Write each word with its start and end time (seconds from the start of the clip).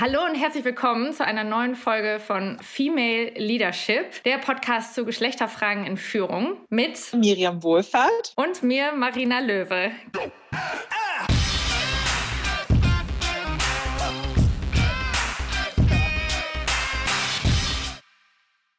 Hallo 0.00 0.24
und 0.24 0.36
herzlich 0.36 0.64
willkommen 0.64 1.12
zu 1.12 1.24
einer 1.24 1.42
neuen 1.42 1.74
Folge 1.74 2.20
von 2.20 2.56
Female 2.60 3.32
Leadership, 3.34 4.22
der 4.22 4.38
Podcast 4.38 4.94
zu 4.94 5.04
Geschlechterfragen 5.04 5.86
in 5.86 5.96
Führung 5.96 6.60
mit 6.68 7.12
Miriam 7.14 7.64
Wohlfahrt 7.64 8.32
und 8.36 8.62
mir 8.62 8.92
Marina 8.92 9.40
Löwe. 9.40 9.90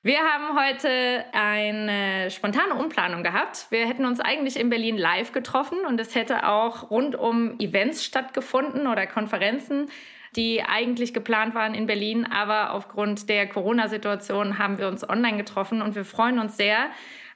Wir 0.02 0.20
haben 0.20 0.58
heute 0.58 1.26
eine 1.34 2.32
spontane 2.32 2.76
Umplanung 2.76 3.24
gehabt. 3.24 3.68
Wir 3.72 3.86
hätten 3.86 4.06
uns 4.06 4.22
eigentlich 4.22 4.58
in 4.58 4.70
Berlin 4.70 4.98
live 4.98 5.34
getroffen 5.34 5.80
und 5.86 6.00
es 6.00 6.16
hätte 6.16 6.48
auch 6.48 6.90
rund 6.90 7.18
um 7.18 7.60
Events 7.60 8.06
stattgefunden 8.06 8.88
oder 8.88 9.06
Konferenzen 9.06 9.90
die 10.36 10.64
eigentlich 10.64 11.14
geplant 11.14 11.56
waren 11.56 11.74
in 11.74 11.86
Berlin. 11.86 12.26
Aber 12.26 12.74
aufgrund 12.74 13.30
der 13.30 13.48
Corona-Situation 13.48 14.58
haben 14.58 14.78
wir 14.78 14.88
uns 14.88 15.08
online 15.08 15.38
getroffen 15.38 15.82
und 15.82 15.96
wir 15.96 16.06
freuen 16.06 16.40
uns 16.40 16.58
sehr. 16.58 16.90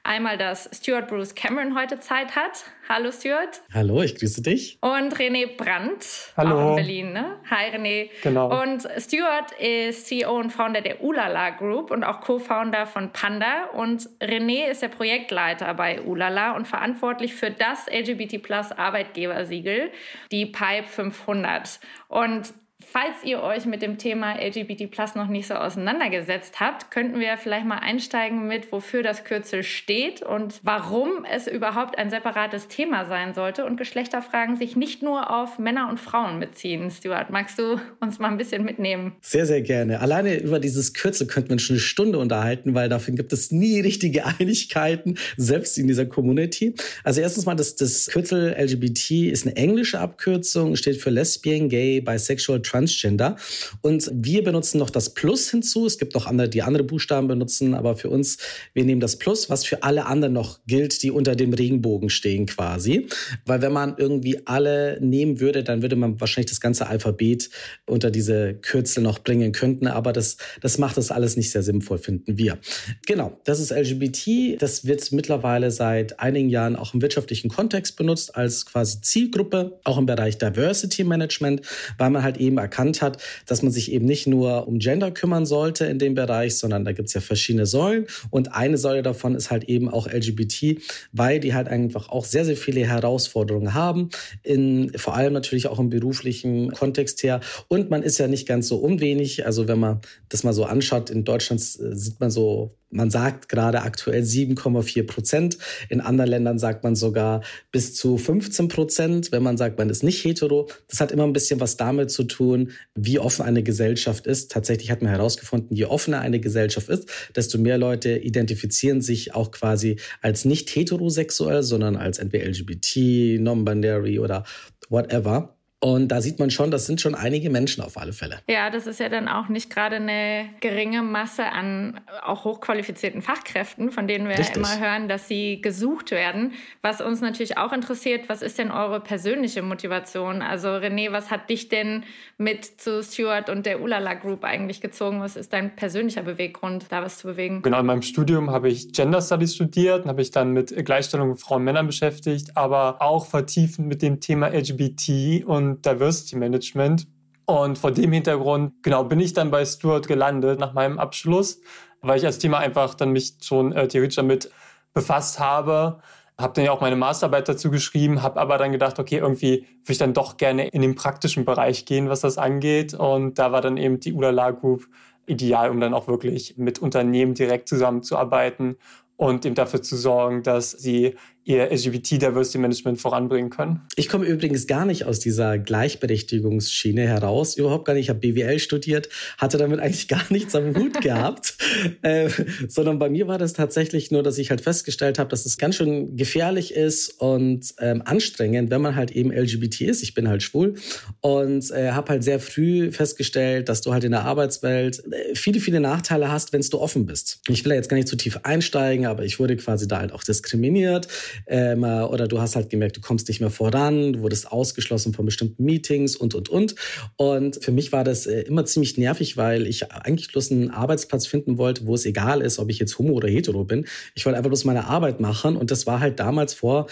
Einmal, 0.06 0.36
dass 0.36 0.68
Stuart 0.70 1.08
Bruce 1.08 1.34
Cameron 1.34 1.74
heute 1.74 1.98
Zeit 1.98 2.36
hat. 2.36 2.64
Hallo 2.90 3.10
Stuart. 3.10 3.62
Hallo, 3.72 4.02
ich 4.02 4.14
grüße 4.14 4.42
dich. 4.42 4.76
Und 4.82 5.16
René 5.16 5.56
Brandt, 5.56 6.34
Hallo. 6.36 6.58
auch 6.58 6.70
in 6.70 6.76
Berlin. 6.76 7.12
Ne? 7.14 7.38
Hi 7.48 7.74
René. 7.74 8.10
Genau. 8.22 8.60
Und 8.62 8.86
Stuart 8.98 9.52
ist 9.58 10.06
CEO 10.06 10.38
und 10.38 10.50
Founder 10.50 10.82
der 10.82 11.02
Ulala 11.02 11.48
Group 11.50 11.90
und 11.90 12.04
auch 12.04 12.20
Co-Founder 12.20 12.84
von 12.84 13.14
Panda. 13.14 13.70
Und 13.72 14.02
René 14.20 14.66
ist 14.70 14.82
der 14.82 14.88
Projektleiter 14.88 15.72
bei 15.72 16.02
Ulala 16.02 16.54
und 16.54 16.68
verantwortlich 16.68 17.34
für 17.34 17.50
das 17.50 17.86
LGBT 17.86 18.42
Plus 18.42 18.72
Arbeitgebersiegel, 18.72 19.90
die 20.30 20.44
Pipe 20.44 20.86
500. 20.86 21.80
Und 22.08 22.52
Falls 22.96 23.24
ihr 23.24 23.42
euch 23.42 23.66
mit 23.66 23.82
dem 23.82 23.98
Thema 23.98 24.34
LGBT 24.34 24.88
Plus 24.88 25.16
noch 25.16 25.26
nicht 25.26 25.48
so 25.48 25.54
auseinandergesetzt 25.54 26.60
habt, 26.60 26.92
könnten 26.92 27.18
wir 27.18 27.36
vielleicht 27.36 27.66
mal 27.66 27.78
einsteigen 27.78 28.46
mit, 28.46 28.70
wofür 28.70 29.02
das 29.02 29.24
Kürzel 29.24 29.64
steht 29.64 30.22
und 30.22 30.60
warum 30.62 31.24
es 31.28 31.48
überhaupt 31.48 31.98
ein 31.98 32.08
separates 32.10 32.68
Thema 32.68 33.04
sein 33.06 33.34
sollte 33.34 33.64
und 33.64 33.78
Geschlechterfragen 33.78 34.56
sich 34.56 34.76
nicht 34.76 35.02
nur 35.02 35.32
auf 35.36 35.58
Männer 35.58 35.88
und 35.90 35.98
Frauen 35.98 36.38
beziehen. 36.38 36.88
Stuart, 36.88 37.30
magst 37.30 37.58
du 37.58 37.80
uns 37.98 38.20
mal 38.20 38.28
ein 38.28 38.38
bisschen 38.38 38.64
mitnehmen? 38.64 39.16
Sehr, 39.20 39.44
sehr 39.44 39.62
gerne. 39.62 39.98
Alleine 39.98 40.38
über 40.38 40.60
dieses 40.60 40.94
Kürzel 40.94 41.26
könnten 41.26 41.50
wir 41.50 41.58
schon 41.58 41.74
eine 41.74 41.80
Stunde 41.80 42.20
unterhalten, 42.20 42.76
weil 42.76 42.88
dafür 42.88 43.14
gibt 43.16 43.32
es 43.32 43.50
nie 43.50 43.80
richtige 43.80 44.24
Einigkeiten, 44.24 45.18
selbst 45.36 45.78
in 45.78 45.88
dieser 45.88 46.06
Community. 46.06 46.76
Also 47.02 47.22
erstens 47.22 47.44
mal, 47.44 47.56
das, 47.56 47.74
das 47.74 48.06
Kürzel 48.06 48.54
LGBT 48.56 49.32
ist 49.32 49.48
eine 49.48 49.56
englische 49.56 49.98
Abkürzung, 49.98 50.76
steht 50.76 50.98
für 50.98 51.10
Lesbian, 51.10 51.68
Gay, 51.68 52.00
Bisexual, 52.00 52.62
Transgender. 52.84 53.36
Und 53.82 54.10
wir 54.14 54.42
benutzen 54.44 54.78
noch 54.78 54.90
das 54.90 55.14
Plus 55.14 55.50
hinzu. 55.50 55.86
Es 55.86 55.98
gibt 55.98 56.14
noch 56.14 56.26
andere, 56.26 56.48
die 56.48 56.62
andere 56.62 56.84
Buchstaben 56.84 57.28
benutzen, 57.28 57.74
aber 57.74 57.96
für 57.96 58.10
uns, 58.10 58.38
wir 58.72 58.84
nehmen 58.84 59.00
das 59.00 59.16
Plus, 59.16 59.50
was 59.50 59.64
für 59.64 59.82
alle 59.82 60.06
anderen 60.06 60.34
noch 60.34 60.60
gilt, 60.66 61.02
die 61.02 61.10
unter 61.10 61.34
dem 61.34 61.52
Regenbogen 61.52 62.10
stehen 62.10 62.46
quasi. 62.46 63.08
Weil 63.46 63.62
wenn 63.62 63.72
man 63.72 63.96
irgendwie 63.98 64.46
alle 64.46 64.98
nehmen 65.00 65.40
würde, 65.40 65.64
dann 65.64 65.82
würde 65.82 65.96
man 65.96 66.20
wahrscheinlich 66.20 66.50
das 66.50 66.60
ganze 66.60 66.86
Alphabet 66.86 67.50
unter 67.86 68.10
diese 68.10 68.54
Kürzel 68.54 69.02
noch 69.02 69.18
bringen 69.18 69.52
könnten. 69.52 69.86
Aber 69.86 70.12
das, 70.12 70.36
das 70.60 70.78
macht 70.78 70.96
das 70.96 71.10
alles 71.10 71.36
nicht 71.36 71.50
sehr 71.50 71.62
sinnvoll, 71.62 71.98
finden 71.98 72.38
wir. 72.38 72.58
Genau, 73.06 73.38
das 73.44 73.60
ist 73.60 73.70
LGBT. 73.70 74.60
Das 74.60 74.86
wird 74.86 75.12
mittlerweile 75.12 75.70
seit 75.70 76.20
einigen 76.20 76.48
Jahren 76.48 76.76
auch 76.76 76.94
im 76.94 77.02
wirtschaftlichen 77.02 77.48
Kontext 77.50 77.96
benutzt 77.96 78.36
als 78.36 78.66
quasi 78.66 79.00
Zielgruppe, 79.00 79.80
auch 79.84 79.98
im 79.98 80.06
Bereich 80.06 80.38
Diversity 80.38 81.04
Management, 81.04 81.62
weil 81.98 82.10
man 82.10 82.22
halt 82.22 82.38
eben 82.38 82.54
eben 82.54 82.58
erkannt 82.74 83.02
hat, 83.02 83.22
dass 83.46 83.62
man 83.62 83.70
sich 83.70 83.92
eben 83.92 84.04
nicht 84.04 84.26
nur 84.26 84.66
um 84.66 84.78
Gender 84.78 85.12
kümmern 85.12 85.46
sollte 85.46 85.86
in 85.86 85.98
dem 85.98 86.14
Bereich, 86.14 86.56
sondern 86.56 86.84
da 86.84 86.92
gibt 86.92 87.08
es 87.08 87.14
ja 87.14 87.20
verschiedene 87.20 87.66
Säulen. 87.66 88.06
Und 88.30 88.52
eine 88.52 88.78
Säule 88.78 89.02
davon 89.02 89.36
ist 89.36 89.50
halt 89.50 89.64
eben 89.64 89.88
auch 89.88 90.08
LGBT, 90.08 90.80
weil 91.12 91.38
die 91.38 91.54
halt 91.54 91.68
einfach 91.68 92.08
auch 92.08 92.24
sehr, 92.24 92.44
sehr 92.44 92.56
viele 92.56 92.84
Herausforderungen 92.86 93.74
haben, 93.74 94.10
in, 94.42 94.90
vor 94.96 95.14
allem 95.14 95.32
natürlich 95.32 95.68
auch 95.68 95.78
im 95.78 95.88
beruflichen 95.88 96.72
Kontext 96.72 97.22
her. 97.22 97.40
Und 97.68 97.90
man 97.90 98.02
ist 98.02 98.18
ja 98.18 98.26
nicht 98.26 98.48
ganz 98.48 98.66
so 98.66 98.76
unwenig. 98.76 99.46
Also 99.46 99.68
wenn 99.68 99.78
man 99.78 100.00
das 100.28 100.42
mal 100.42 100.52
so 100.52 100.64
anschaut, 100.64 101.10
in 101.10 101.24
Deutschland 101.24 101.60
äh, 101.60 101.94
sieht 101.94 102.18
man 102.18 102.30
so 102.30 102.74
man 102.94 103.10
sagt 103.10 103.48
gerade 103.48 103.82
aktuell 103.82 104.22
7,4 104.22 105.06
Prozent. 105.06 105.58
In 105.88 106.00
anderen 106.00 106.30
Ländern 106.30 106.58
sagt 106.58 106.84
man 106.84 106.94
sogar 106.94 107.42
bis 107.72 107.94
zu 107.94 108.16
15 108.16 108.68
Prozent, 108.68 109.32
wenn 109.32 109.42
man 109.42 109.56
sagt, 109.56 109.78
man 109.78 109.90
ist 109.90 110.04
nicht 110.04 110.24
hetero. 110.24 110.68
Das 110.88 111.00
hat 111.00 111.10
immer 111.10 111.24
ein 111.24 111.32
bisschen 111.32 111.60
was 111.60 111.76
damit 111.76 112.10
zu 112.10 112.24
tun, 112.24 112.70
wie 112.94 113.18
offen 113.18 113.42
eine 113.42 113.62
Gesellschaft 113.62 114.26
ist. 114.26 114.52
Tatsächlich 114.52 114.90
hat 114.90 115.02
man 115.02 115.10
herausgefunden, 115.10 115.76
je 115.76 115.86
offener 115.86 116.20
eine 116.20 116.38
Gesellschaft 116.38 116.88
ist, 116.88 117.08
desto 117.34 117.58
mehr 117.58 117.78
Leute 117.78 118.16
identifizieren 118.16 119.02
sich 119.02 119.34
auch 119.34 119.50
quasi 119.50 119.96
als 120.22 120.44
nicht 120.44 120.70
heterosexuell, 120.74 121.62
sondern 121.64 121.96
als 121.96 122.18
entweder 122.18 122.46
LGBT, 122.46 123.40
non-binary 123.40 124.20
oder 124.20 124.44
whatever. 124.88 125.56
Und 125.84 126.08
da 126.08 126.22
sieht 126.22 126.38
man 126.38 126.50
schon, 126.50 126.70
das 126.70 126.86
sind 126.86 127.02
schon 127.02 127.14
einige 127.14 127.50
Menschen 127.50 127.84
auf 127.84 127.98
alle 127.98 128.14
Fälle. 128.14 128.38
Ja, 128.48 128.70
das 128.70 128.86
ist 128.86 129.00
ja 129.00 129.10
dann 129.10 129.28
auch 129.28 129.50
nicht 129.50 129.68
gerade 129.68 129.96
eine 129.96 130.48
geringe 130.60 131.02
Masse 131.02 131.44
an 131.44 132.00
auch 132.22 132.46
hochqualifizierten 132.46 133.20
Fachkräften, 133.20 133.90
von 133.90 134.08
denen 134.08 134.26
wir 134.26 134.38
Richtig. 134.38 134.56
immer 134.56 134.80
hören, 134.80 135.08
dass 135.08 135.28
sie 135.28 135.60
gesucht 135.60 136.10
werden. 136.10 136.52
Was 136.80 137.02
uns 137.02 137.20
natürlich 137.20 137.58
auch 137.58 137.70
interessiert, 137.74 138.30
was 138.30 138.40
ist 138.40 138.56
denn 138.56 138.70
eure 138.70 138.98
persönliche 138.98 139.60
Motivation? 139.60 140.40
Also 140.40 140.68
René, 140.68 141.12
was 141.12 141.30
hat 141.30 141.50
dich 141.50 141.68
denn 141.68 142.04
mit 142.38 142.64
zu 142.64 143.02
Stuart 143.02 143.50
und 143.50 143.66
der 143.66 143.82
Ulala 143.82 144.14
Group 144.14 144.42
eigentlich 144.44 144.80
gezogen? 144.80 145.20
Was 145.20 145.36
ist 145.36 145.52
dein 145.52 145.76
persönlicher 145.76 146.22
Beweggrund, 146.22 146.86
da 146.88 147.02
was 147.02 147.18
zu 147.18 147.26
bewegen? 147.26 147.60
Genau, 147.60 147.80
in 147.80 147.86
meinem 147.86 148.00
Studium 148.00 148.50
habe 148.50 148.70
ich 148.70 148.90
Gender 148.94 149.20
Studies 149.20 149.54
studiert 149.54 150.04
und 150.04 150.08
habe 150.08 150.22
ich 150.22 150.30
dann 150.30 150.52
mit 150.52 150.74
Gleichstellung 150.86 151.28
von 151.28 151.36
Frauen 151.36 151.58
und 151.58 151.64
Männern 151.64 151.86
beschäftigt, 151.86 152.56
aber 152.56 153.02
auch 153.02 153.26
vertiefend 153.26 153.86
mit 153.86 154.00
dem 154.00 154.20
Thema 154.20 154.48
LGBT 154.48 155.44
und 155.44 155.73
Diversity 155.82 156.36
Management. 156.36 157.06
Und 157.46 157.78
vor 157.78 157.92
dem 157.92 158.12
Hintergrund, 158.12 158.72
genau, 158.82 159.04
bin 159.04 159.20
ich 159.20 159.34
dann 159.34 159.50
bei 159.50 159.64
Stuart 159.64 160.08
gelandet 160.08 160.58
nach 160.58 160.72
meinem 160.72 160.98
Abschluss, 160.98 161.60
weil 162.00 162.18
ich 162.18 162.24
als 162.24 162.38
Thema 162.38 162.58
einfach 162.58 162.94
dann 162.94 163.10
mich 163.10 163.34
schon 163.42 163.72
äh, 163.72 163.86
theoretisch 163.86 164.16
damit 164.16 164.50
befasst 164.94 165.40
habe. 165.40 166.00
Habe 166.38 166.54
dann 166.54 166.64
ja 166.64 166.72
auch 166.72 166.80
meine 166.80 166.96
Masterarbeit 166.96 167.48
dazu 167.48 167.70
geschrieben, 167.70 168.22
habe 168.22 168.40
aber 168.40 168.58
dann 168.58 168.72
gedacht, 168.72 168.98
okay, 168.98 169.18
irgendwie 169.18 169.66
würde 169.82 169.92
ich 169.92 169.98
dann 169.98 170.14
doch 170.14 170.36
gerne 170.36 170.68
in 170.68 170.82
den 170.82 170.94
praktischen 170.94 171.44
Bereich 171.44 171.84
gehen, 171.84 172.08
was 172.08 172.20
das 172.20 172.38
angeht. 172.38 172.94
Und 172.94 173.38
da 173.38 173.52
war 173.52 173.60
dann 173.60 173.76
eben 173.76 174.00
die 174.00 174.14
Ulala 174.14 174.50
Group 174.50 174.88
ideal, 175.26 175.70
um 175.70 175.80
dann 175.80 175.94
auch 175.94 176.08
wirklich 176.08 176.56
mit 176.56 176.80
Unternehmen 176.80 177.34
direkt 177.34 177.68
zusammenzuarbeiten 177.68 178.76
und 179.16 179.46
eben 179.46 179.54
dafür 179.54 179.82
zu 179.82 179.96
sorgen, 179.96 180.42
dass 180.42 180.72
sie 180.72 181.14
ihr 181.44 181.70
LGBT-Diversity-Management 181.70 183.00
voranbringen 183.00 183.50
können. 183.50 183.82
Ich 183.96 184.08
komme 184.08 184.24
übrigens 184.24 184.66
gar 184.66 184.86
nicht 184.86 185.04
aus 185.04 185.20
dieser 185.20 185.58
Gleichberechtigungsschiene 185.58 187.06
heraus, 187.06 187.56
überhaupt 187.56 187.84
gar 187.84 187.92
nicht. 187.92 188.04
Ich 188.04 188.08
habe 188.08 188.20
BWL 188.20 188.58
studiert, 188.58 189.10
hatte 189.36 189.58
damit 189.58 189.80
eigentlich 189.80 190.08
gar 190.08 190.24
nichts 190.30 190.54
am 190.54 190.74
Hut 190.74 191.02
gehabt, 191.02 191.56
äh, 192.02 192.30
sondern 192.68 192.98
bei 192.98 193.10
mir 193.10 193.28
war 193.28 193.36
das 193.38 193.52
tatsächlich 193.52 194.10
nur, 194.10 194.22
dass 194.22 194.38
ich 194.38 194.50
halt 194.50 194.62
festgestellt 194.62 195.18
habe, 195.18 195.28
dass 195.28 195.44
es 195.44 195.58
ganz 195.58 195.76
schön 195.76 196.16
gefährlich 196.16 196.74
ist 196.74 197.20
und 197.20 197.74
ähm, 197.78 198.02
anstrengend, 198.04 198.70
wenn 198.70 198.80
man 198.80 198.96
halt 198.96 199.10
eben 199.10 199.30
LGBT 199.30 199.82
ist. 199.82 200.02
Ich 200.02 200.14
bin 200.14 200.28
halt 200.28 200.42
schwul 200.42 200.74
und 201.20 201.70
äh, 201.70 201.90
habe 201.90 202.08
halt 202.08 202.24
sehr 202.24 202.40
früh 202.40 202.90
festgestellt, 202.90 203.68
dass 203.68 203.82
du 203.82 203.92
halt 203.92 204.04
in 204.04 204.12
der 204.12 204.24
Arbeitswelt 204.24 205.02
äh, 205.12 205.34
viele, 205.34 205.60
viele 205.60 205.80
Nachteile 205.80 206.32
hast, 206.32 206.52
wenn 206.52 206.64
du 206.64 206.80
offen 206.80 207.04
bist. 207.04 207.40
Ich 207.48 207.62
will 207.64 207.70
da 207.70 207.76
jetzt 207.76 207.90
gar 207.90 207.96
nicht 207.96 208.08
zu 208.08 208.16
tief 208.16 208.38
einsteigen, 208.42 209.04
aber 209.04 209.24
ich 209.24 209.38
wurde 209.38 209.56
quasi 209.56 209.86
da 209.86 209.98
halt 209.98 210.12
auch 210.12 210.24
diskriminiert 210.24 211.08
ähm, 211.46 211.84
oder 211.84 212.28
du 212.28 212.40
hast 212.40 212.56
halt 212.56 212.70
gemerkt, 212.70 212.96
du 212.96 213.00
kommst 213.00 213.28
nicht 213.28 213.40
mehr 213.40 213.50
voran, 213.50 214.14
du 214.14 214.20
wurdest 214.20 214.50
ausgeschlossen 214.50 215.12
von 215.12 215.24
bestimmten 215.24 215.64
Meetings 215.64 216.16
und, 216.16 216.34
und, 216.34 216.48
und. 216.48 216.74
Und 217.16 217.62
für 217.62 217.72
mich 217.72 217.92
war 217.92 218.04
das 218.04 218.26
äh, 218.26 218.42
immer 218.42 218.64
ziemlich 218.64 218.98
nervig, 218.98 219.36
weil 219.36 219.66
ich 219.66 219.92
eigentlich 219.92 220.32
bloß 220.32 220.52
einen 220.52 220.70
Arbeitsplatz 220.70 221.26
finden 221.26 221.58
wollte, 221.58 221.86
wo 221.86 221.94
es 221.94 222.06
egal 222.06 222.40
ist, 222.40 222.58
ob 222.58 222.70
ich 222.70 222.78
jetzt 222.78 222.98
homo 222.98 223.14
oder 223.14 223.28
hetero 223.28 223.64
bin. 223.64 223.86
Ich 224.14 224.24
wollte 224.26 224.38
einfach 224.38 224.50
bloß 224.50 224.64
meine 224.64 224.86
Arbeit 224.86 225.20
machen 225.20 225.56
und 225.56 225.70
das 225.70 225.86
war 225.86 226.00
halt 226.00 226.20
damals 226.20 226.54
vor 226.54 226.86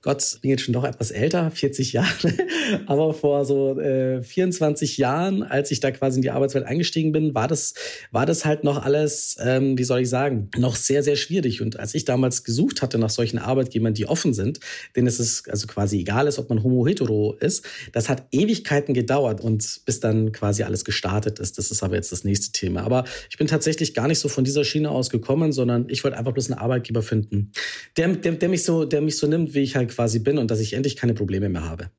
Gott, 0.00 0.38
bin 0.42 0.52
jetzt 0.52 0.62
schon 0.62 0.74
doch 0.74 0.84
etwas 0.84 1.10
älter, 1.10 1.50
40 1.50 1.92
Jahre, 1.92 2.32
aber 2.86 3.12
vor 3.12 3.44
so 3.44 3.78
äh, 3.80 4.22
24 4.22 4.96
Jahren, 4.96 5.42
als 5.42 5.72
ich 5.72 5.80
da 5.80 5.90
quasi 5.90 6.18
in 6.18 6.22
die 6.22 6.30
Arbeitswelt 6.30 6.64
eingestiegen 6.66 7.10
bin, 7.10 7.34
war 7.34 7.48
das, 7.48 7.74
war 8.12 8.24
das 8.24 8.44
halt 8.44 8.62
noch 8.62 8.84
alles, 8.84 9.36
ähm, 9.40 9.76
wie 9.76 9.82
soll 9.82 10.00
ich 10.00 10.08
sagen, 10.08 10.50
noch 10.56 10.76
sehr, 10.76 11.02
sehr 11.02 11.16
schwierig. 11.16 11.60
Und 11.60 11.80
als 11.80 11.96
ich 11.96 12.04
damals 12.04 12.44
gesucht 12.44 12.80
hatte 12.80 12.96
nach 12.96 13.10
solchen 13.10 13.38
Arbeitgebern, 13.38 13.87
die 13.94 14.06
offen 14.06 14.34
sind, 14.34 14.60
denen 14.96 15.06
es 15.06 15.20
ist 15.20 15.48
also 15.48 15.66
quasi 15.66 16.00
egal 16.00 16.26
ist, 16.26 16.38
ob 16.38 16.48
man 16.48 16.62
homo 16.62 16.86
hetero 16.86 17.34
ist, 17.40 17.64
das 17.92 18.08
hat 18.08 18.26
Ewigkeiten 18.30 18.94
gedauert 18.94 19.40
und 19.40 19.80
bis 19.84 20.00
dann 20.00 20.32
quasi 20.32 20.62
alles 20.62 20.84
gestartet 20.84 21.38
ist. 21.38 21.58
Das 21.58 21.70
ist 21.70 21.82
aber 21.82 21.96
jetzt 21.96 22.12
das 22.12 22.24
nächste 22.24 22.52
Thema. 22.52 22.82
Aber 22.82 23.04
ich 23.30 23.38
bin 23.38 23.46
tatsächlich 23.46 23.94
gar 23.94 24.08
nicht 24.08 24.18
so 24.18 24.28
von 24.28 24.44
dieser 24.44 24.64
Schiene 24.64 24.90
aus 24.90 25.10
gekommen, 25.10 25.52
sondern 25.52 25.86
ich 25.88 26.04
wollte 26.04 26.18
einfach 26.18 26.32
bloß 26.32 26.50
einen 26.50 26.60
Arbeitgeber 26.60 27.02
finden, 27.02 27.52
der, 27.96 28.08
der, 28.08 28.32
der 28.32 28.48
mich 28.48 28.64
so, 28.64 28.84
der 28.84 29.00
mich 29.00 29.16
so 29.16 29.26
nimmt, 29.26 29.54
wie 29.54 29.60
ich 29.60 29.76
halt 29.76 29.90
quasi 29.90 30.18
bin 30.18 30.38
und 30.38 30.50
dass 30.50 30.60
ich 30.60 30.72
endlich 30.74 30.96
keine 30.96 31.14
Probleme 31.14 31.48
mehr 31.48 31.64
habe. 31.64 31.90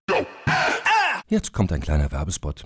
Jetzt 1.27 1.53
kommt 1.53 1.71
ein 1.71 1.81
kleiner 1.81 2.11
Werbespot. 2.11 2.65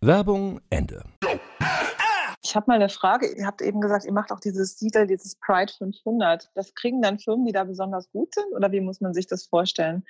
Werbung 0.00 0.60
Ende. 0.70 1.02
Ich 2.44 2.54
habe 2.54 2.66
mal 2.68 2.74
eine 2.76 2.88
Frage. 2.88 3.26
Ihr 3.36 3.46
habt 3.46 3.60
eben 3.62 3.80
gesagt, 3.80 4.04
ihr 4.04 4.12
macht 4.12 4.30
auch 4.30 4.38
dieses 4.40 4.78
Siegel, 4.78 5.06
dieses 5.08 5.34
Pride 5.36 5.72
500. 5.76 6.50
Das 6.54 6.72
kriegen 6.74 7.02
dann 7.02 7.18
Firmen, 7.18 7.44
die 7.44 7.52
da 7.52 7.64
besonders 7.64 8.08
gut 8.10 8.32
sind? 8.34 8.46
Oder 8.54 8.70
wie 8.70 8.80
muss 8.80 9.00
man 9.00 9.12
sich 9.12 9.26
das 9.26 9.46
vorstellen? 9.46 10.04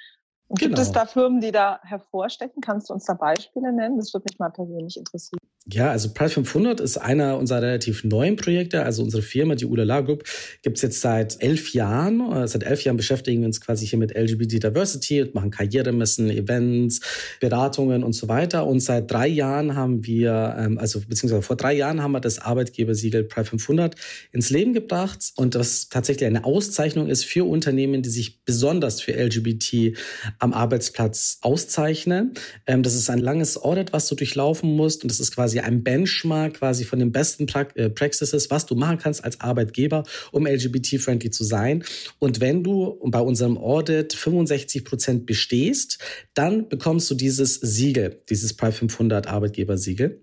Und 0.48 0.60
gibt 0.60 0.78
es 0.78 0.88
Genau. 0.88 1.00
da 1.00 1.06
Firmen, 1.06 1.40
die 1.40 1.52
da 1.52 1.80
hervorstechen? 1.82 2.60
Kannst 2.60 2.90
du 2.90 2.94
uns 2.94 3.06
da 3.06 3.14
Beispiele 3.14 3.72
nennen? 3.72 3.96
Das 3.96 4.12
würde 4.12 4.26
mich 4.30 4.38
mal 4.38 4.50
persönlich 4.50 4.96
interessieren. 4.98 5.40
Ja, 5.70 5.90
also 5.90 6.08
Price 6.14 6.32
500 6.32 6.80
ist 6.80 6.96
einer 6.96 7.36
unserer 7.36 7.60
relativ 7.60 8.02
neuen 8.02 8.36
Projekte. 8.36 8.84
Also 8.84 9.02
unsere 9.02 9.22
Firma, 9.22 9.54
die 9.54 9.66
Ulala 9.66 10.00
Group, 10.00 10.24
gibt's 10.62 10.80
jetzt 10.80 11.02
seit 11.02 11.42
elf 11.42 11.74
Jahren. 11.74 12.20
Äh, 12.32 12.48
Seit 12.48 12.62
elf 12.62 12.84
Jahren 12.84 12.96
beschäftigen 12.96 13.40
wir 13.42 13.46
uns 13.48 13.60
quasi 13.60 13.86
hier 13.86 13.98
mit 13.98 14.16
LGBT 14.16 14.64
Diversity 14.64 15.20
und 15.20 15.34
machen 15.34 15.50
Karrieremessen, 15.50 16.30
Events, 16.30 17.00
Beratungen 17.40 18.02
und 18.02 18.14
so 18.14 18.28
weiter. 18.28 18.66
Und 18.66 18.80
seit 18.80 19.10
drei 19.10 19.28
Jahren 19.28 19.76
haben 19.76 20.06
wir, 20.06 20.56
ähm, 20.58 20.78
also 20.78 21.00
beziehungsweise 21.06 21.42
vor 21.42 21.56
drei 21.56 21.74
Jahren 21.74 22.02
haben 22.02 22.12
wir 22.12 22.20
das 22.20 22.38
Arbeitgebersiegel 22.38 23.24
Price 23.24 23.50
500 23.50 23.94
ins 24.32 24.48
Leben 24.48 24.72
gebracht 24.72 25.32
und 25.36 25.54
das 25.54 25.90
tatsächlich 25.90 26.26
eine 26.26 26.44
Auszeichnung 26.44 27.10
ist 27.10 27.26
für 27.26 27.46
Unternehmen, 27.46 28.00
die 28.00 28.08
sich 28.08 28.42
besonders 28.42 29.02
für 29.02 29.12
LGBT 29.12 29.98
am 30.38 30.54
Arbeitsplatz 30.54 31.40
auszeichnen. 31.42 32.32
Ähm, 32.66 32.82
das 32.82 32.94
ist 32.94 33.10
ein 33.10 33.18
langes 33.18 33.62
Audit, 33.62 33.92
was 33.92 34.08
du 34.08 34.14
durchlaufen 34.14 34.74
musst 34.74 35.02
und 35.02 35.10
das 35.10 35.20
ist 35.20 35.34
quasi 35.34 35.57
ein 35.64 35.82
Benchmark 35.82 36.54
quasi 36.54 36.84
von 36.84 36.98
den 36.98 37.12
besten 37.12 37.46
pra 37.46 37.66
äh, 37.74 37.90
Practices, 37.90 38.50
was 38.50 38.66
du 38.66 38.74
machen 38.74 38.98
kannst 38.98 39.24
als 39.24 39.40
Arbeitgeber, 39.40 40.04
um 40.32 40.46
LGBT-friendly 40.46 41.30
zu 41.30 41.44
sein. 41.44 41.84
Und 42.18 42.40
wenn 42.40 42.62
du 42.62 42.98
bei 43.04 43.20
unserem 43.20 43.58
Audit 43.58 44.12
65 44.12 44.84
Prozent 44.84 45.26
bestehst, 45.26 45.98
dann 46.34 46.68
bekommst 46.68 47.10
du 47.10 47.14
dieses 47.14 47.54
Siegel, 47.54 48.22
dieses 48.28 48.54
Pride 48.54 48.72
500 48.72 49.26
Arbeitgebersiegel 49.26 50.20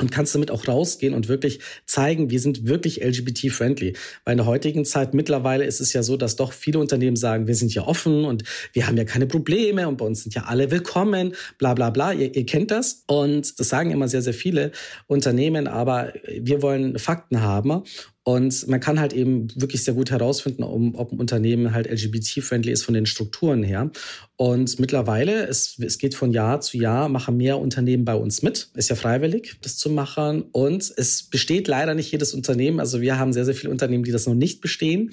und 0.00 0.10
kannst 0.12 0.34
damit 0.34 0.50
auch 0.50 0.66
rausgehen 0.68 1.14
und 1.14 1.28
wirklich 1.28 1.60
zeigen, 1.86 2.30
wir 2.30 2.40
sind 2.40 2.66
wirklich 2.66 3.02
LGBT-friendly. 3.02 3.94
Weil 4.24 4.32
in 4.32 4.38
der 4.38 4.46
heutigen 4.46 4.84
Zeit 4.84 5.14
mittlerweile 5.14 5.64
ist 5.64 5.80
es 5.80 5.92
ja 5.92 6.02
so, 6.02 6.16
dass 6.16 6.36
doch 6.36 6.52
viele 6.52 6.78
Unternehmen 6.78 7.16
sagen, 7.16 7.46
wir 7.46 7.54
sind 7.54 7.74
ja 7.74 7.86
offen 7.86 8.24
und 8.24 8.44
wir 8.72 8.86
haben 8.86 8.96
ja 8.96 9.04
keine 9.04 9.26
Probleme 9.26 9.88
und 9.88 9.96
bei 9.96 10.04
uns 10.04 10.22
sind 10.22 10.34
ja 10.34 10.44
alle 10.44 10.70
willkommen, 10.70 11.34
bla 11.58 11.74
bla 11.74 11.90
bla. 11.90 12.12
Ihr, 12.12 12.34
ihr 12.34 12.46
kennt 12.46 12.70
das. 12.70 13.04
Und 13.06 13.58
das 13.58 13.68
sagen 13.68 13.90
immer 13.90 14.08
sehr, 14.08 14.22
sehr 14.22 14.34
viele 14.34 14.72
Unternehmen, 15.06 15.66
aber 15.66 16.12
wir 16.28 16.62
wollen 16.62 16.98
Fakten 16.98 17.40
haben. 17.40 17.82
Und 18.28 18.66
man 18.66 18.80
kann 18.80 18.98
halt 18.98 19.12
eben 19.12 19.46
wirklich 19.54 19.84
sehr 19.84 19.94
gut 19.94 20.10
herausfinden, 20.10 20.64
ob 20.64 21.12
ein 21.12 21.20
Unternehmen 21.20 21.72
halt 21.72 21.88
LGBT-friendly 21.88 22.72
ist 22.72 22.82
von 22.82 22.92
den 22.92 23.06
Strukturen 23.06 23.62
her. 23.62 23.92
Und 24.34 24.80
mittlerweile, 24.80 25.46
es, 25.46 25.78
es 25.78 25.96
geht 25.96 26.16
von 26.16 26.32
Jahr 26.32 26.60
zu 26.60 26.76
Jahr, 26.76 27.08
machen 27.08 27.36
mehr 27.36 27.60
Unternehmen 27.60 28.04
bei 28.04 28.16
uns 28.16 28.42
mit. 28.42 28.68
Ist 28.74 28.90
ja 28.90 28.96
freiwillig, 28.96 29.54
das 29.62 29.78
zu 29.78 29.90
machen. 29.90 30.42
Und 30.50 30.92
es 30.96 31.22
besteht 31.22 31.68
leider 31.68 31.94
nicht 31.94 32.10
jedes 32.10 32.34
Unternehmen. 32.34 32.80
Also 32.80 33.00
wir 33.00 33.16
haben 33.16 33.32
sehr, 33.32 33.44
sehr 33.44 33.54
viele 33.54 33.70
Unternehmen, 33.70 34.02
die 34.02 34.10
das 34.10 34.26
noch 34.26 34.34
nicht 34.34 34.60
bestehen 34.60 35.12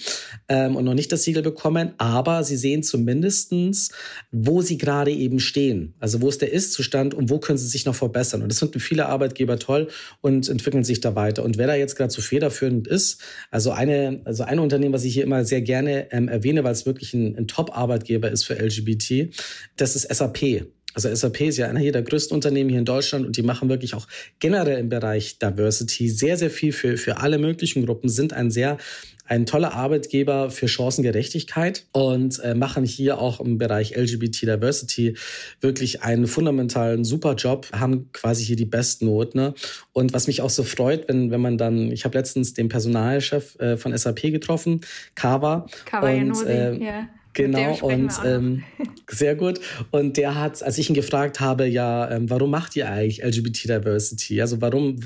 ähm, 0.50 0.75
und 0.75 0.83
noch 0.83 0.95
nicht 0.95 1.12
das 1.12 1.21
Siegel 1.21 1.44
bekommen. 1.44 1.94
Aber 2.00 2.44
sie 2.44 2.57
sehen 2.57 2.81
zumindestens, 2.81 3.92
wo 4.31 4.63
sie 4.63 4.80
gerade 4.80 5.12
eben 5.12 5.39
stehen. 5.39 5.94
Also 6.00 6.19
wo 6.19 6.30
ist 6.30 6.42
der 6.42 6.51
Ist-Zustand 6.51 7.13
und 7.13 7.30
wo 7.30 7.38
können 7.38 7.60
sie 7.60 7.68
sich 7.68 7.86
noch 7.86 7.95
verbessern. 7.95 8.42
Und 8.42 8.50
das 8.50 8.57
finden 8.57 8.80
viele 8.80 9.06
Arbeitgeber 9.06 9.60
toll 9.60 9.89
und 10.21 10.50
entwickeln 10.50 10.83
sich 10.83 11.00
da 11.00 11.13
weiter. 11.13 11.44
Und 11.44 11.60
wer 11.60 11.68
da 11.68 11.75
jetzt 11.75 11.95
gerade 11.95 12.12
so 12.12 12.24
federführend 12.24 12.88
ist, 12.88 13.03
also 13.52 13.72
eine, 13.72 14.22
also 14.26 14.44
ein 14.44 14.60
Unternehmen, 14.60 14.94
was 14.94 15.04
ich 15.04 15.14
hier 15.14 15.24
immer 15.24 15.46
sehr 15.46 15.62
gerne 15.62 16.12
ähm, 16.12 16.28
erwähne, 16.28 16.64
weil 16.64 16.74
es 16.74 16.86
wirklich 16.86 17.14
ein, 17.14 17.38
ein 17.38 17.48
Top-Arbeitgeber 17.48 18.30
ist 18.32 18.44
für 18.46 18.56
LGBT, 18.56 19.34
das 19.76 19.96
ist 19.96 20.14
SAP. 20.14 20.66
Also 20.94 21.13
SAP 21.13 21.42
ist 21.42 21.57
ja 21.57 21.68
einer 21.68 21.80
hier 21.80 21.92
der 21.92 22.04
größten 22.04 22.36
Unternehmen 22.36 22.69
hier 22.69 22.80
in 22.80 22.86
Deutschland 22.86 23.25
und 23.25 23.38
die 23.38 23.44
machen 23.44 23.69
wirklich 23.69 23.94
auch 23.94 24.07
generell 24.40 24.80
im 24.80 24.90
Bereich 24.90 25.40
Diversity 25.40 26.10
sehr, 26.10 26.38
sehr 26.38 26.50
viel 26.50 26.72
für, 26.72 26.98
für 26.98 27.18
alle 27.18 27.38
möglichen 27.38 27.86
Gruppen, 27.86 28.10
sind 28.10 28.34
ein 28.34 28.51
sehr 28.51 28.78
ein 29.25 29.45
toller 29.45 29.74
Arbeitgeber 29.74 30.51
für 30.51 30.68
Chancengerechtigkeit 30.68 31.86
und 31.94 32.40
äh, 32.40 32.56
machen 32.56 32.84
hier 32.84 33.19
auch 33.19 33.40
im 33.40 33.57
Bereich 33.57 33.95
LGBT 33.95 34.44
Diversity 34.44 35.16
wirklich 35.62 36.04
einen 36.04 36.28
fundamentalen 36.28 37.06
super 37.06 37.36
Job, 37.36 37.68
haben 37.72 38.10
quasi 38.12 38.44
hier 38.44 38.57
die 38.57 38.66
Bestnoten. 38.66 39.39
Ne? 39.39 39.54
Und 39.94 40.13
was 40.13 40.28
mich 40.28 40.42
auch 40.42 40.50
so 40.50 40.63
freut, 40.63 41.07
wenn, 41.07 41.31
wenn 41.31 41.42
man 41.42 41.57
dann, 41.57 41.92
ich 41.92 42.04
habe 42.06 42.18
letztens 42.18 42.54
den 42.54 42.68
Personalchef 42.68 43.57
äh, 43.60 43.78
von 43.78 43.98
SAP 43.98 44.24
getroffen, 44.24 44.81
Kava. 45.16 45.68
Kawayanosi, 45.86 46.44
und, 46.44 46.50
äh, 46.50 46.75
ja. 46.75 47.07
Genau, 47.34 47.78
und 47.82 48.12
ähm, 48.24 48.64
sehr 49.10 49.36
gut. 49.36 49.60
Und 49.92 50.18
der 50.18 50.36
hat, 50.36 50.62
als 50.62 50.78
ich 50.78 50.90
ihn 50.90 50.96
gefragt 50.96 51.40
habe, 51.40 51.66
ja, 51.66 52.10
ähm, 52.12 52.30
warum 52.30 52.52
macht 52.52 52.76
ihr 52.76 52.90
eigentlich 52.90 53.24
LGBT 53.24 53.64
Diversity? 53.70 54.40
Also 54.40 54.62
warum, 54.62 55.00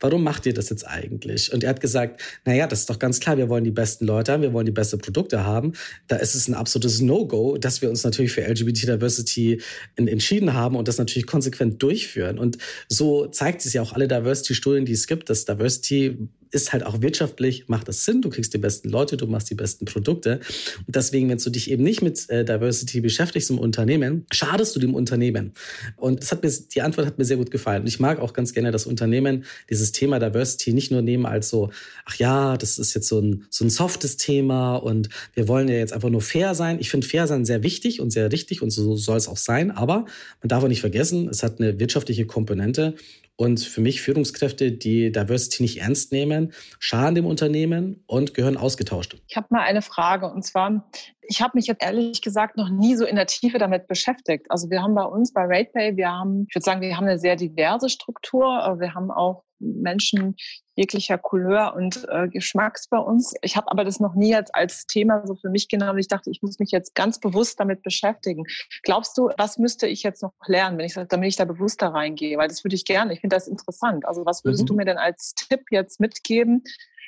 warum 0.00 0.24
macht 0.24 0.46
ihr 0.46 0.54
das 0.54 0.70
jetzt 0.70 0.86
eigentlich? 0.86 1.52
Und 1.52 1.64
er 1.64 1.70
hat 1.70 1.80
gesagt, 1.80 2.22
naja, 2.44 2.66
das 2.66 2.80
ist 2.80 2.90
doch 2.90 2.98
ganz 2.98 3.20
klar, 3.20 3.36
wir 3.36 3.48
wollen 3.48 3.64
die 3.64 3.70
besten 3.70 4.06
Leute 4.06 4.32
haben, 4.32 4.42
wir 4.42 4.54
wollen 4.54 4.66
die 4.66 4.72
besten 4.72 4.98
Produkte 4.98 5.44
haben. 5.44 5.72
Da 6.08 6.16
ist 6.16 6.34
es 6.34 6.48
ein 6.48 6.54
absolutes 6.54 7.00
No-Go, 7.02 7.58
dass 7.58 7.82
wir 7.82 7.90
uns 7.90 8.04
natürlich 8.04 8.32
für 8.32 8.42
LGBT 8.42 8.88
Diversity 8.88 9.60
in, 9.96 10.08
entschieden 10.08 10.54
haben 10.54 10.76
und 10.76 10.88
das 10.88 10.96
natürlich 10.96 11.26
konsequent 11.26 11.82
durchführen. 11.82 12.38
Und 12.38 12.56
so 12.88 13.26
zeigt 13.26 13.66
es 13.66 13.72
ja 13.74 13.82
auch 13.82 13.92
alle 13.92 14.08
Diversity-Studien, 14.08 14.86
die 14.86 14.92
es 14.92 15.06
gibt, 15.06 15.28
dass 15.28 15.44
Diversity 15.44 16.16
ist 16.50 16.72
halt 16.72 16.84
auch 16.84 17.02
wirtschaftlich, 17.02 17.68
macht 17.68 17.88
das 17.88 18.04
Sinn, 18.04 18.22
du 18.22 18.30
kriegst 18.30 18.54
die 18.54 18.58
besten 18.58 18.88
Leute, 18.88 19.16
du 19.16 19.26
machst 19.26 19.50
die 19.50 19.54
besten 19.54 19.84
Produkte. 19.84 20.40
Und 20.86 20.94
deswegen, 20.94 21.28
wenn 21.28 21.38
du 21.38 21.50
dich 21.50 21.70
eben 21.70 21.82
nicht 21.82 22.02
mit 22.02 22.28
äh, 22.30 22.44
Diversity 22.44 23.00
beschäftigst 23.00 23.50
im 23.50 23.58
Unternehmen, 23.58 24.26
schadest 24.32 24.74
du 24.76 24.80
dem 24.80 24.94
Unternehmen. 24.94 25.52
Und 25.96 26.22
das 26.22 26.32
hat 26.32 26.42
mir, 26.42 26.50
die 26.50 26.82
Antwort 26.82 27.06
hat 27.06 27.18
mir 27.18 27.24
sehr 27.24 27.36
gut 27.36 27.50
gefallen. 27.50 27.82
Und 27.82 27.88
ich 27.88 28.00
mag 28.00 28.20
auch 28.20 28.32
ganz 28.32 28.52
gerne, 28.52 28.70
dass 28.70 28.86
Unternehmen 28.86 29.44
dieses 29.70 29.92
Thema 29.92 30.18
Diversity 30.18 30.72
nicht 30.72 30.90
nur 30.90 31.02
nehmen 31.02 31.26
als 31.26 31.48
so, 31.48 31.70
ach 32.04 32.16
ja, 32.16 32.56
das 32.56 32.78
ist 32.78 32.94
jetzt 32.94 33.08
so 33.08 33.20
ein, 33.20 33.44
so 33.50 33.64
ein 33.64 33.70
softes 33.70 34.16
Thema 34.16 34.76
und 34.76 35.08
wir 35.34 35.48
wollen 35.48 35.68
ja 35.68 35.74
jetzt 35.74 35.92
einfach 35.92 36.10
nur 36.10 36.20
fair 36.20 36.54
sein. 36.54 36.78
Ich 36.80 36.90
finde 36.90 37.06
fair 37.06 37.26
sein 37.26 37.44
sehr 37.44 37.62
wichtig 37.62 38.00
und 38.00 38.10
sehr 38.10 38.32
richtig 38.32 38.62
und 38.62 38.70
so 38.70 38.96
soll 38.96 39.16
es 39.16 39.28
auch 39.28 39.36
sein. 39.36 39.70
Aber 39.70 40.06
man 40.40 40.48
darf 40.48 40.64
auch 40.64 40.68
nicht 40.68 40.80
vergessen, 40.80 41.28
es 41.28 41.42
hat 41.42 41.60
eine 41.60 41.78
wirtschaftliche 41.78 42.26
Komponente. 42.26 42.94
Und 43.38 43.60
für 43.60 43.82
mich 43.82 44.00
Führungskräfte, 44.00 44.72
die 44.72 45.12
Diversity 45.12 45.62
nicht 45.62 45.82
ernst 45.82 46.10
nehmen, 46.10 46.52
schaden 46.78 47.14
dem 47.14 47.26
Unternehmen 47.26 48.02
und 48.06 48.32
gehören 48.32 48.56
ausgetauscht. 48.56 49.16
Ich 49.28 49.36
habe 49.36 49.48
mal 49.50 49.60
eine 49.60 49.82
Frage 49.82 50.30
und 50.30 50.42
zwar, 50.42 50.90
ich 51.22 51.42
habe 51.42 51.52
mich 51.54 51.66
jetzt 51.66 51.82
ehrlich 51.82 52.22
gesagt 52.22 52.56
noch 52.56 52.70
nie 52.70 52.96
so 52.96 53.04
in 53.04 53.16
der 53.16 53.26
Tiefe 53.26 53.58
damit 53.58 53.88
beschäftigt. 53.88 54.46
Also 54.48 54.70
wir 54.70 54.82
haben 54.82 54.94
bei 54.94 55.04
uns 55.04 55.32
bei 55.32 55.42
RatePay, 55.42 55.96
wir 55.96 56.10
haben, 56.10 56.46
ich 56.48 56.54
würde 56.54 56.64
sagen, 56.64 56.80
wir 56.80 56.96
haben 56.96 57.06
eine 57.06 57.18
sehr 57.18 57.36
diverse 57.36 57.90
Struktur. 57.90 58.46
Wir 58.78 58.94
haben 58.94 59.10
auch 59.10 59.42
Menschen 59.58 60.36
jeglicher 60.74 61.16
Couleur 61.16 61.74
und 61.74 62.06
äh, 62.10 62.28
Geschmacks 62.28 62.88
bei 62.88 62.98
uns. 62.98 63.34
Ich 63.42 63.56
habe 63.56 63.70
aber 63.70 63.84
das 63.84 63.98
noch 63.98 64.14
nie 64.14 64.30
jetzt 64.30 64.54
als 64.54 64.86
Thema 64.86 65.26
so 65.26 65.34
für 65.34 65.48
mich 65.48 65.68
genommen. 65.68 65.98
Ich 65.98 66.08
dachte, 66.08 66.30
ich 66.30 66.42
muss 66.42 66.58
mich 66.58 66.70
jetzt 66.70 66.94
ganz 66.94 67.18
bewusst 67.18 67.58
damit 67.58 67.82
beschäftigen. 67.82 68.44
Glaubst 68.82 69.16
du, 69.16 69.30
was 69.38 69.56
müsste 69.58 69.86
ich 69.86 70.02
jetzt 70.02 70.22
noch 70.22 70.32
lernen, 70.46 70.76
wenn 70.78 70.84
ich 70.84 70.94
damit 70.94 71.28
ich 71.28 71.36
da 71.36 71.44
bewusster 71.46 71.88
reingehe? 71.88 72.36
Weil 72.36 72.48
das 72.48 72.62
würde 72.62 72.76
ich 72.76 72.84
gerne. 72.84 73.12
Ich 73.14 73.20
finde 73.20 73.36
das 73.36 73.48
interessant. 73.48 74.06
Also 74.06 74.26
was 74.26 74.44
würdest 74.44 74.64
Mhm. 74.64 74.66
du 74.66 74.74
mir 74.74 74.84
denn 74.84 74.98
als 74.98 75.34
Tipp 75.34 75.62
jetzt 75.70 75.98
mitgeben, 76.00 76.62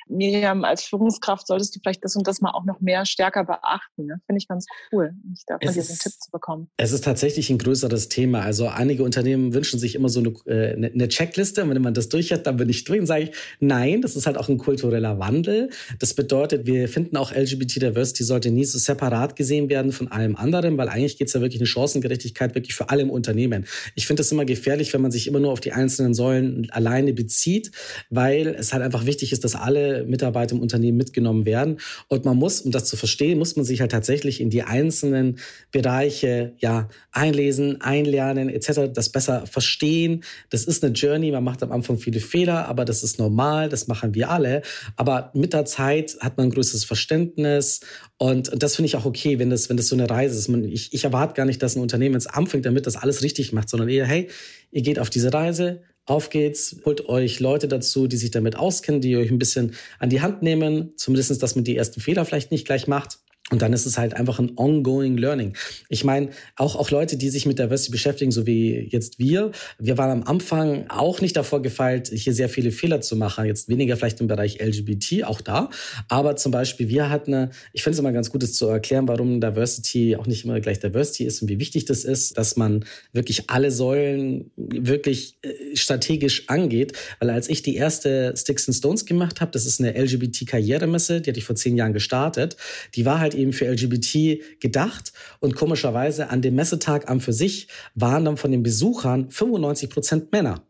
Miriam, 0.09 0.63
als 0.63 0.83
Führungskraft 0.83 1.47
solltest 1.47 1.75
du 1.75 1.79
vielleicht 1.81 2.03
das 2.03 2.15
und 2.15 2.27
das 2.27 2.41
mal 2.41 2.51
auch 2.51 2.65
noch 2.65 2.81
mehr 2.81 3.05
stärker 3.05 3.45
beachten. 3.45 4.05
Ne? 4.05 4.21
Finde 4.25 4.39
ich 4.39 4.47
ganz 4.47 4.65
cool, 4.91 5.13
mich 5.27 5.43
da 5.45 5.57
von 5.61 5.73
diesen 5.73 5.97
Tipp 5.97 6.11
zu 6.11 6.31
bekommen. 6.31 6.69
Es 6.77 6.91
ist 6.91 7.03
tatsächlich 7.03 7.49
ein 7.49 7.57
größeres 7.57 8.09
Thema. 8.09 8.41
Also 8.41 8.67
einige 8.67 9.03
Unternehmen 9.03 9.53
wünschen 9.53 9.79
sich 9.79 9.95
immer 9.95 10.09
so 10.09 10.19
eine, 10.19 10.29
äh, 10.45 10.73
eine 10.73 11.07
Checkliste. 11.07 11.63
Und 11.63 11.69
wenn 11.69 11.81
man 11.81 11.93
das 11.93 12.09
durch 12.09 12.31
hat, 12.31 12.47
dann 12.47 12.57
bin 12.57 12.69
ich 12.69 12.89
und 12.89 13.05
sage 13.05 13.25
ich, 13.25 13.31
nein, 13.59 14.01
das 14.01 14.15
ist 14.15 14.25
halt 14.25 14.37
auch 14.37 14.49
ein 14.49 14.57
kultureller 14.57 15.19
Wandel. 15.19 15.69
Das 15.99 16.13
bedeutet, 16.13 16.65
wir 16.65 16.89
finden 16.89 17.17
auch 17.17 17.31
LGBT 17.31 17.81
Diversity 17.81 18.23
sollte 18.23 18.49
nie 18.51 18.65
so 18.65 18.79
separat 18.79 19.35
gesehen 19.35 19.69
werden 19.69 19.91
von 19.91 20.07
allem 20.07 20.35
anderen, 20.35 20.77
weil 20.77 20.89
eigentlich 20.89 21.17
geht 21.17 21.27
es 21.27 21.33
ja 21.33 21.41
wirklich 21.41 21.61
eine 21.61 21.67
Chancengerechtigkeit 21.67 22.55
wirklich 22.55 22.73
für 22.73 22.89
alle 22.89 23.01
im 23.01 23.11
Unternehmen. 23.11 23.65
Ich 23.95 24.07
finde 24.07 24.21
es 24.21 24.31
immer 24.31 24.45
gefährlich, 24.45 24.93
wenn 24.93 25.01
man 25.01 25.11
sich 25.11 25.27
immer 25.27 25.39
nur 25.39 25.51
auf 25.51 25.59
die 25.59 25.73
einzelnen 25.73 26.13
Säulen 26.13 26.69
alleine 26.71 27.13
bezieht, 27.13 27.71
weil 28.09 28.47
es 28.47 28.73
halt 28.73 28.83
einfach 28.83 29.05
wichtig 29.05 29.31
ist, 29.31 29.43
dass 29.43 29.55
alle 29.55 29.98
Mitarbeiter 30.03 30.55
im 30.55 30.61
Unternehmen 30.61 30.97
mitgenommen 30.97 31.45
werden. 31.45 31.79
Und 32.07 32.25
man 32.25 32.37
muss, 32.37 32.61
um 32.61 32.71
das 32.71 32.85
zu 32.85 32.97
verstehen, 32.97 33.39
muss 33.39 33.55
man 33.55 33.65
sich 33.65 33.81
halt 33.81 33.91
tatsächlich 33.91 34.41
in 34.41 34.49
die 34.49 34.63
einzelnen 34.63 35.39
Bereiche 35.71 36.53
ja 36.59 36.89
einlesen, 37.11 37.81
einlernen 37.81 38.49
etc., 38.49 38.91
das 38.93 39.09
besser 39.09 39.45
verstehen. 39.45 40.23
Das 40.49 40.65
ist 40.65 40.83
eine 40.83 40.93
Journey. 40.93 41.31
Man 41.31 41.43
macht 41.43 41.63
am 41.63 41.71
Anfang 41.71 41.97
viele 41.97 42.19
Fehler, 42.19 42.67
aber 42.67 42.85
das 42.85 43.03
ist 43.03 43.19
normal. 43.19 43.69
Das 43.69 43.87
machen 43.87 44.13
wir 44.15 44.29
alle. 44.29 44.61
Aber 44.95 45.31
mit 45.33 45.53
der 45.53 45.65
Zeit 45.65 46.17
hat 46.19 46.37
man 46.37 46.47
ein 46.47 46.51
größeres 46.51 46.85
Verständnis 46.85 47.81
und, 48.21 48.49
und 48.49 48.61
das 48.61 48.75
finde 48.75 48.87
ich 48.87 48.97
auch 48.97 49.05
okay, 49.05 49.39
wenn 49.39 49.49
das, 49.49 49.69
wenn 49.69 49.77
das 49.77 49.87
so 49.87 49.95
eine 49.95 50.09
Reise 50.09 50.37
ist. 50.37 50.49
Man, 50.49 50.65
ich, 50.65 50.93
ich 50.93 51.05
erwarte 51.05 51.35
gar 51.35 51.45
nicht, 51.45 51.63
dass 51.63 51.77
ein 51.77 51.81
Unternehmen 51.81 52.15
jetzt 52.15 52.29
anfängt, 52.33 52.65
damit 52.65 52.85
das 52.85 52.97
alles 52.97 53.23
richtig 53.23 53.53
macht, 53.53 53.69
sondern 53.69 53.87
eher, 53.87 54.05
hey, 54.05 54.27
ihr 54.71 54.81
geht 54.81 54.99
auf 54.99 55.09
diese 55.09 55.33
Reise, 55.33 55.81
auf 56.09 56.29
geht's, 56.29 56.77
holt 56.85 57.07
euch 57.07 57.39
Leute 57.39 57.67
dazu, 57.67 58.07
die 58.07 58.17
sich 58.17 58.31
damit 58.31 58.55
auskennen, 58.55 59.01
die 59.01 59.15
euch 59.15 59.31
ein 59.31 59.39
bisschen 59.39 59.75
an 59.99 60.09
die 60.09 60.21
Hand 60.21 60.41
nehmen, 60.41 60.93
zumindestens, 60.95 61.39
dass 61.39 61.55
man 61.55 61.63
die 61.63 61.77
ersten 61.77 62.01
Fehler 62.01 62.25
vielleicht 62.25 62.51
nicht 62.51 62.65
gleich 62.65 62.87
macht. 62.87 63.19
Und 63.51 63.61
dann 63.61 63.73
ist 63.73 63.85
es 63.85 63.97
halt 63.97 64.13
einfach 64.13 64.39
ein 64.39 64.51
ongoing 64.55 65.17
learning. 65.17 65.55
Ich 65.89 66.03
meine, 66.03 66.29
auch, 66.55 66.75
auch 66.75 66.91
Leute, 66.91 67.17
die 67.17 67.29
sich 67.29 67.45
mit 67.45 67.57
Diversity 67.57 67.91
beschäftigen, 67.91 68.31
so 68.31 68.45
wie 68.45 68.87
jetzt 68.91 69.19
wir, 69.19 69.51
wir 69.79 69.97
waren 69.97 70.21
am 70.21 70.23
Anfang 70.23 70.85
auch 70.89 71.21
nicht 71.21 71.35
davor 71.35 71.61
gefeilt, 71.61 72.09
hier 72.13 72.33
sehr 72.33 72.49
viele 72.49 72.71
Fehler 72.71 73.01
zu 73.01 73.15
machen. 73.15 73.45
Jetzt 73.45 73.67
weniger 73.69 73.97
vielleicht 73.97 74.21
im 74.21 74.27
Bereich 74.27 74.59
LGBT, 74.61 75.23
auch 75.23 75.41
da. 75.41 75.69
Aber 76.07 76.35
zum 76.35 76.51
Beispiel, 76.51 76.89
wir 76.89 77.09
hatten 77.09 77.33
eine, 77.33 77.49
ich 77.73 77.83
finde 77.83 77.95
es 77.95 77.99
immer 77.99 78.11
ganz 78.11 78.31
gut, 78.31 78.43
das 78.43 78.53
zu 78.53 78.67
erklären, 78.67 79.07
warum 79.07 79.41
Diversity 79.41 80.15
auch 80.15 80.27
nicht 80.27 80.45
immer 80.45 80.59
gleich 80.59 80.79
Diversity 80.79 81.25
ist 81.25 81.41
und 81.41 81.49
wie 81.49 81.59
wichtig 81.59 81.85
das 81.85 82.03
ist, 82.03 82.37
dass 82.37 82.55
man 82.55 82.85
wirklich 83.13 83.49
alle 83.49 83.71
Säulen 83.71 84.51
wirklich 84.55 85.37
äh, 85.41 85.75
strategisch 85.75 86.47
angeht. 86.49 86.93
Weil 87.19 87.29
als 87.29 87.49
ich 87.49 87.63
die 87.63 87.75
erste 87.75 88.33
Sticks 88.37 88.67
and 88.67 88.75
Stones 88.75 89.05
gemacht 89.05 89.41
habe, 89.41 89.51
das 89.51 89.65
ist 89.65 89.79
eine 89.79 89.91
LGBT-Karrieremesse, 89.99 91.21
die 91.21 91.29
hatte 91.31 91.39
ich 91.39 91.45
vor 91.45 91.55
zehn 91.55 91.77
Jahren 91.77 91.93
gestartet, 91.93 92.57
die 92.95 93.05
war 93.05 93.19
halt 93.19 93.33
eben 93.39 93.53
für 93.53 93.67
LGBT 93.67 94.59
gedacht. 94.59 95.13
Und 95.39 95.55
komischerweise 95.55 96.29
an 96.29 96.41
dem 96.41 96.55
Messetag 96.55 97.09
am 97.09 97.19
für 97.19 97.33
sich 97.33 97.67
waren 97.95 98.25
dann 98.25 98.37
von 98.37 98.51
den 98.51 98.63
Besuchern 98.63 99.31
95 99.31 99.89
Prozent 99.89 100.31
Männer 100.31 100.63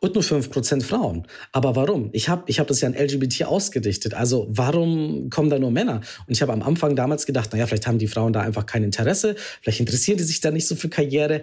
und 0.00 0.14
nur 0.14 0.24
5% 0.24 0.82
Frauen. 0.82 1.26
Aber 1.52 1.76
warum? 1.76 2.10
Ich 2.12 2.28
habe 2.28 2.44
ich 2.46 2.60
hab 2.60 2.66
das 2.66 2.80
ja 2.80 2.88
an 2.88 2.94
LGBT 2.94 3.44
ausgedichtet. 3.44 4.14
Also 4.14 4.46
warum 4.50 5.30
kommen 5.30 5.50
da 5.50 5.58
nur 5.58 5.70
Männer? 5.70 6.00
Und 6.26 6.32
ich 6.32 6.42
habe 6.42 6.52
am 6.52 6.62
Anfang 6.62 6.96
damals 6.96 7.26
gedacht, 7.26 7.52
naja, 7.52 7.66
vielleicht 7.66 7.86
haben 7.86 7.98
die 7.98 8.08
Frauen 8.08 8.32
da 8.32 8.40
einfach 8.40 8.66
kein 8.66 8.82
Interesse, 8.82 9.36
vielleicht 9.62 9.80
interessieren 9.80 10.18
die 10.18 10.24
sich 10.24 10.40
da 10.40 10.50
nicht 10.50 10.66
so 10.66 10.76
für 10.76 10.88
Karriere. 10.88 11.42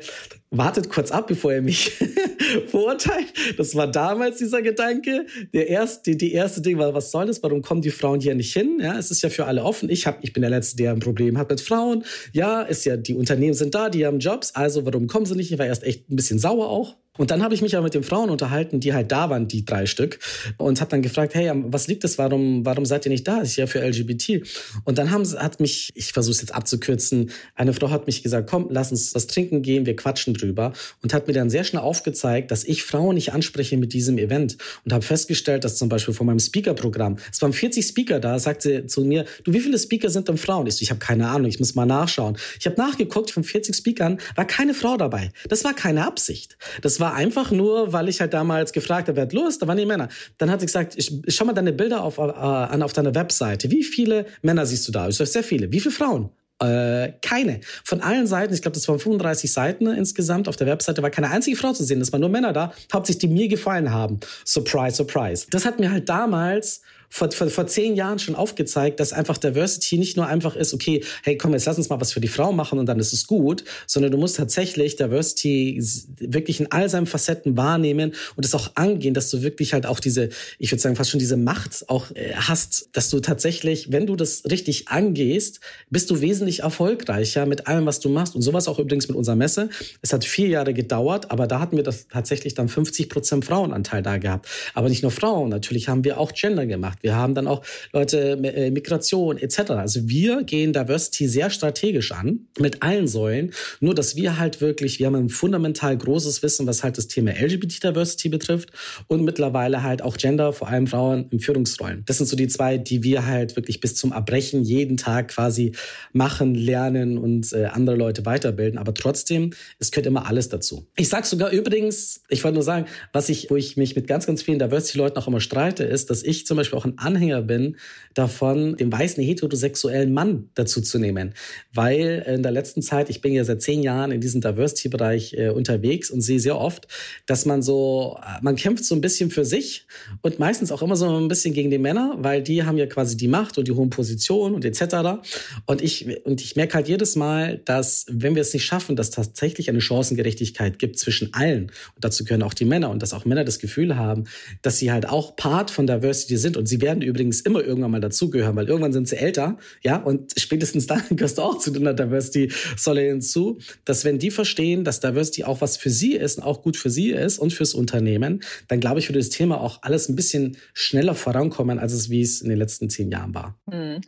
Wartet 0.51 0.89
kurz 0.89 1.11
ab, 1.11 1.27
bevor 1.27 1.53
ihr 1.53 1.61
mich 1.61 1.91
verurteilt. 2.67 3.33
Das 3.57 3.75
war 3.75 3.91
damals 3.91 4.37
dieser 4.37 4.61
Gedanke. 4.61 5.25
Der 5.53 5.67
erste, 5.67 6.11
die, 6.11 6.17
die 6.17 6.33
erste 6.33 6.61
Ding 6.61 6.77
war, 6.77 6.93
was 6.93 7.11
soll 7.11 7.25
das? 7.25 7.43
Warum 7.43 7.61
kommen 7.61 7.81
die 7.81 7.91
Frauen 7.91 8.21
hier 8.21 8.35
nicht 8.35 8.53
hin? 8.53 8.79
Ja, 8.81 8.97
es 8.97 9.11
ist 9.11 9.21
ja 9.21 9.29
für 9.29 9.45
alle 9.45 9.63
offen. 9.63 9.89
Ich, 9.89 10.07
hab, 10.07 10.23
ich 10.23 10.33
bin 10.33 10.41
der 10.41 10.49
Letzte, 10.49 10.77
der 10.77 10.91
ein 10.91 10.99
Problem 10.99 11.37
hat 11.37 11.49
mit 11.49 11.61
Frauen. 11.61 12.03
Ja, 12.31 12.61
ist 12.61 12.85
ja, 12.85 12.95
die 12.95 13.15
Unternehmen 13.15 13.53
sind 13.53 13.75
da, 13.75 13.89
die 13.89 14.05
haben 14.05 14.19
Jobs. 14.19 14.55
Also 14.55 14.85
warum 14.85 15.07
kommen 15.07 15.25
sie 15.25 15.35
nicht? 15.35 15.51
Ich 15.51 15.59
war 15.59 15.65
erst 15.65 15.83
echt 15.83 16.09
ein 16.09 16.15
bisschen 16.15 16.39
sauer 16.39 16.69
auch. 16.69 16.95
Und 17.17 17.31
dann 17.31 17.43
habe 17.43 17.53
ich 17.53 17.61
mich 17.61 17.75
aber 17.75 17.85
mit 17.85 17.93
den 17.93 18.03
Frauen 18.03 18.29
unterhalten, 18.29 18.79
die 18.79 18.93
halt 18.93 19.11
da 19.11 19.29
waren, 19.29 19.47
die 19.47 19.65
drei 19.65 19.85
Stück, 19.85 20.19
und 20.57 20.81
habe 20.81 20.91
dann 20.91 21.01
gefragt, 21.01 21.33
hey, 21.35 21.51
was 21.67 21.87
liegt 21.87 22.03
das? 22.03 22.17
Warum, 22.17 22.65
warum 22.65 22.85
seid 22.85 23.05
ihr 23.05 23.11
nicht 23.11 23.27
da? 23.27 23.39
Das 23.39 23.49
ist 23.49 23.55
ja 23.55 23.67
für 23.67 23.79
LGBT. 23.85 24.41
Und 24.83 24.97
dann 24.97 25.11
haben, 25.11 25.25
hat 25.37 25.59
mich, 25.59 25.91
ich 25.95 26.13
versuche 26.13 26.33
es 26.33 26.41
jetzt 26.41 26.53
abzukürzen, 26.53 27.31
eine 27.55 27.73
Frau 27.73 27.89
hat 27.89 28.07
mich 28.07 28.23
gesagt, 28.23 28.49
komm, 28.49 28.67
lass 28.69 28.91
uns 28.91 29.15
was 29.15 29.27
trinken 29.27 29.61
gehen, 29.61 29.85
wir 29.85 29.95
quatschen 29.95 30.33
drüber. 30.33 30.73
Und 31.01 31.13
hat 31.13 31.27
mir 31.27 31.33
dann 31.33 31.49
sehr 31.49 31.63
schnell 31.63 31.81
aufgezeigt, 31.81 32.51
dass 32.51 32.63
ich 32.63 32.83
Frauen 32.83 33.15
nicht 33.15 33.33
anspreche 33.33 33.77
mit 33.77 33.93
diesem 33.93 34.17
Event. 34.17 34.57
Und 34.83 34.93
habe 34.93 35.03
festgestellt, 35.03 35.63
dass 35.63 35.77
zum 35.77 35.89
Beispiel 35.89 36.13
von 36.13 36.27
meinem 36.27 36.39
Speaker-Programm, 36.39 37.17
es 37.31 37.41
waren 37.41 37.53
40 37.53 37.85
Speaker 37.85 38.19
da, 38.19 38.39
sagte 38.39 38.85
zu 38.87 39.01
mir, 39.01 39.25
du, 39.43 39.53
wie 39.53 39.59
viele 39.59 39.79
Speaker 39.79 40.09
sind 40.09 40.27
denn 40.27 40.37
Frauen? 40.37 40.67
Ich 40.67 40.75
so, 40.75 40.83
ich 40.83 40.89
habe 40.89 40.99
keine 40.99 41.27
Ahnung, 41.27 41.47
ich 41.47 41.59
muss 41.59 41.75
mal 41.75 41.85
nachschauen. 41.85 42.37
Ich 42.59 42.65
habe 42.65 42.75
nachgeguckt, 42.77 43.31
von 43.31 43.43
40 43.43 43.75
Speakern 43.75 44.19
war 44.35 44.45
keine 44.45 44.73
Frau 44.73 44.97
dabei. 44.97 45.31
Das 45.47 45.63
war 45.63 45.73
keine 45.73 46.05
Absicht. 46.05 46.57
Das 46.81 46.99
war 46.99 47.04
war 47.05 47.13
einfach 47.13 47.51
nur, 47.51 47.93
weil 47.93 48.09
ich 48.09 48.19
halt 48.19 48.33
damals 48.33 48.73
gefragt 48.73 49.07
habe, 49.07 49.17
wer 49.17 49.23
hat 49.23 49.33
Lust? 49.33 49.61
Da 49.61 49.67
waren 49.67 49.77
die 49.77 49.85
Männer. 49.85 50.09
Dann 50.39 50.49
hat 50.49 50.59
sie 50.59 50.65
gesagt, 50.65 50.95
ich, 50.97 51.23
ich 51.23 51.35
schau 51.35 51.45
mal 51.45 51.53
deine 51.53 51.71
Bilder 51.71 52.03
auf, 52.03 52.17
äh, 52.17 52.21
an 52.21 52.81
auf 52.81 52.93
deiner 52.93 53.13
Webseite. 53.13 53.69
Wie 53.69 53.83
viele 53.83 54.25
Männer 54.41 54.65
siehst 54.65 54.87
du 54.87 54.91
da? 54.91 55.07
Ich 55.07 55.15
sage, 55.17 55.29
sehr 55.29 55.43
viele. 55.43 55.71
Wie 55.71 55.79
viele 55.79 55.93
Frauen? 55.93 56.31
Äh, 56.59 57.11
keine. 57.21 57.59
Von 57.83 58.01
allen 58.01 58.25
Seiten, 58.25 58.55
ich 58.55 58.63
glaube, 58.63 58.73
das 58.73 58.87
waren 58.87 58.97
35 58.97 59.53
Seiten 59.53 59.85
insgesamt 59.85 60.47
auf 60.47 60.55
der 60.55 60.65
Webseite, 60.65 61.03
war 61.03 61.11
keine 61.11 61.29
einzige 61.29 61.55
Frau 61.55 61.73
zu 61.73 61.83
sehen. 61.83 62.01
Es 62.01 62.11
waren 62.11 62.21
nur 62.21 62.29
Männer 62.31 62.53
da, 62.53 62.73
hauptsächlich 62.91 63.19
die 63.19 63.27
mir 63.27 63.47
gefallen 63.49 63.91
haben. 63.91 64.19
Surprise, 64.43 64.95
surprise. 64.95 65.45
Das 65.51 65.63
hat 65.63 65.79
mir 65.79 65.91
halt 65.91 66.09
damals 66.09 66.81
vor, 67.15 67.31
vor, 67.31 67.49
vor 67.49 67.65
zehn 67.65 67.95
Jahren 67.95 68.19
schon 68.19 68.35
aufgezeigt, 68.35 68.99
dass 68.99 69.13
einfach 69.13 69.37
Diversity 69.37 69.97
nicht 69.97 70.17
nur 70.17 70.27
einfach 70.27 70.57
ist, 70.57 70.73
okay, 70.73 71.01
hey, 71.23 71.37
komm, 71.37 71.53
jetzt 71.53 71.65
lass 71.65 71.77
uns 71.77 71.87
mal 71.87 72.01
was 72.01 72.11
für 72.11 72.19
die 72.19 72.27
Frau 72.27 72.51
machen 72.51 72.77
und 72.77 72.87
dann 72.87 72.99
ist 72.99 73.13
es 73.13 73.25
gut, 73.25 73.63
sondern 73.87 74.11
du 74.11 74.17
musst 74.17 74.35
tatsächlich 74.35 74.97
Diversity 74.97 75.81
wirklich 76.19 76.59
in 76.59 76.73
all 76.73 76.89
seinen 76.89 77.05
Facetten 77.05 77.55
wahrnehmen 77.55 78.13
und 78.35 78.43
es 78.43 78.53
auch 78.53 78.71
angehen, 78.75 79.13
dass 79.13 79.29
du 79.29 79.43
wirklich 79.43 79.71
halt 79.71 79.85
auch 79.85 80.01
diese, 80.01 80.27
ich 80.59 80.73
würde 80.73 80.81
sagen, 80.81 80.97
fast 80.97 81.09
schon 81.09 81.21
diese 81.21 81.37
Macht 81.37 81.85
auch 81.87 82.11
äh, 82.11 82.33
hast, 82.35 82.89
dass 82.91 83.09
du 83.09 83.21
tatsächlich, 83.21 83.93
wenn 83.93 84.07
du 84.07 84.17
das 84.17 84.43
richtig 84.51 84.89
angehst, 84.89 85.61
bist 85.89 86.09
du 86.09 86.19
wesentlich 86.19 86.63
erfolgreicher 86.63 87.45
mit 87.45 87.67
allem, 87.67 87.85
was 87.85 88.01
du 88.01 88.09
machst. 88.09 88.35
Und 88.35 88.41
sowas 88.41 88.67
auch 88.67 88.77
übrigens 88.77 89.07
mit 89.07 89.15
unserer 89.15 89.37
Messe. 89.37 89.69
Es 90.01 90.11
hat 90.11 90.25
vier 90.25 90.49
Jahre 90.49 90.73
gedauert, 90.73 91.31
aber 91.31 91.47
da 91.47 91.61
hatten 91.61 91.77
wir 91.77 91.83
das 91.83 92.09
tatsächlich 92.09 92.55
dann 92.55 92.67
50 92.67 93.07
Prozent 93.07 93.45
Frauenanteil 93.45 94.01
da 94.01 94.17
gehabt. 94.17 94.49
Aber 94.73 94.89
nicht 94.89 95.01
nur 95.01 95.11
Frauen, 95.11 95.47
natürlich 95.47 95.87
haben 95.87 96.03
wir 96.03 96.19
auch 96.19 96.33
Gender 96.33 96.65
gemacht. 96.65 96.99
Wir 97.05 97.15
haben 97.15 97.35
dann 97.35 97.45
auch 97.45 97.63
Leute, 97.93 98.31
äh, 98.31 98.71
Migration 98.71 99.37
etc. 99.37 99.71
Also 99.71 100.09
wir 100.09 100.43
gehen 100.43 100.73
Diversity 100.73 101.27
sehr 101.27 101.51
strategisch 101.51 102.11
an 102.11 102.47
mit 102.59 102.81
allen 102.81 103.07
Säulen. 103.07 103.51
Nur, 103.79 103.93
dass 103.93 104.15
wir 104.15 104.39
halt 104.39 104.59
wirklich, 104.59 104.97
wir 104.97 105.05
haben 105.05 105.15
ein 105.15 105.29
fundamental 105.29 105.95
großes 105.95 106.41
Wissen, 106.41 106.65
was 106.65 106.83
halt 106.83 106.97
das 106.97 107.07
Thema 107.07 107.31
LGBT-Diversity 107.31 108.29
betrifft 108.29 108.71
und 109.07 109.23
mittlerweile 109.23 109.83
halt 109.83 110.01
auch 110.01 110.17
Gender, 110.17 110.51
vor 110.51 110.67
allem 110.67 110.87
Frauen 110.87 111.27
in 111.29 111.39
Führungsrollen. 111.39 112.01
Das 112.07 112.17
sind 112.17 112.25
so 112.25 112.35
die 112.35 112.47
zwei, 112.47 112.79
die 112.79 113.03
wir 113.03 113.27
halt 113.27 113.55
wirklich 113.55 113.81
bis 113.81 113.95
zum 113.95 114.11
Erbrechen 114.11 114.63
jeden 114.63 114.97
Tag 114.97 115.27
quasi 115.27 115.73
machen, 116.11 116.55
lernen 116.55 117.19
und 117.19 117.53
äh, 117.53 117.65
andere 117.65 117.97
Leute 117.97 118.25
weiterbilden. 118.25 118.79
Aber 118.79 118.95
trotzdem, 118.95 119.51
es 119.77 119.91
gehört 119.91 120.07
immer 120.07 120.27
alles 120.27 120.49
dazu. 120.49 120.87
Ich 120.95 121.09
sage 121.09 121.27
sogar 121.27 121.51
übrigens, 121.51 122.23
ich 122.29 122.43
wollte 122.43 122.55
nur 122.55 122.63
sagen, 122.63 122.87
was 123.13 123.29
ich, 123.29 123.51
wo 123.51 123.55
ich 123.55 123.77
mich 123.77 123.95
mit 123.95 124.07
ganz, 124.07 124.25
ganz 124.25 124.41
vielen 124.41 124.57
Diversity-Leuten 124.57 125.17
auch 125.17 125.27
immer 125.27 125.39
streite, 125.39 125.83
ist, 125.83 126.09
dass 126.09 126.23
ich 126.23 126.47
zum 126.47 126.57
Beispiel 126.57 126.79
auch 126.79 126.84
ein 126.85 126.97
Anhänger 126.97 127.41
bin 127.41 127.77
davon, 128.13 128.77
den 128.77 128.91
weißen 128.91 129.23
heterosexuellen 129.23 130.13
Mann 130.13 130.49
dazu 130.55 130.81
zu 130.81 130.99
nehmen. 130.99 131.33
Weil 131.73 132.25
in 132.27 132.43
der 132.43 132.51
letzten 132.51 132.81
Zeit, 132.81 133.09
ich 133.09 133.21
bin 133.21 133.33
ja 133.33 133.43
seit 133.43 133.61
zehn 133.61 133.83
Jahren 133.83 134.11
in 134.11 134.21
diesem 134.21 134.41
Diversity-Bereich 134.41 135.33
äh, 135.33 135.49
unterwegs 135.49 136.09
und 136.09 136.21
sehe 136.21 136.39
sehr 136.39 136.57
oft, 136.57 136.87
dass 137.25 137.45
man 137.45 137.61
so, 137.61 138.17
man 138.41 138.55
kämpft 138.55 138.85
so 138.85 138.95
ein 138.95 139.01
bisschen 139.01 139.31
für 139.31 139.43
sich 139.43 139.85
und 140.21 140.39
meistens 140.39 140.71
auch 140.71 140.81
immer 140.81 140.95
so 140.95 141.13
ein 141.17 141.27
bisschen 141.27 141.53
gegen 141.53 141.69
die 141.69 141.77
Männer, 141.77 142.15
weil 142.19 142.41
die 142.41 142.63
haben 142.63 142.77
ja 142.77 142.85
quasi 142.85 143.17
die 143.17 143.27
Macht 143.27 143.57
und 143.57 143.67
die 143.67 143.73
hohen 143.73 143.89
Positionen 143.89 144.55
und 144.55 144.63
etc. 144.63 145.19
Und 145.65 145.81
ich, 145.81 146.25
und 146.25 146.41
ich 146.41 146.55
merke 146.55 146.75
halt 146.75 146.87
jedes 146.87 147.15
Mal, 147.17 147.61
dass 147.65 148.05
wenn 148.09 148.35
wir 148.35 148.41
es 148.41 148.53
nicht 148.53 148.65
schaffen, 148.65 148.95
dass 148.95 149.11
tatsächlich 149.11 149.69
eine 149.69 149.81
Chancengerechtigkeit 149.81 150.79
gibt 150.79 150.99
zwischen 150.99 151.33
allen, 151.33 151.63
und 151.95 152.03
dazu 152.03 152.23
gehören 152.23 152.43
auch 152.43 152.53
die 152.53 152.65
Männer 152.65 152.89
und 152.89 153.01
dass 153.01 153.13
auch 153.13 153.25
Männer 153.25 153.43
das 153.43 153.59
Gefühl 153.59 153.97
haben, 153.97 154.25
dass 154.61 154.77
sie 154.77 154.91
halt 154.91 155.07
auch 155.09 155.35
Part 155.35 155.71
von 155.71 155.85
Diversity 155.85 156.37
sind 156.37 156.57
und 156.57 156.67
sie 156.67 156.74
werden 156.81 157.01
übrigens 157.01 157.41
immer 157.41 157.63
irgendwann 157.63 157.91
mal 157.91 158.01
dazugehören, 158.01 158.55
weil 158.55 158.67
irgendwann 158.67 158.93
sind 158.93 159.07
sie 159.07 159.17
älter, 159.17 159.57
ja, 159.81 159.97
und 159.97 160.33
spätestens 160.37 160.87
dann 160.87 161.03
gehörst 161.09 161.37
du 161.37 161.41
auch 161.41 161.57
zu 161.57 161.71
der 161.71 161.93
Diversity-Säule 161.93 163.01
hinzu, 163.01 163.59
dass 163.85 164.05
wenn 164.05 164.19
die 164.19 164.31
verstehen, 164.31 164.83
dass 164.83 164.99
Diversity 164.99 165.43
auch 165.43 165.61
was 165.61 165.77
für 165.77 165.89
sie 165.89 166.13
ist 166.13 166.37
und 166.37 166.43
auch 166.43 166.61
gut 166.61 166.77
für 166.77 166.89
sie 166.89 167.11
ist 167.11 167.39
und 167.39 167.53
fürs 167.53 167.73
Unternehmen, 167.73 168.41
dann 168.67 168.79
glaube 168.79 168.99
ich, 168.99 169.09
würde 169.09 169.19
das 169.19 169.29
Thema 169.29 169.59
auch 169.59 169.83
alles 169.83 170.09
ein 170.09 170.15
bisschen 170.15 170.57
schneller 170.73 171.15
vorankommen, 171.15 171.79
als 171.79 171.93
es 171.93 172.09
wie 172.09 172.21
es 172.21 172.41
in 172.41 172.49
den 172.49 172.57
letzten 172.57 172.89
zehn 172.89 173.11
Jahren 173.11 173.33
war. 173.33 173.57
Hm. 173.69 174.01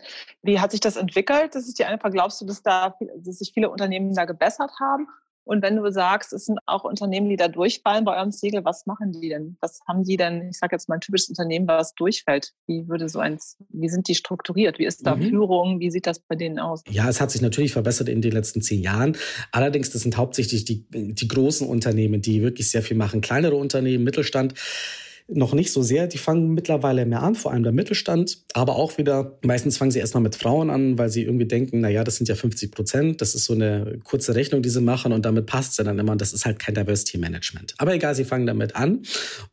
Wie 0.44 0.60
hat 0.60 0.72
sich 0.72 0.80
das 0.80 0.96
entwickelt? 0.96 1.56
Das 1.56 1.68
ist 1.68 1.80
die 1.80 1.86
eine 1.86 1.98
Frage. 1.98 2.14
Glaubst 2.14 2.42
du, 2.42 2.46
dass 2.46 2.64
da, 2.64 2.96
dass 3.18 3.40
sich 3.40 3.52
viele 3.54 3.70
Unternehmen 3.70 4.14
da 4.14 4.26
gebessert 4.26 4.72
haben? 4.80 5.08
Und 5.48 5.62
wenn 5.62 5.78
du 5.78 5.90
sagst, 5.92 6.34
es 6.34 6.46
sind 6.46 6.60
auch 6.66 6.84
Unternehmen, 6.84 7.30
die 7.30 7.38
da 7.38 7.48
durchfallen 7.48 8.04
bei 8.04 8.18
eurem 8.18 8.32
Siegel, 8.32 8.66
was 8.66 8.86
machen 8.86 9.14
die 9.14 9.30
denn? 9.30 9.58
Was 9.62 9.80
haben 9.88 10.04
die 10.04 10.18
denn, 10.18 10.50
ich 10.50 10.58
sage 10.58 10.76
jetzt 10.76 10.90
mal 10.90 10.96
ein 10.96 11.02
typisches 11.02 11.30
Unternehmen, 11.30 11.68
was 11.68 11.96
durchfällt? 11.96 12.52
Wie 12.68 12.88
würde 12.90 13.08
so 13.08 13.20
eins, 13.20 13.58
wie 13.70 13.88
sind 13.88 14.10
die 14.10 14.16
strukturiert? 14.16 14.78
Wie 14.78 14.86
ist 14.86 15.08
da 15.08 15.16
mhm. 15.16 15.30
Führung? 15.30 15.80
Wie 15.80 15.90
sieht 15.90 16.06
das 16.06 16.20
bei 16.20 16.36
denen 16.36 16.60
aus? 16.60 16.84
Ja, 16.90 17.08
es 17.08 17.22
hat 17.22 17.32
sich 17.32 17.42
natürlich 17.42 17.72
verbessert 17.72 18.10
in 18.10 18.22
den 18.22 18.34
letzten 18.34 18.62
zehn 18.62 18.82
Jahren. 18.82 19.16
Allerdings, 19.54 19.90
das 19.90 20.02
sind 20.02 20.18
hauptsächlich 20.18 20.66
die, 20.66 20.86
die 20.92 21.28
großen 21.28 21.68
Unternehmen, 21.68 22.22
die 22.22 22.42
wirklich 22.42 22.70
sehr 22.70 22.82
viel 22.82 22.98
machen. 22.98 23.22
Kleinere 23.22 23.56
Unternehmen, 23.56 24.04
Mittelstand 24.04 24.54
noch 25.28 25.54
nicht 25.54 25.72
so 25.72 25.84
sehr. 25.84 26.08
Die 26.08 26.18
fangen 26.18 26.54
mittlerweile 26.54 27.06
mehr 27.06 27.22
an, 27.22 27.36
vor 27.36 27.52
allem 27.52 27.64
der 27.64 27.74
Mittelstand. 27.74 28.40
Aber 28.54 28.76
auch 28.76 28.98
wieder, 28.98 29.38
meistens 29.44 29.78
fangen 29.78 29.92
sie 29.92 30.00
erstmal 30.00 30.24
mit 30.24 30.36
Frauen 30.36 30.70
an, 30.70 30.98
weil 30.98 31.10
sie 31.10 31.24
irgendwie 31.24 31.46
denken, 31.46 31.82
na 31.82 31.90
ja, 31.90 32.04
das 32.04 32.16
sind 32.16 32.30
ja 32.30 32.36
50 32.36 32.72
Prozent. 32.72 33.22
Das 33.22 33.36
ist 33.36 33.46
so 33.46 33.54
eine 33.54 34.00
kurze 34.04 34.36
Rechnung, 34.36 34.62
die 34.62 34.70
sie 34.70 34.82
machen 34.82 35.12
und 35.12 35.26
damit 35.26 35.46
passt 35.46 35.72
es 35.72 35.86
dann 35.86 36.00
immer. 36.00 36.16
Das 36.16 36.34
ist 36.34 36.46
halt 36.46 36.60
kein 36.60 36.76
Diversity 36.76 37.18
Management. 37.18 37.76
Aber 37.78 37.94
egal, 37.94 38.16
sie 38.16 38.24
fangen 38.24 38.48
damit 38.48 38.76
an 38.76 39.04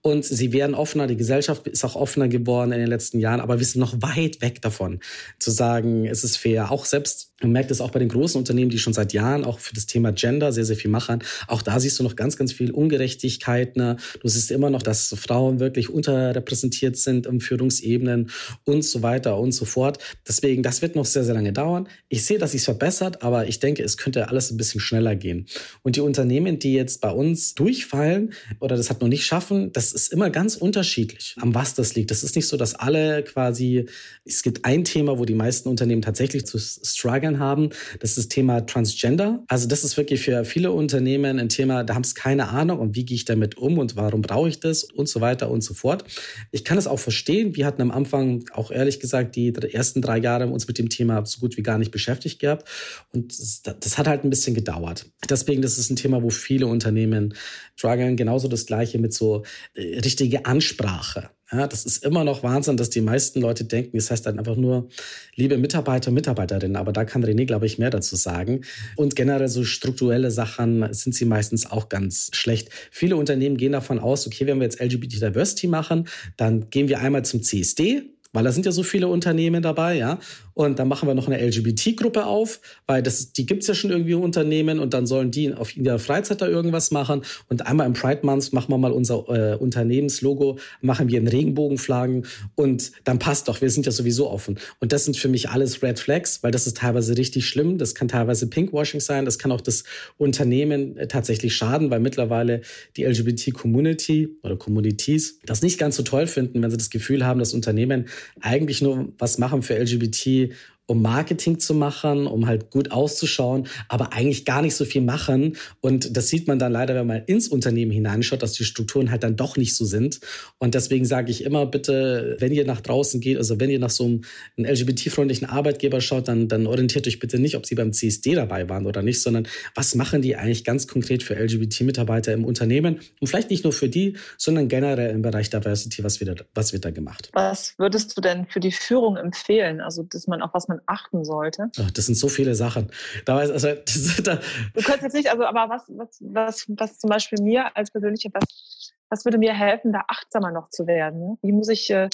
und 0.02 0.24
sie 0.24 0.52
werden 0.52 0.74
offener. 0.74 1.06
Die 1.06 1.16
Gesellschaft 1.16 1.66
ist 1.66 1.84
auch 1.84 1.96
offener 1.96 2.28
geworden 2.28 2.72
in 2.72 2.78
den 2.78 2.88
letzten 2.88 3.18
Jahren. 3.18 3.40
Aber 3.40 3.58
wir 3.58 3.66
sind 3.66 3.80
noch 3.80 4.00
weit 4.00 4.40
weg 4.42 4.62
davon, 4.62 5.00
zu 5.38 5.50
sagen, 5.50 6.06
es 6.06 6.22
ist 6.22 6.36
fair. 6.36 6.70
Auch 6.70 6.84
selbst 6.84 7.34
man 7.44 7.52
merkt 7.52 7.70
es 7.70 7.80
auch 7.80 7.90
bei 7.90 7.98
den 7.98 8.08
großen 8.08 8.38
Unternehmen, 8.38 8.70
die 8.70 8.78
schon 8.78 8.92
seit 8.92 9.12
Jahren 9.12 9.44
auch 9.44 9.58
für 9.58 9.74
das 9.74 9.86
Thema 9.86 10.12
Gender 10.12 10.52
sehr, 10.52 10.64
sehr 10.64 10.76
viel 10.76 10.90
machen. 10.90 11.22
Auch 11.46 11.62
da 11.62 11.78
siehst 11.78 11.98
du 11.98 12.02
noch 12.02 12.16
ganz, 12.16 12.36
ganz 12.36 12.52
viel 12.52 12.70
Ungerechtigkeit. 12.70 13.76
Ne? 13.76 13.96
Du 14.20 14.28
siehst 14.28 14.50
immer 14.50 14.70
noch, 14.70 14.82
dass 14.82 15.14
Frauen 15.18 15.60
wirklich 15.64 15.90
unterrepräsentiert 15.90 16.96
sind 16.96 17.26
in 17.26 17.40
Führungsebenen 17.40 18.30
und 18.64 18.84
so 18.84 19.02
weiter 19.02 19.38
und 19.38 19.52
so 19.52 19.64
fort. 19.64 19.98
Deswegen, 20.28 20.62
das 20.62 20.82
wird 20.82 20.94
noch 20.94 21.06
sehr, 21.06 21.24
sehr 21.24 21.34
lange 21.34 21.52
dauern. 21.52 21.88
Ich 22.08 22.24
sehe, 22.24 22.38
dass 22.38 22.52
sich 22.52 22.62
verbessert, 22.62 23.22
aber 23.22 23.48
ich 23.48 23.58
denke, 23.58 23.82
es 23.82 23.96
könnte 23.96 24.28
alles 24.28 24.50
ein 24.50 24.56
bisschen 24.56 24.80
schneller 24.80 25.16
gehen. 25.16 25.46
Und 25.82 25.96
die 25.96 26.00
Unternehmen, 26.00 26.58
die 26.58 26.74
jetzt 26.74 27.00
bei 27.00 27.10
uns 27.10 27.54
durchfallen 27.54 28.32
oder 28.60 28.76
das 28.76 28.90
hat 28.90 29.00
noch 29.00 29.08
nicht 29.08 29.24
schaffen, 29.24 29.72
das 29.72 29.92
ist 29.92 30.12
immer 30.12 30.30
ganz 30.30 30.56
unterschiedlich, 30.56 31.36
am 31.40 31.54
was 31.54 31.74
das 31.74 31.94
liegt. 31.94 32.10
Das 32.10 32.22
ist 32.22 32.36
nicht 32.36 32.46
so, 32.46 32.56
dass 32.56 32.74
alle 32.74 33.22
quasi, 33.24 33.86
es 34.24 34.42
gibt 34.42 34.64
ein 34.64 34.84
Thema, 34.84 35.18
wo 35.18 35.24
die 35.24 35.34
meisten 35.34 35.68
Unternehmen 35.68 36.02
tatsächlich 36.02 36.46
zu 36.46 36.58
strugglen 36.58 37.38
haben. 37.38 37.70
Das 38.00 38.10
ist 38.10 38.18
das 38.18 38.28
Thema 38.28 38.66
Transgender. 38.66 39.42
Also 39.48 39.66
das 39.66 39.84
ist 39.84 39.96
wirklich 39.96 40.20
für 40.20 40.44
viele 40.44 40.72
Unternehmen 40.72 41.38
ein 41.38 41.48
Thema, 41.48 41.84
da 41.84 41.94
haben 41.94 42.02
es 42.02 42.14
keine 42.14 42.48
Ahnung 42.48 42.78
und 42.78 42.94
wie 42.94 43.04
gehe 43.04 43.16
ich 43.16 43.24
damit 43.24 43.56
um 43.56 43.78
und 43.78 43.96
warum 43.96 44.22
brauche 44.22 44.48
ich 44.48 44.60
das 44.60 44.84
und 44.84 45.08
so 45.08 45.20
weiter 45.20 45.50
und 45.54 45.62
so 45.62 45.72
fort. 45.72 46.04
Ich 46.50 46.64
kann 46.64 46.76
es 46.76 46.86
auch 46.86 46.98
verstehen. 46.98 47.56
Wir 47.56 47.66
hatten 47.66 47.80
am 47.80 47.90
Anfang 47.90 48.44
auch 48.52 48.70
ehrlich 48.70 49.00
gesagt 49.00 49.36
die 49.36 49.54
ersten 49.54 50.02
drei 50.02 50.18
Jahre 50.18 50.46
uns 50.48 50.68
mit 50.68 50.78
dem 50.78 50.88
Thema 50.88 51.24
so 51.24 51.40
gut 51.40 51.56
wie 51.56 51.62
gar 51.62 51.78
nicht 51.78 51.90
beschäftigt 51.90 52.40
gehabt. 52.40 52.68
Und 53.12 53.38
das, 53.38 53.62
das 53.62 53.96
hat 53.98 54.06
halt 54.06 54.24
ein 54.24 54.30
bisschen 54.30 54.54
gedauert. 54.54 55.06
Deswegen, 55.28 55.62
das 55.62 55.78
ist 55.78 55.90
ein 55.90 55.96
Thema, 55.96 56.22
wo 56.22 56.30
viele 56.30 56.66
Unternehmen 56.66 57.34
strugglen. 57.76 58.16
Genauso 58.16 58.48
das 58.48 58.66
Gleiche 58.66 58.98
mit 58.98 59.14
so 59.14 59.44
äh, 59.74 60.00
richtige 60.00 60.44
Ansprache. 60.44 61.30
Ja, 61.54 61.68
das 61.68 61.84
ist 61.84 62.04
immer 62.04 62.24
noch 62.24 62.42
Wahnsinn, 62.42 62.76
dass 62.76 62.90
die 62.90 63.00
meisten 63.00 63.40
Leute 63.40 63.64
denken, 63.64 63.96
es 63.96 64.10
heißt 64.10 64.26
dann 64.26 64.40
einfach 64.40 64.56
nur 64.56 64.88
liebe 65.36 65.56
Mitarbeiter 65.56 66.08
und 66.08 66.14
Mitarbeiterinnen. 66.14 66.74
Aber 66.74 66.92
da 66.92 67.04
kann 67.04 67.24
René, 67.24 67.46
glaube 67.46 67.66
ich, 67.66 67.78
mehr 67.78 67.90
dazu 67.90 68.16
sagen. 68.16 68.62
Und 68.96 69.14
generell 69.14 69.46
so 69.46 69.62
strukturelle 69.62 70.32
Sachen 70.32 70.92
sind 70.92 71.14
sie 71.14 71.26
meistens 71.26 71.70
auch 71.70 71.88
ganz 71.88 72.30
schlecht. 72.32 72.70
Viele 72.90 73.14
Unternehmen 73.14 73.56
gehen 73.56 73.70
davon 73.70 74.00
aus, 74.00 74.26
okay, 74.26 74.46
wenn 74.46 74.58
wir 74.58 74.64
jetzt 74.64 74.80
LGBT 74.80 75.22
Diversity 75.22 75.68
machen, 75.68 76.08
dann 76.36 76.70
gehen 76.70 76.88
wir 76.88 76.98
einmal 76.98 77.24
zum 77.24 77.42
CSD, 77.42 78.02
weil 78.34 78.44
da 78.44 78.52
sind 78.52 78.66
ja 78.66 78.72
so 78.72 78.82
viele 78.82 79.08
Unternehmen 79.08 79.62
dabei, 79.62 79.96
ja. 79.96 80.18
Und 80.54 80.78
dann 80.78 80.88
machen 80.88 81.08
wir 81.08 81.14
noch 81.14 81.28
eine 81.28 81.44
LGBT-Gruppe 81.44 82.26
auf, 82.26 82.60
weil 82.86 83.02
das, 83.02 83.32
die 83.32 83.46
gibt's 83.46 83.66
ja 83.66 83.74
schon 83.74 83.90
irgendwie 83.90 84.14
Unternehmen 84.14 84.78
und 84.78 84.92
dann 84.92 85.06
sollen 85.06 85.30
die 85.30 85.52
auf 85.54 85.76
ihrer 85.76 85.98
Freizeit 85.98 86.42
da 86.42 86.48
irgendwas 86.48 86.90
machen. 86.90 87.22
Und 87.48 87.66
einmal 87.66 87.86
im 87.86 87.92
Pride 87.92 88.20
Month 88.22 88.52
machen 88.52 88.70
wir 88.70 88.78
mal 88.78 88.92
unser 88.92 89.24
äh, 89.28 89.56
Unternehmenslogo, 89.56 90.58
machen 90.80 91.08
wir 91.08 91.18
in 91.18 91.28
Regenbogenflaggen 91.28 92.26
und 92.54 92.92
dann 93.04 93.18
passt 93.18 93.48
doch, 93.48 93.60
wir 93.60 93.70
sind 93.70 93.86
ja 93.86 93.92
sowieso 93.92 94.30
offen. 94.30 94.58
Und 94.80 94.92
das 94.92 95.04
sind 95.04 95.16
für 95.16 95.28
mich 95.28 95.50
alles 95.50 95.82
Red 95.82 95.98
Flags, 95.98 96.42
weil 96.42 96.50
das 96.50 96.66
ist 96.66 96.76
teilweise 96.78 97.16
richtig 97.16 97.48
schlimm. 97.48 97.78
Das 97.78 97.94
kann 97.94 98.08
teilweise 98.08 98.48
Pinkwashing 98.48 99.00
sein, 99.00 99.24
das 99.24 99.38
kann 99.38 99.52
auch 99.52 99.60
das 99.60 99.84
Unternehmen 100.18 100.96
äh, 100.96 101.06
tatsächlich 101.06 101.56
schaden, 101.56 101.90
weil 101.90 102.00
mittlerweile 102.00 102.62
die 102.96 103.04
LGBT-Community 103.04 104.36
oder 104.42 104.56
Communities 104.56 105.38
das 105.46 105.62
nicht 105.62 105.78
ganz 105.78 105.96
so 105.96 106.02
toll 106.02 106.26
finden, 106.26 106.62
wenn 106.62 106.70
sie 106.70 106.76
das 106.76 106.90
Gefühl 106.90 107.24
haben, 107.24 107.38
dass 107.38 107.54
Unternehmen 107.54 108.06
eigentlich 108.40 108.82
nur 108.82 109.12
was 109.18 109.38
machen 109.38 109.62
für 109.62 109.78
LGBT 109.78 110.52
um 110.86 111.00
Marketing 111.00 111.58
zu 111.58 111.74
machen, 111.74 112.26
um 112.26 112.46
halt 112.46 112.70
gut 112.70 112.90
auszuschauen, 112.90 113.68
aber 113.88 114.12
eigentlich 114.12 114.44
gar 114.44 114.60
nicht 114.62 114.74
so 114.74 114.84
viel 114.84 115.02
machen. 115.02 115.56
Und 115.80 116.16
das 116.16 116.28
sieht 116.28 116.46
man 116.46 116.58
dann 116.58 116.72
leider, 116.72 116.94
wenn 116.94 117.06
man 117.06 117.22
ins 117.24 117.48
Unternehmen 117.48 117.90
hineinschaut, 117.90 118.42
dass 118.42 118.52
die 118.52 118.64
Strukturen 118.64 119.10
halt 119.10 119.22
dann 119.22 119.36
doch 119.36 119.56
nicht 119.56 119.74
so 119.76 119.84
sind. 119.84 120.20
Und 120.58 120.74
deswegen 120.74 121.04
sage 121.04 121.30
ich 121.30 121.44
immer 121.44 121.66
bitte, 121.66 122.36
wenn 122.38 122.52
ihr 122.52 122.66
nach 122.66 122.80
draußen 122.80 123.20
geht, 123.20 123.38
also 123.38 123.60
wenn 123.60 123.70
ihr 123.70 123.78
nach 123.78 123.90
so 123.90 124.04
einem, 124.04 124.20
LGBT-freundlichen 124.56 125.48
Arbeitgeber 125.48 126.00
schaut, 126.00 126.28
dann, 126.28 126.48
dann 126.48 126.66
orientiert 126.66 127.06
euch 127.06 127.18
bitte 127.18 127.38
nicht, 127.38 127.56
ob 127.56 127.66
sie 127.66 127.74
beim 127.74 127.92
CSD 127.92 128.34
dabei 128.34 128.68
waren 128.68 128.86
oder 128.86 129.02
nicht, 129.02 129.22
sondern 129.22 129.48
was 129.74 129.94
machen 129.94 130.22
die 130.22 130.36
eigentlich 130.36 130.64
ganz 130.64 130.86
konkret 130.86 131.22
für 131.22 131.34
LGBT-Mitarbeiter 131.34 132.32
im 132.32 132.44
Unternehmen? 132.44 133.00
Und 133.20 133.28
vielleicht 133.28 133.50
nicht 133.50 133.64
nur 133.64 133.72
für 133.72 133.88
die, 133.88 134.16
sondern 134.36 134.68
generell 134.68 135.10
im 135.10 135.22
Bereich 135.22 135.50
Diversity, 135.50 136.04
was 136.04 136.20
wird, 136.20 136.46
was 136.54 136.72
wird 136.72 136.84
da 136.84 136.90
gemacht? 136.90 137.30
Was 137.32 137.74
würdest 137.78 138.16
du 138.16 138.20
denn 138.20 138.46
für 138.46 138.60
die 138.60 138.72
Führung 138.72 139.16
empfehlen? 139.16 139.80
Also, 139.80 140.02
dass 140.02 140.26
man 140.26 140.42
auch 140.42 140.52
was 140.54 140.68
man 140.68 140.73
achten 140.86 141.24
sollte? 141.24 141.70
Ach, 141.78 141.90
das 141.90 142.06
sind 142.06 142.16
so 142.16 142.28
viele 142.28 142.54
Sachen. 142.54 142.90
Da 143.24 143.36
weiß, 143.36 143.50
also, 143.50 143.68
das, 143.84 144.22
da 144.22 144.36
du 144.36 144.82
könntest 144.82 145.02
jetzt 145.02 145.14
nicht, 145.14 145.30
also, 145.30 145.44
aber 145.44 145.68
was, 145.68 145.84
was, 145.88 146.18
was, 146.20 146.64
was 146.68 146.98
zum 146.98 147.10
Beispiel 147.10 147.42
mir 147.42 147.76
als 147.76 147.90
persönliche, 147.90 148.30
was, 148.32 148.92
was 149.08 149.24
würde 149.24 149.38
mir 149.38 149.54
helfen, 149.54 149.92
da 149.92 150.04
achtsamer 150.08 150.50
noch 150.50 150.70
zu 150.70 150.86
werden? 150.86 151.20
Ne? 151.20 151.38
Wie 151.42 151.52
muss 151.52 151.68
ich 151.68 151.90
äh, 151.90 152.08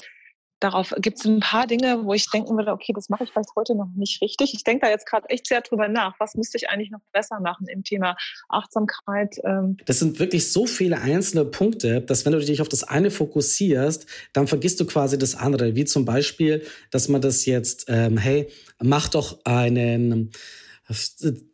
darauf 0.61 0.93
gibt 0.99 1.19
es 1.19 1.25
ein 1.25 1.39
paar 1.41 1.67
Dinge, 1.67 2.05
wo 2.05 2.13
ich 2.13 2.29
denken 2.29 2.55
würde, 2.55 2.71
okay, 2.71 2.93
das 2.93 3.09
mache 3.09 3.25
ich 3.25 3.31
vielleicht 3.31 3.55
heute 3.55 3.75
noch 3.75 3.89
nicht 3.95 4.21
richtig. 4.21 4.53
Ich 4.53 4.63
denke 4.63 4.85
da 4.85 4.91
jetzt 4.91 5.05
gerade 5.05 5.27
echt 5.29 5.47
sehr 5.47 5.61
drüber 5.61 5.89
nach. 5.89 6.17
Was 6.19 6.35
müsste 6.35 6.57
ich 6.57 6.69
eigentlich 6.69 6.91
noch 6.91 7.01
besser 7.11 7.39
machen 7.41 7.67
im 7.67 7.83
Thema 7.83 8.15
Achtsamkeit? 8.47 9.37
Ähm 9.43 9.77
das 9.85 9.99
sind 9.99 10.19
wirklich 10.19 10.51
so 10.51 10.65
viele 10.65 11.01
einzelne 11.01 11.45
Punkte, 11.45 12.01
dass 12.01 12.25
wenn 12.25 12.33
du 12.33 12.39
dich 12.39 12.61
auf 12.61 12.69
das 12.69 12.83
eine 12.83 13.11
fokussierst, 13.11 14.05
dann 14.33 14.47
vergisst 14.47 14.79
du 14.79 14.85
quasi 14.85 15.17
das 15.17 15.35
andere. 15.35 15.75
Wie 15.75 15.85
zum 15.85 16.05
Beispiel, 16.05 16.63
dass 16.91 17.09
man 17.09 17.21
das 17.21 17.45
jetzt, 17.45 17.85
ähm, 17.89 18.17
hey, 18.17 18.47
mach 18.79 19.09
doch 19.09 19.39
einen 19.43 20.31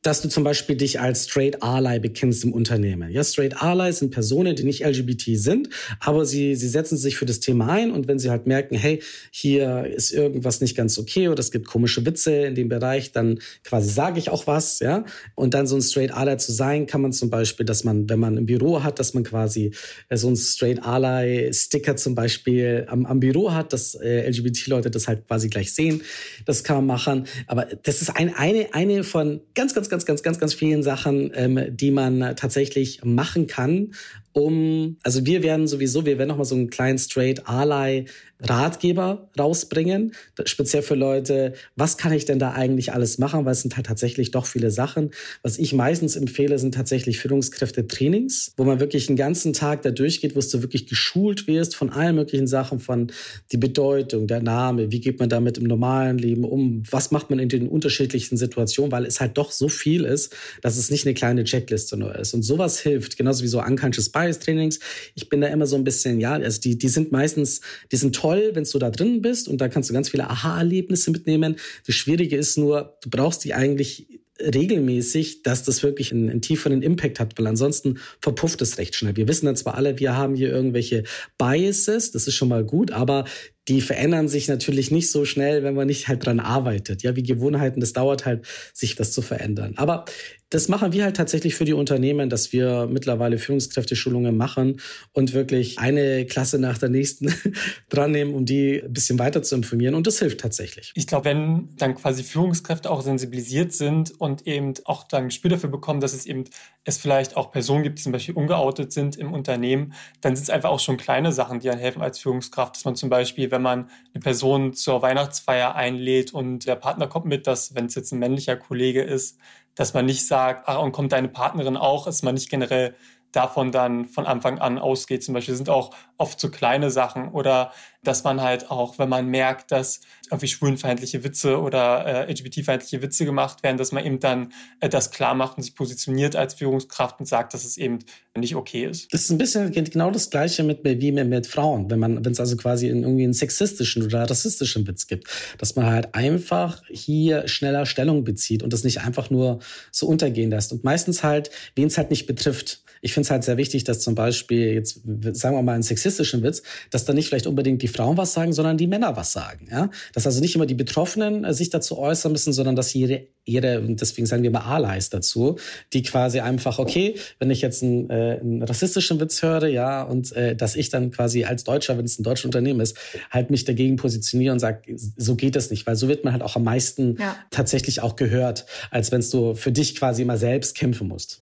dass 0.02 0.22
du 0.22 0.30
zum 0.30 0.44
Beispiel 0.44 0.76
dich 0.76 1.00
als 1.00 1.26
Straight 1.26 1.62
Ally 1.62 2.00
bekennst 2.00 2.44
im 2.44 2.54
Unternehmen. 2.54 3.12
Ja, 3.12 3.24
Straight 3.24 3.62
Allies 3.62 4.00
sind 4.00 4.12
Personen, 4.12 4.56
die 4.56 4.64
nicht 4.64 4.86
LGBT 4.86 5.38
sind, 5.38 5.70
aber 6.00 6.26
sie, 6.26 6.56
sie 6.56 6.68
setzen 6.68 6.98
sich 6.98 7.18
für 7.18 7.26
das 7.26 7.40
Thema 7.40 7.70
ein 7.70 7.92
und 7.92 8.08
wenn 8.08 8.20
sie 8.20 8.30
halt 8.30 8.48
merken, 8.48 8.76
hey, 8.76 9.02
hier 9.32 9.86
ist 9.86 10.12
irgendwas 10.12 10.62
nicht 10.62 10.76
ganz 10.76 10.98
okay 10.98 11.28
oder 11.28 11.40
es 11.40 11.52
gibt 11.52 11.68
komische 11.68 12.06
Witze 12.06 12.32
in 12.34 12.56
dem 12.56 12.70
Bereich, 12.70 13.12
dann 13.12 13.40
quasi 13.64 13.90
sage 13.90 14.20
ich 14.20 14.30
auch 14.30 14.48
was, 14.48 14.80
ja. 14.80 15.06
Und 15.36 15.54
dann 15.54 15.68
so 15.68 15.76
ein 15.76 15.82
Straight 15.82 16.12
Ally 16.12 16.38
zu 16.38 16.52
sein, 16.52 16.86
kann 16.86 17.02
man 17.02 17.12
zum 17.12 17.30
Beispiel, 17.30 17.66
dass 17.66 17.84
man, 17.84 18.10
wenn 18.10 18.20
man 18.20 18.38
ein 18.38 18.46
Büro 18.46 18.84
hat, 18.84 19.00
dass 19.00 19.14
man 19.14 19.24
quasi 19.24 19.72
äh, 20.10 20.18
so 20.18 20.30
ein 20.30 20.36
Straight 20.36 20.84
Ally 20.84 21.54
Sticker 21.54 21.96
zum 21.96 22.16
Beispiel 22.16 22.86
am, 22.88 23.06
am 23.06 23.20
Büro 23.20 23.52
hat, 23.52 23.74
dass 23.74 23.96
äh, 23.96 24.30
LGBT-Leute 24.30 24.90
das 24.90 25.08
halt 25.08 25.28
quasi 25.28 25.50
gleich 25.50 25.74
sehen. 25.74 26.02
Das 26.46 26.64
kann 26.64 26.78
man 26.78 26.86
machen. 26.86 27.28
Aber 27.48 27.66
das 27.84 28.02
ist 28.02 28.16
ein, 28.16 28.34
eine, 28.36 28.74
eine 28.74 29.04
von 29.04 29.27
von 29.28 29.42
ganz, 29.54 29.74
ganz, 29.74 29.90
ganz, 29.90 30.06
ganz, 30.06 30.24
ganz, 30.24 30.40
ganz 30.40 30.54
vielen 30.54 30.84
Sachen, 30.84 31.32
ähm, 31.36 31.76
die 31.76 31.92
man 31.92 32.36
tatsächlich 32.36 33.02
machen 33.04 33.48
kann, 33.48 33.92
um, 34.38 34.98
also 35.02 35.26
wir 35.26 35.42
werden 35.42 35.68
sowieso, 35.68 36.06
wir 36.06 36.20
werden 36.20 36.30
nochmal 36.30 36.46
so 36.46 36.54
einen 36.54 36.70
kleinen 36.70 37.00
Straight 37.00 37.48
Ally 37.48 38.06
Ratgeber 38.40 39.30
rausbringen, 39.38 40.14
speziell 40.46 40.84
für 40.84 40.96
Leute, 40.96 41.54
was 41.76 41.98
kann 41.98 42.14
ich 42.14 42.26
denn 42.26 42.40
da 42.40 42.54
eigentlich 42.54 42.94
alles 42.94 43.18
machen, 43.18 43.46
weil 43.46 43.54
es 43.54 43.62
sind 43.62 43.76
halt 43.76 43.88
tatsächlich 43.88 44.32
doch 44.32 44.46
viele 44.46 44.72
Sachen. 44.72 45.12
Was 45.42 45.58
ich 45.58 45.74
meistens 45.74 46.16
empfehle, 46.16 46.60
sind 46.60 46.76
tatsächlich 46.76 47.20
Führungskräfte-Trainings, 47.20 48.54
wo 48.58 48.64
man 48.64 48.80
wirklich 48.80 49.10
einen 49.10 49.18
ganzen 49.18 49.54
Tag 49.54 49.82
da 49.82 49.92
durchgeht, 49.92 50.36
wo 50.36 50.40
du 50.40 50.62
wirklich 50.62 50.88
geschult 50.88 51.48
wirst 51.48 51.76
von 51.76 51.90
allen 51.90 52.16
möglichen 52.16 52.48
Sachen, 52.48 52.80
von 52.80 53.12
die 53.52 53.58
Bedeutung, 53.58 54.28
der 54.28 54.42
Name, 54.42 54.92
wie 54.92 55.02
geht 55.02 55.20
man 55.20 55.30
damit 55.30 55.58
im 55.58 55.66
normalen 55.66 56.18
Leben 56.18 56.44
um, 56.44 56.84
was 56.90 57.12
macht 57.12 57.30
man 57.30 57.40
in 57.40 57.50
den 57.50 57.68
unterschiedlichsten 57.68 58.38
Situationen, 58.38 58.92
weil 58.92 59.06
es 59.06 59.20
halt 59.20 59.38
doch 59.38 59.52
so 59.52 59.68
viel 59.68 60.06
ist, 60.06 60.36
dass 60.62 60.78
es 60.78 60.92
nicht 60.92 61.06
eine 61.06 61.16
kleine 61.16 61.44
Checkliste 61.44 61.98
nur 61.98 62.16
ist. 62.16 62.34
Und 62.34 62.44
sowas 62.44 62.80
hilft, 62.80 63.18
genauso 63.18 63.44
wie 63.44 63.48
so 63.48 63.62
Unconscious 63.62 64.10
Bias 64.10 64.28
Bias-Trainings. 64.28 64.80
Ich 65.16 65.30
bin 65.30 65.42
da 65.42 65.48
immer 65.48 65.66
so 65.66 65.76
ein 65.76 65.84
bisschen, 65.84 66.20
ja, 66.20 66.34
also 66.34 66.62
die, 66.62 66.78
die 66.78 66.90
sind 66.90 67.12
meistens, 67.12 67.62
die 67.92 67.96
sind 67.96 68.16
toll, 68.16 68.27
wenn 68.36 68.64
du 68.64 68.80
da 68.80 68.90
drin 68.90 69.22
bist 69.22 69.48
und 69.48 69.60
da 69.60 69.70
kannst 69.70 69.90
du 69.90 69.94
ganz 69.94 70.10
viele 70.10 70.30
Aha-Erlebnisse 70.30 71.12
mitnehmen. 71.12 71.56
Das 71.86 71.96
Schwierige 71.96 72.38
ist 72.38 72.58
nur, 72.58 72.98
du 73.02 73.10
brauchst 73.10 73.44
die 73.44 73.54
eigentlich 73.54 74.20
regelmäßig, 74.40 75.44
dass 75.44 75.64
das 75.64 75.84
wirklich 75.84 76.12
einen, 76.12 76.30
einen, 76.30 76.42
tieferen 76.42 76.82
Impact 76.82 77.20
hat, 77.20 77.38
weil 77.38 77.48
ansonsten 77.48 78.00
verpufft 78.22 78.62
es 78.62 78.78
recht 78.78 78.96
schnell. 78.96 79.16
Wir 79.16 79.28
wissen 79.28 79.46
dann 79.46 79.56
zwar 79.56 79.76
alle, 79.76 80.00
wir 80.00 80.16
haben 80.16 80.36
hier 80.36 80.50
irgendwelche 80.50 81.04
Biases, 81.38 82.12
das 82.12 82.28
ist 82.28 82.36
schon 82.36 82.50
mal 82.50 82.64
gut, 82.64 82.92
aber 82.92 83.26
die 83.68 83.82
verändern 83.82 84.30
sich 84.30 84.48
natürlich 84.48 84.92
nicht 84.92 85.12
so 85.12 85.26
schnell, 85.26 85.64
wenn 85.64 85.76
man 85.76 85.88
nicht 85.88 86.08
halt 86.08 86.26
dran 86.26 86.40
arbeitet. 86.40 87.04
Ja, 87.04 87.16
wie 87.16 87.24
Gewohnheiten, 87.24 87.82
das 87.82 87.92
dauert 87.94 88.26
halt, 88.26 88.46
sich 88.74 88.96
das 88.96 89.12
zu 89.12 89.22
verändern. 89.22 89.74
Aber 89.76 90.06
das 90.50 90.70
machen 90.70 90.94
wir 90.94 91.04
halt 91.04 91.18
tatsächlich 91.18 91.56
für 91.56 91.66
die 91.66 91.74
Unternehmen, 91.74 92.30
dass 92.30 92.54
wir 92.54 92.88
mittlerweile 92.90 93.38
Führungskräfteschulungen 93.38 94.38
machen 94.38 94.80
und 95.12 95.34
wirklich 95.34 95.78
eine 95.80 96.26
Klasse 96.26 96.58
nach 96.58 96.78
der 96.78 96.88
nächsten 96.88 97.34
dran 97.90 98.12
nehmen, 98.12 98.34
um 98.34 98.46
die 98.46 98.82
ein 98.82 98.94
bisschen 98.94 99.20
weiter 99.20 99.44
zu 99.44 99.56
informieren. 99.56 99.96
Und 99.96 100.08
das 100.08 100.20
hilft 100.20 100.40
tatsächlich. 100.40 100.94
Ich 100.96 101.06
glaube, 101.06 101.26
wenn 101.26 101.70
dann 101.78 101.96
quasi 101.96 102.24
Führungskräfte 102.24 102.90
auch 102.90 103.02
sensibilisiert 103.02 103.74
sind 103.74 104.14
eben 104.46 104.74
auch 104.86 105.04
dann 105.04 105.24
ein 105.24 105.28
Gespür 105.30 105.50
dafür 105.50 105.70
bekommen, 105.70 106.00
dass 106.00 106.14
es 106.14 106.26
eben 106.26 106.46
es 106.84 106.98
vielleicht 106.98 107.36
auch 107.38 107.52
Personen 107.52 107.84
gibt, 107.84 108.00
die 108.00 108.04
zum 108.04 108.12
Beispiel 108.12 108.36
ungeoutet 108.36 108.92
sind 108.92 109.16
im 109.16 109.34
Unternehmen, 109.34 109.94
dann 110.22 110.36
sind 110.36 110.44
es 110.44 110.50
einfach 110.50 110.70
auch 110.70 110.80
schon 110.80 110.98
kleine 110.98 111.32
Sachen, 111.32 111.60
die 111.60 111.68
dann 111.68 111.80
helfen 111.80 112.02
als 112.02 112.20
Führungskraft, 112.20 112.76
dass 112.76 112.86
man 112.86 112.96
zum 112.96 113.10
Beispiel, 113.10 113.52
wenn 113.52 113.62
man 113.62 113.90
eine 114.14 114.22
Person 114.22 114.74
zur 114.74 115.02
Weihnachtsfeier 115.02 115.76
einlädt 115.76 116.34
und 116.34 116.68
der 116.68 116.76
Partner 116.76 117.08
kommt 117.08 117.26
mit, 117.26 117.48
dass, 117.48 117.76
wenn 117.76 117.86
es 117.86 117.96
jetzt 117.96 118.12
ein 118.12 118.20
männlicher 118.20 118.56
Kollege 118.56 119.02
ist, 119.02 119.38
dass 119.76 119.94
man 119.94 120.06
nicht 120.06 120.26
sagt, 120.26 120.68
ach, 120.68 120.82
und 120.82 120.92
kommt 120.92 121.12
deine 121.12 121.28
Partnerin 121.28 121.78
auch, 121.78 122.06
dass 122.06 122.24
man 122.24 122.34
nicht 122.34 122.50
generell 122.50 122.96
davon 123.32 123.72
dann 123.72 124.06
von 124.06 124.26
Anfang 124.26 124.60
an 124.60 124.80
ausgeht. 124.80 125.24
Zum 125.24 125.34
Beispiel 125.34 125.56
sind 125.56 125.70
auch 125.70 125.92
oft 126.18 126.40
so 126.40 126.50
kleine 126.50 126.90
Sachen 126.90 127.30
oder 127.30 127.72
dass 128.04 128.24
man 128.24 128.42
halt 128.42 128.72
auch, 128.72 129.00
wenn 129.00 129.10
man 129.10 129.28
merkt, 129.28 129.72
dass 129.72 130.02
irgendwie 130.30 130.48
schwulenfeindliche 130.48 131.24
Witze 131.24 131.60
oder 131.60 132.28
äh, 132.28 132.32
LGBT-feindliche 132.32 133.02
Witze 133.02 133.26
gemacht 133.26 133.64
werden, 133.64 133.78
dass 133.78 133.92
man 133.92 134.06
eben 134.06 134.20
dann 134.20 134.54
äh, 134.80 134.90
das 134.90 135.12
klar 135.12 135.34
macht 135.36 135.58
und 135.58 135.64
sich 135.64 135.76
positioniert 135.76 136.36
als 136.36 136.54
Führungskraft 136.54 137.20
und 137.20 137.26
sagt, 137.26 137.54
dass 137.54 137.66
es 137.66 137.78
eben 137.78 138.00
nicht 138.36 138.56
okay 138.56 138.86
ist. 138.86 139.12
Das 139.14 139.22
ist 139.22 139.32
ein 139.32 139.38
bisschen 139.38 139.72
genau 139.72 140.12
das 140.12 140.30
Gleiche 140.30 140.64
mit, 140.64 140.80
wie 140.84 141.12
mit, 141.12 141.48
Frauen, 141.48 141.90
wenn 141.90 142.00
man, 142.00 142.24
wenn 142.24 142.32
es 142.32 142.40
also 142.40 142.56
quasi 142.56 142.88
in 142.88 143.04
irgendwie 143.04 143.24
einen 143.24 143.34
sexistischen 143.34 144.04
oder 144.04 144.30
rassistischen 144.30 144.88
Witz 144.88 145.08
gibt, 145.08 145.28
dass 145.58 145.76
man 145.76 145.88
halt 145.88 146.14
einfach 146.14 146.84
hier 146.90 147.48
schneller 147.48 147.86
Stellung 147.86 148.24
bezieht 148.24 148.64
und 148.64 148.74
das 148.74 148.84
nicht 148.84 149.02
einfach 149.02 149.30
nur 149.30 149.60
so 149.92 150.08
untergehen 150.08 150.52
lässt 150.52 150.72
und 150.72 150.84
meistens 150.84 151.24
halt, 151.24 151.50
wen 151.76 151.88
es 151.88 151.98
halt 151.98 152.10
nicht 152.10 152.28
betrifft. 152.28 152.84
Ich 153.02 153.14
finde 153.14 153.26
es 153.26 153.32
halt 153.32 153.44
sehr 153.44 153.58
wichtig, 153.58 153.84
dass 153.84 154.00
zum 154.00 154.16
Beispiel 154.16 154.74
jetzt, 154.74 155.02
sagen 155.34 155.56
wir 155.56 155.62
mal, 155.62 155.74
einen 155.74 155.84
sexistischen 155.84 156.44
Witz, 156.44 156.64
dass 156.90 157.06
da 157.06 157.14
nicht 157.14 157.30
vielleicht 157.30 157.48
unbedingt 157.48 157.82
die 157.82 157.87
Frauen 157.88 158.18
was 158.18 158.34
sagen, 158.34 158.54
sondern 158.54 158.78
die 158.78 158.88
Männer 158.88 159.16
was 159.16 159.32
sagen. 159.32 159.68
Ja? 159.72 159.90
Dass 160.14 160.26
also 160.26 160.42
nicht 160.42 160.56
immer 160.56 160.66
die 160.66 160.76
Betroffenen 160.76 161.44
äh, 161.44 161.54
sich 161.54 161.70
dazu 161.70 161.98
äußern 161.98 162.32
müssen, 162.32 162.54
sondern 162.54 162.76
dass 162.76 162.94
jede, 162.94 163.28
jede 163.46 163.82
deswegen 163.82 164.26
sagen 164.26 164.44
wir 164.44 164.52
mal 164.52 164.62
Allies 164.62 165.10
dazu, 165.10 165.58
die 165.94 166.04
quasi 166.04 166.40
einfach, 166.40 166.80
okay, 166.80 167.16
wenn 167.40 167.50
ich 167.50 167.62
jetzt 167.62 167.84
einen, 167.84 168.10
äh, 168.10 168.40
einen 168.40 168.64
rassistischen 168.64 169.20
Witz 169.20 169.42
höre, 169.42 169.68
ja, 169.68 170.04
und 170.04 170.32
äh, 170.34 170.56
dass 170.56 170.76
ich 170.76 170.90
dann 170.90 171.12
quasi 171.12 171.44
als 171.44 171.64
Deutscher, 171.64 171.98
wenn 171.98 172.06
es 172.06 172.20
ein 172.20 172.24
deutsches 172.24 172.46
Unternehmen 172.46 172.80
ist, 172.80 172.98
halt 173.32 173.50
mich 173.50 173.66
dagegen 173.66 173.96
positioniere 173.96 174.54
und 174.54 174.60
sage, 174.60 174.96
so 174.96 175.36
geht 175.36 175.56
das 175.56 175.70
nicht, 175.70 175.88
weil 175.88 175.96
so 175.96 176.08
wird 176.08 176.24
man 176.24 176.34
halt 176.34 176.44
auch 176.44 176.56
am 176.56 176.64
meisten 176.64 177.18
ja. 177.20 177.36
tatsächlich 177.52 178.02
auch 178.02 178.16
gehört, 178.16 178.66
als 178.92 179.12
wenn 179.12 179.22
du 179.32 179.56
für 179.56 179.72
dich 179.72 179.96
quasi 179.96 180.22
immer 180.22 180.38
selbst 180.38 180.76
kämpfen 180.76 181.08
musst. 181.08 181.42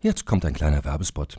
Jetzt 0.00 0.26
kommt 0.26 0.44
ein 0.44 0.52
kleiner 0.52 0.84
Werbespot. 0.84 1.38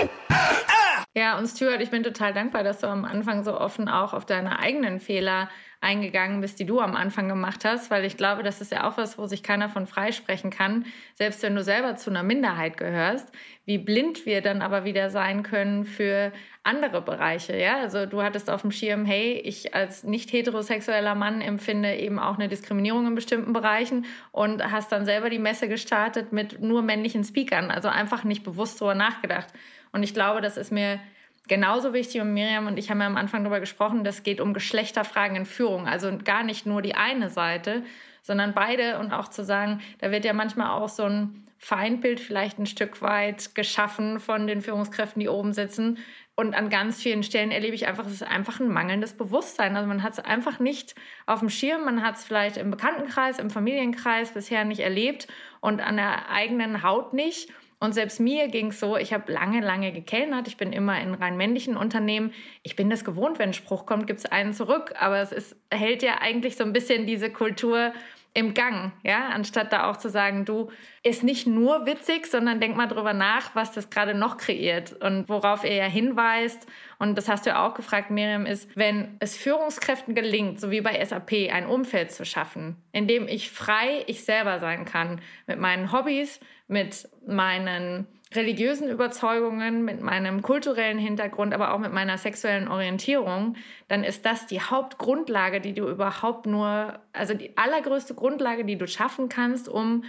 Ja, 1.13 1.37
und 1.37 1.47
Stuart, 1.47 1.81
ich 1.81 1.89
bin 1.89 2.03
total 2.03 2.31
dankbar, 2.33 2.63
dass 2.63 2.79
du 2.79 2.87
am 2.87 3.03
Anfang 3.03 3.43
so 3.43 3.59
offen 3.59 3.89
auch 3.89 4.13
auf 4.13 4.25
deine 4.25 4.59
eigenen 4.59 5.01
Fehler 5.01 5.49
eingegangen 5.81 6.39
bist, 6.39 6.57
die 6.59 6.65
du 6.65 6.79
am 6.79 6.95
Anfang 6.95 7.27
gemacht 7.27 7.65
hast, 7.65 7.91
weil 7.91 8.05
ich 8.05 8.15
glaube, 8.15 8.43
das 8.43 8.61
ist 8.61 8.71
ja 8.71 8.87
auch 8.87 8.97
was, 8.97 9.17
wo 9.17 9.25
sich 9.25 9.43
keiner 9.43 9.67
von 9.67 9.87
freisprechen 9.87 10.51
kann, 10.51 10.85
selbst 11.15 11.43
wenn 11.43 11.55
du 11.55 11.63
selber 11.63 11.97
zu 11.97 12.11
einer 12.11 12.23
Minderheit 12.23 12.77
gehörst, 12.77 13.29
wie 13.65 13.77
blind 13.77 14.25
wir 14.25 14.41
dann 14.41 14.61
aber 14.61 14.85
wieder 14.85 15.09
sein 15.09 15.43
können 15.43 15.83
für 15.83 16.31
andere 16.63 17.01
Bereiche. 17.01 17.57
Ja, 17.57 17.79
also 17.79 18.05
du 18.05 18.21
hattest 18.21 18.49
auf 18.49 18.61
dem 18.61 18.71
Schirm, 18.71 19.03
hey, 19.03 19.33
ich 19.43 19.73
als 19.73 20.03
nicht 20.03 20.31
heterosexueller 20.31 21.15
Mann 21.15 21.41
empfinde 21.41 21.95
eben 21.95 22.19
auch 22.19 22.35
eine 22.35 22.47
Diskriminierung 22.47 23.07
in 23.07 23.15
bestimmten 23.15 23.51
Bereichen 23.51 24.05
und 24.31 24.63
hast 24.71 24.93
dann 24.93 25.03
selber 25.03 25.29
die 25.29 25.39
Messe 25.39 25.67
gestartet 25.67 26.31
mit 26.31 26.61
nur 26.61 26.83
männlichen 26.83 27.25
Speakern, 27.25 27.69
also 27.69 27.89
einfach 27.89 28.23
nicht 28.23 28.43
bewusst 28.43 28.79
darüber 28.79 28.95
nachgedacht. 28.95 29.47
Und 29.91 30.03
ich 30.03 30.13
glaube, 30.13 30.41
das 30.41 30.57
ist 30.57 30.71
mir 30.71 30.99
genauso 31.47 31.93
wichtig 31.93 32.21
und 32.21 32.33
Miriam 32.33 32.67
und 32.67 32.77
ich 32.77 32.89
haben 32.89 33.01
ja 33.01 33.07
am 33.07 33.17
Anfang 33.17 33.43
darüber 33.43 33.59
gesprochen, 33.59 34.03
das 34.03 34.23
geht 34.23 34.39
um 34.39 34.53
Geschlechterfragen 34.53 35.35
in 35.35 35.45
Führung, 35.45 35.87
also 35.87 36.15
gar 36.23 36.43
nicht 36.43 36.65
nur 36.65 36.81
die 36.81 36.95
eine 36.95 37.29
Seite, 37.29 37.83
sondern 38.21 38.53
beide 38.53 38.99
und 38.99 39.11
auch 39.11 39.27
zu 39.27 39.43
sagen, 39.43 39.81
da 39.99 40.11
wird 40.11 40.23
ja 40.23 40.33
manchmal 40.33 40.69
auch 40.69 40.89
so 40.89 41.03
ein 41.03 41.45
Feindbild 41.57 42.19
vielleicht 42.19 42.57
ein 42.57 42.65
Stück 42.65 43.01
weit 43.01 43.53
geschaffen 43.53 44.19
von 44.19 44.47
den 44.47 44.61
Führungskräften, 44.61 45.19
die 45.19 45.29
oben 45.29 45.53
sitzen. 45.53 45.99
Und 46.35 46.55
an 46.55 46.69
ganz 46.69 47.03
vielen 47.03 47.21
Stellen 47.21 47.51
erlebe 47.51 47.75
ich 47.75 47.85
einfach, 47.85 48.05
es 48.07 48.13
ist 48.13 48.23
einfach 48.23 48.59
ein 48.59 48.69
mangelndes 48.69 49.13
Bewusstsein. 49.13 49.75
Also 49.75 49.87
man 49.87 50.01
hat 50.01 50.13
es 50.13 50.19
einfach 50.19 50.59
nicht 50.59 50.95
auf 51.27 51.39
dem 51.39 51.49
Schirm, 51.49 51.85
man 51.85 52.01
hat 52.01 52.15
es 52.15 52.23
vielleicht 52.23 52.57
im 52.57 52.71
Bekanntenkreis, 52.71 53.37
im 53.37 53.51
Familienkreis 53.51 54.31
bisher 54.31 54.65
nicht 54.65 54.79
erlebt 54.79 55.27
und 55.59 55.81
an 55.81 55.97
der 55.97 56.29
eigenen 56.29 56.81
Haut 56.81 57.13
nicht. 57.13 57.51
Und 57.81 57.93
selbst 57.93 58.19
mir 58.19 58.47
ging 58.47 58.67
es 58.67 58.79
so, 58.79 58.95
ich 58.95 59.11
habe 59.11 59.31
lange, 59.31 59.59
lange 59.59 59.91
gekellnert. 59.91 60.47
Ich 60.47 60.55
bin 60.55 60.71
immer 60.71 61.01
in 61.01 61.15
rein 61.15 61.35
männlichen 61.35 61.75
Unternehmen. 61.75 62.31
Ich 62.61 62.75
bin 62.75 62.91
das 62.91 63.03
gewohnt, 63.03 63.39
wenn 63.39 63.49
ein 63.49 63.53
Spruch 63.53 63.87
kommt, 63.87 64.05
gibt 64.05 64.19
es 64.19 64.27
einen 64.27 64.53
zurück. 64.53 64.93
Aber 64.99 65.17
es 65.17 65.31
ist, 65.31 65.55
hält 65.71 66.03
ja 66.03 66.21
eigentlich 66.21 66.57
so 66.57 66.63
ein 66.63 66.73
bisschen 66.73 67.07
diese 67.07 67.31
Kultur 67.31 67.91
im 68.33 68.53
Gang, 68.53 68.93
ja, 69.03 69.27
anstatt 69.27 69.73
da 69.73 69.89
auch 69.89 69.97
zu 69.97 70.09
sagen, 70.09 70.45
du, 70.45 70.69
ist 71.03 71.21
nicht 71.21 71.47
nur 71.47 71.85
witzig, 71.85 72.27
sondern 72.27 72.61
denk 72.61 72.77
mal 72.77 72.87
drüber 72.87 73.11
nach, 73.11 73.55
was 73.55 73.73
das 73.73 73.89
gerade 73.89 74.13
noch 74.13 74.37
kreiert 74.37 74.93
und 75.01 75.27
worauf 75.27 75.65
er 75.65 75.75
ja 75.75 75.85
hinweist. 75.85 76.65
Und 76.97 77.17
das 77.17 77.27
hast 77.27 77.45
du 77.45 77.49
ja 77.49 77.67
auch 77.67 77.73
gefragt, 77.73 78.09
Miriam, 78.09 78.45
ist, 78.45 78.69
wenn 78.77 79.17
es 79.19 79.35
Führungskräften 79.35 80.15
gelingt, 80.15 80.61
so 80.61 80.71
wie 80.71 80.79
bei 80.79 81.03
SAP, 81.03 81.51
ein 81.51 81.65
Umfeld 81.65 82.11
zu 82.13 82.23
schaffen, 82.23 82.77
in 82.93 83.07
dem 83.07 83.27
ich 83.27 83.51
frei 83.51 84.03
ich 84.07 84.23
selber 84.23 84.59
sein 84.59 84.85
kann, 84.85 85.19
mit 85.45 85.59
meinen 85.59 85.91
Hobbys, 85.91 86.39
mit 86.71 87.07
meinen 87.27 88.07
religiösen 88.33 88.89
Überzeugungen, 88.89 89.83
mit 89.83 90.01
meinem 90.01 90.41
kulturellen 90.41 90.97
Hintergrund, 90.97 91.53
aber 91.53 91.73
auch 91.73 91.79
mit 91.79 91.91
meiner 91.91 92.17
sexuellen 92.17 92.69
Orientierung, 92.69 93.57
dann 93.89 94.05
ist 94.05 94.25
das 94.25 94.47
die 94.47 94.61
Hauptgrundlage, 94.61 95.59
die 95.59 95.73
du 95.73 95.89
überhaupt 95.89 96.45
nur, 96.45 96.99
also 97.11 97.33
die 97.33 97.57
allergrößte 97.57 98.15
Grundlage, 98.15 98.63
die 98.63 98.77
du 98.77 98.87
schaffen 98.87 99.27
kannst, 99.27 99.67
um 99.67 100.05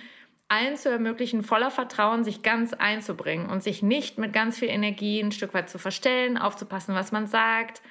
allen 0.46 0.77
zu 0.77 0.88
ermöglichen, 0.88 1.42
voller 1.42 1.70
Vertrauen 1.70 2.22
sich 2.22 2.42
ganz 2.42 2.75
einzubringen 2.75 3.48
und 3.48 3.62
sich 3.62 3.83
nicht 3.83 4.18
mit 4.18 4.33
ganz 4.33 4.59
viel 4.59 4.68
Energie 4.68 5.18
ein 5.20 5.33
Stück 5.33 5.55
weit 5.55 5.68
zu 5.68 5.79
verstellen, 5.79 6.38
aufzupassen, 6.38 6.94
was 6.94 7.11
man 7.11 7.27
sagt. 7.27 7.83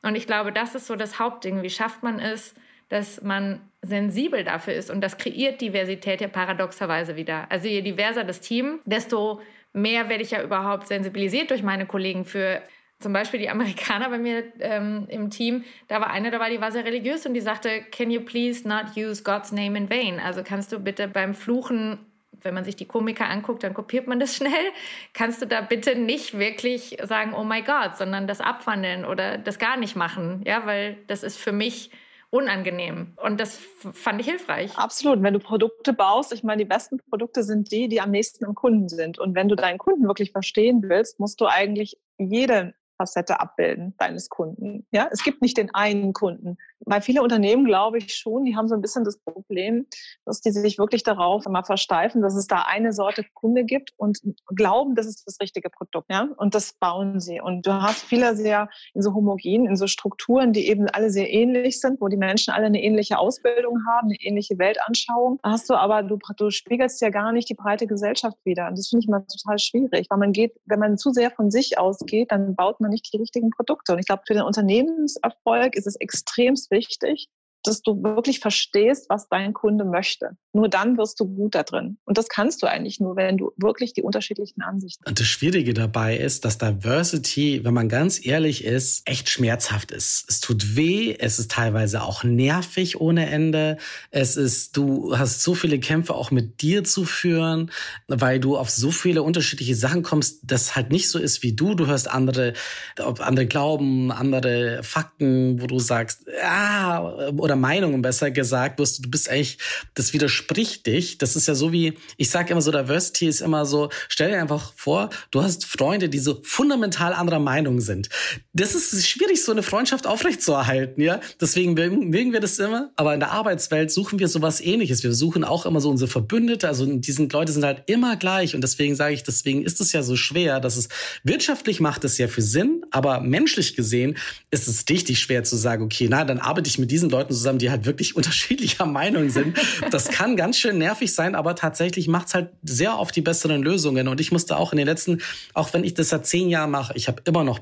Und 0.00 0.14
ich 0.14 0.26
glaube, 0.26 0.52
das 0.52 0.74
ist 0.74 0.86
so 0.86 0.96
das 0.96 1.18
Hauptding. 1.18 1.62
Wie 1.62 1.70
schafft 1.70 2.02
man 2.02 2.20
es, 2.20 2.54
dass 2.88 3.22
man 3.22 3.60
sensibel 3.84 4.44
dafür 4.44 4.74
ist 4.74 4.90
und 4.90 5.00
das 5.00 5.18
kreiert 5.18 5.60
Diversität 5.60 6.20
ja 6.20 6.28
paradoxerweise 6.28 7.16
wieder. 7.16 7.46
Also 7.50 7.68
je 7.68 7.82
diverser 7.82 8.24
das 8.24 8.40
Team, 8.40 8.80
desto 8.84 9.40
mehr 9.72 10.08
werde 10.08 10.22
ich 10.22 10.30
ja 10.30 10.42
überhaupt 10.42 10.86
sensibilisiert 10.88 11.50
durch 11.50 11.62
meine 11.62 11.86
Kollegen 11.86 12.24
für 12.24 12.62
zum 13.00 13.12
Beispiel 13.12 13.40
die 13.40 13.50
Amerikaner 13.50 14.08
bei 14.08 14.18
mir 14.18 14.44
ähm, 14.60 15.06
im 15.08 15.30
Team, 15.30 15.64
da 15.88 16.00
war 16.00 16.10
eine 16.10 16.30
dabei, 16.30 16.50
die 16.50 16.60
war 16.60 16.72
sehr 16.72 16.84
religiös 16.84 17.26
und 17.26 17.34
die 17.34 17.40
sagte, 17.40 17.82
can 17.90 18.10
you 18.10 18.20
please 18.20 18.66
not 18.66 18.96
use 18.96 19.22
God's 19.22 19.52
name 19.52 19.76
in 19.76 19.90
vain? 19.90 20.20
Also 20.20 20.42
kannst 20.42 20.72
du 20.72 20.78
bitte 20.78 21.08
beim 21.08 21.34
Fluchen, 21.34 21.98
wenn 22.40 22.54
man 22.54 22.64
sich 22.64 22.76
die 22.76 22.86
Komiker 22.86 23.28
anguckt, 23.28 23.62
dann 23.62 23.74
kopiert 23.74 24.06
man 24.06 24.20
das 24.20 24.36
schnell, 24.36 24.72
kannst 25.12 25.42
du 25.42 25.46
da 25.46 25.60
bitte 25.60 25.96
nicht 25.96 26.38
wirklich 26.38 26.96
sagen, 27.02 27.34
oh 27.34 27.44
my 27.44 27.62
God, 27.62 27.96
sondern 27.96 28.26
das 28.26 28.40
abwandeln 28.40 29.04
oder 29.04 29.36
das 29.38 29.58
gar 29.58 29.76
nicht 29.76 29.96
machen, 29.96 30.42
ja, 30.46 30.64
weil 30.64 30.96
das 31.06 31.22
ist 31.22 31.36
für 31.36 31.52
mich 31.52 31.90
unangenehm. 32.34 33.12
Und 33.22 33.38
das 33.38 33.60
fand 33.92 34.20
ich 34.20 34.26
hilfreich. 34.26 34.76
Absolut. 34.76 35.22
Wenn 35.22 35.34
du 35.34 35.38
Produkte 35.38 35.92
baust, 35.92 36.32
ich 36.32 36.42
meine, 36.42 36.64
die 36.64 36.68
besten 36.68 36.98
Produkte 37.08 37.44
sind 37.44 37.70
die, 37.70 37.88
die 37.88 38.00
am 38.00 38.10
nächsten 38.10 38.44
am 38.44 38.56
Kunden 38.56 38.88
sind. 38.88 39.20
Und 39.20 39.36
wenn 39.36 39.48
du 39.48 39.54
deinen 39.54 39.78
Kunden 39.78 40.06
wirklich 40.08 40.32
verstehen 40.32 40.82
willst, 40.82 41.20
musst 41.20 41.40
du 41.40 41.46
eigentlich 41.46 41.96
jede 42.18 42.74
Facette 42.96 43.40
abbilden 43.40 43.94
deines 43.98 44.28
Kunden. 44.28 44.86
Ja, 44.92 45.08
es 45.10 45.22
gibt 45.22 45.42
nicht 45.42 45.56
den 45.56 45.74
einen 45.74 46.12
Kunden. 46.12 46.56
Weil 46.86 47.00
viele 47.00 47.22
Unternehmen, 47.22 47.64
glaube 47.64 47.98
ich 47.98 48.14
schon, 48.14 48.44
die 48.44 48.56
haben 48.56 48.68
so 48.68 48.74
ein 48.74 48.82
bisschen 48.82 49.04
das 49.04 49.18
Problem, 49.18 49.86
dass 50.24 50.40
die 50.40 50.50
sich 50.50 50.78
wirklich 50.78 51.02
darauf 51.02 51.46
immer 51.46 51.64
versteifen, 51.64 52.20
dass 52.20 52.34
es 52.34 52.46
da 52.46 52.64
eine 52.66 52.92
Sorte 52.92 53.24
Kunde 53.34 53.64
gibt 53.64 53.92
und 53.96 54.18
glauben, 54.54 54.94
das 54.94 55.06
ist 55.06 55.26
das 55.26 55.40
richtige 55.40 55.70
Produkt. 55.70 56.10
Ja, 56.10 56.28
und 56.36 56.54
das 56.54 56.74
bauen 56.74 57.20
sie. 57.20 57.40
Und 57.40 57.66
du 57.66 57.72
hast 57.72 58.02
viele 58.02 58.36
sehr 58.36 58.68
in 58.92 59.02
so 59.02 59.14
homogen, 59.14 59.66
in 59.66 59.76
so 59.76 59.86
Strukturen, 59.86 60.52
die 60.52 60.68
eben 60.68 60.88
alle 60.90 61.10
sehr 61.10 61.32
ähnlich 61.32 61.80
sind, 61.80 62.00
wo 62.00 62.08
die 62.08 62.16
Menschen 62.16 62.52
alle 62.52 62.66
eine 62.66 62.82
ähnliche 62.82 63.18
Ausbildung 63.18 63.78
haben, 63.88 64.08
eine 64.08 64.20
ähnliche 64.20 64.58
Weltanschauung. 64.58 65.38
Da 65.42 65.52
hast 65.52 65.70
du 65.70 65.74
aber, 65.74 66.02
du, 66.02 66.18
du 66.36 66.50
spiegelst 66.50 67.00
ja 67.00 67.08
gar 67.08 67.32
nicht 67.32 67.48
die 67.48 67.54
breite 67.54 67.86
Gesellschaft 67.86 68.36
wieder. 68.44 68.68
Und 68.68 68.78
das 68.78 68.88
finde 68.88 69.04
ich 69.04 69.08
mal 69.08 69.24
total 69.24 69.58
schwierig, 69.58 70.06
weil 70.10 70.18
man 70.18 70.32
geht, 70.32 70.52
wenn 70.66 70.80
man 70.80 70.98
zu 70.98 71.10
sehr 71.10 71.30
von 71.30 71.50
sich 71.50 71.78
ausgeht, 71.78 72.30
dann 72.30 72.54
baut 72.54 72.80
man 72.80 72.83
nicht 72.88 73.12
die 73.12 73.18
richtigen 73.18 73.50
Produkte. 73.50 73.92
Und 73.92 73.98
ich 73.98 74.06
glaube, 74.06 74.22
für 74.26 74.34
den 74.34 74.42
Unternehmenserfolg 74.42 75.76
ist 75.76 75.86
es 75.86 75.96
extrem 75.96 76.54
wichtig, 76.70 77.28
dass 77.66 77.82
du 77.82 78.02
wirklich 78.02 78.40
verstehst, 78.40 79.06
was 79.08 79.28
dein 79.28 79.52
Kunde 79.52 79.84
möchte. 79.84 80.36
Nur 80.52 80.68
dann 80.68 80.96
wirst 80.98 81.18
du 81.18 81.26
gut 81.26 81.54
da 81.54 81.62
drin. 81.62 81.98
Und 82.04 82.18
das 82.18 82.28
kannst 82.28 82.62
du 82.62 82.66
eigentlich 82.66 83.00
nur, 83.00 83.16
wenn 83.16 83.38
du 83.38 83.52
wirklich 83.56 83.92
die 83.92 84.02
unterschiedlichen 84.02 84.62
Ansichten 84.62 85.02
hast. 85.04 85.08
Und 85.08 85.20
das 85.20 85.26
Schwierige 85.26 85.74
dabei 85.74 86.16
ist, 86.16 86.44
dass 86.44 86.58
Diversity, 86.58 87.64
wenn 87.64 87.74
man 87.74 87.88
ganz 87.88 88.24
ehrlich 88.24 88.64
ist, 88.64 89.02
echt 89.08 89.28
schmerzhaft 89.28 89.90
ist. 89.90 90.26
Es 90.28 90.40
tut 90.40 90.76
weh, 90.76 91.16
es 91.18 91.38
ist 91.38 91.50
teilweise 91.50 92.02
auch 92.02 92.22
nervig 92.22 93.00
ohne 93.00 93.28
Ende. 93.28 93.78
Es 94.10 94.36
ist, 94.36 94.76
du 94.76 95.16
hast 95.16 95.42
so 95.42 95.54
viele 95.54 95.80
Kämpfe 95.80 96.14
auch 96.14 96.30
mit 96.30 96.62
dir 96.62 96.84
zu 96.84 97.04
führen, 97.04 97.70
weil 98.06 98.38
du 98.40 98.56
auf 98.56 98.70
so 98.70 98.90
viele 98.90 99.22
unterschiedliche 99.22 99.74
Sachen 99.74 100.02
kommst, 100.02 100.40
das 100.44 100.76
halt 100.76 100.90
nicht 100.90 101.08
so 101.08 101.18
ist 101.18 101.42
wie 101.42 101.54
du. 101.54 101.74
Du 101.74 101.86
hörst 101.86 102.10
andere, 102.10 102.52
andere 102.96 103.46
glauben, 103.46 104.12
andere 104.12 104.82
Fakten, 104.82 105.60
wo 105.60 105.66
du 105.66 105.78
sagst, 105.78 106.26
ah, 106.42 107.32
oder 107.36 107.53
oder 107.54 107.60
Meinungen 107.60 108.02
besser 108.02 108.30
gesagt, 108.30 108.78
wirst 108.78 109.04
du, 109.04 109.10
bist 109.10 109.28
eigentlich, 109.28 109.58
das 109.94 110.12
widerspricht 110.12 110.86
dich. 110.86 111.18
Das 111.18 111.36
ist 111.36 111.46
ja 111.46 111.54
so 111.54 111.72
wie, 111.72 111.94
ich 112.16 112.30
sage 112.30 112.52
immer 112.52 112.60
so, 112.60 112.70
Diversity 112.70 113.26
ist 113.26 113.40
immer 113.40 113.64
so, 113.64 113.90
stell 114.08 114.30
dir 114.30 114.40
einfach 114.40 114.72
vor, 114.76 115.10
du 115.30 115.42
hast 115.42 115.64
Freunde, 115.64 116.08
die 116.08 116.18
so 116.18 116.40
fundamental 116.42 117.12
anderer 117.12 117.38
Meinung 117.38 117.80
sind. 117.80 118.08
Das 118.52 118.74
ist 118.74 119.06
schwierig, 119.06 119.42
so 119.42 119.52
eine 119.52 119.62
Freundschaft 119.62 120.06
aufrechtzuerhalten, 120.06 121.02
ja. 121.02 121.20
Deswegen 121.40 121.74
mögen 121.74 122.32
wir 122.32 122.40
das 122.40 122.58
immer. 122.58 122.90
Aber 122.96 123.14
in 123.14 123.20
der 123.20 123.30
Arbeitswelt 123.30 123.90
suchen 123.90 124.18
wir 124.18 124.28
sowas 124.28 124.60
ähnliches. 124.60 125.02
Wir 125.02 125.12
suchen 125.12 125.44
auch 125.44 125.66
immer 125.66 125.80
so 125.80 125.90
unsere 125.90 126.10
Verbündete. 126.10 126.68
Also 126.68 126.86
diese 126.86 127.24
Leute 127.24 127.52
sind 127.52 127.64
halt 127.64 127.84
immer 127.86 128.16
gleich. 128.16 128.54
Und 128.54 128.62
deswegen 128.62 128.96
sage 128.96 129.14
ich, 129.14 129.22
deswegen 129.22 129.62
ist 129.62 129.80
es 129.80 129.92
ja 129.92 130.02
so 130.02 130.16
schwer, 130.16 130.60
dass 130.60 130.76
es 130.76 130.88
wirtschaftlich 131.22 131.80
macht 131.80 132.04
es 132.04 132.18
ja 132.18 132.28
für 132.28 132.42
Sinn, 132.42 132.84
aber 132.90 133.20
menschlich 133.20 133.76
gesehen 133.76 134.16
ist 134.50 134.68
es 134.68 134.84
richtig 134.88 135.18
schwer 135.18 135.44
zu 135.44 135.56
sagen, 135.56 135.84
okay, 135.84 136.06
na, 136.08 136.24
dann 136.24 136.38
arbeite 136.38 136.68
ich 136.68 136.78
mit 136.78 136.90
diesen 136.90 137.10
Leuten 137.10 137.32
zusammen 137.32 137.43
zusammen, 137.44 137.58
die 137.58 137.70
halt 137.70 137.84
wirklich 137.84 138.16
unterschiedlicher 138.16 138.86
Meinung 138.86 139.28
sind. 139.30 139.56
Das 139.90 140.08
kann 140.08 140.36
ganz 140.36 140.58
schön 140.58 140.78
nervig 140.78 141.14
sein, 141.14 141.34
aber 141.34 141.54
tatsächlich 141.54 142.08
macht 142.08 142.28
es 142.28 142.34
halt 142.34 142.50
sehr 142.62 142.98
oft 142.98 143.14
die 143.14 143.20
besseren 143.20 143.62
Lösungen. 143.62 144.08
Und 144.08 144.20
ich 144.20 144.32
musste 144.32 144.56
auch 144.56 144.72
in 144.72 144.78
den 144.78 144.86
letzten, 144.86 145.20
auch 145.52 145.72
wenn 145.72 145.84
ich 145.84 145.94
das 145.94 146.08
seit 146.08 146.26
zehn 146.26 146.48
Jahren 146.48 146.70
mache, 146.70 146.94
ich 146.96 147.08
habe 147.08 147.22
immer 147.26 147.44
noch. 147.44 147.60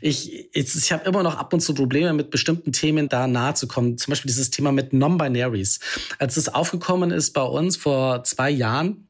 Ich, 0.00 0.32
ich, 0.52 0.76
ich 0.76 0.92
habe 0.92 1.04
immer 1.08 1.22
noch 1.22 1.36
ab 1.36 1.52
und 1.52 1.60
zu 1.60 1.74
Probleme 1.74 2.12
mit 2.12 2.30
bestimmten 2.30 2.72
Themen 2.72 3.08
da 3.08 3.26
nahe 3.26 3.54
zu 3.54 3.66
kommen. 3.66 3.98
Zum 3.98 4.12
Beispiel 4.12 4.28
dieses 4.28 4.50
Thema 4.50 4.72
mit 4.72 4.92
Non-Binaries. 4.92 5.80
Als 6.18 6.36
es 6.36 6.48
aufgekommen 6.48 7.10
ist 7.10 7.32
bei 7.32 7.42
uns 7.42 7.76
vor 7.76 8.24
zwei 8.24 8.50
Jahren, 8.50 9.09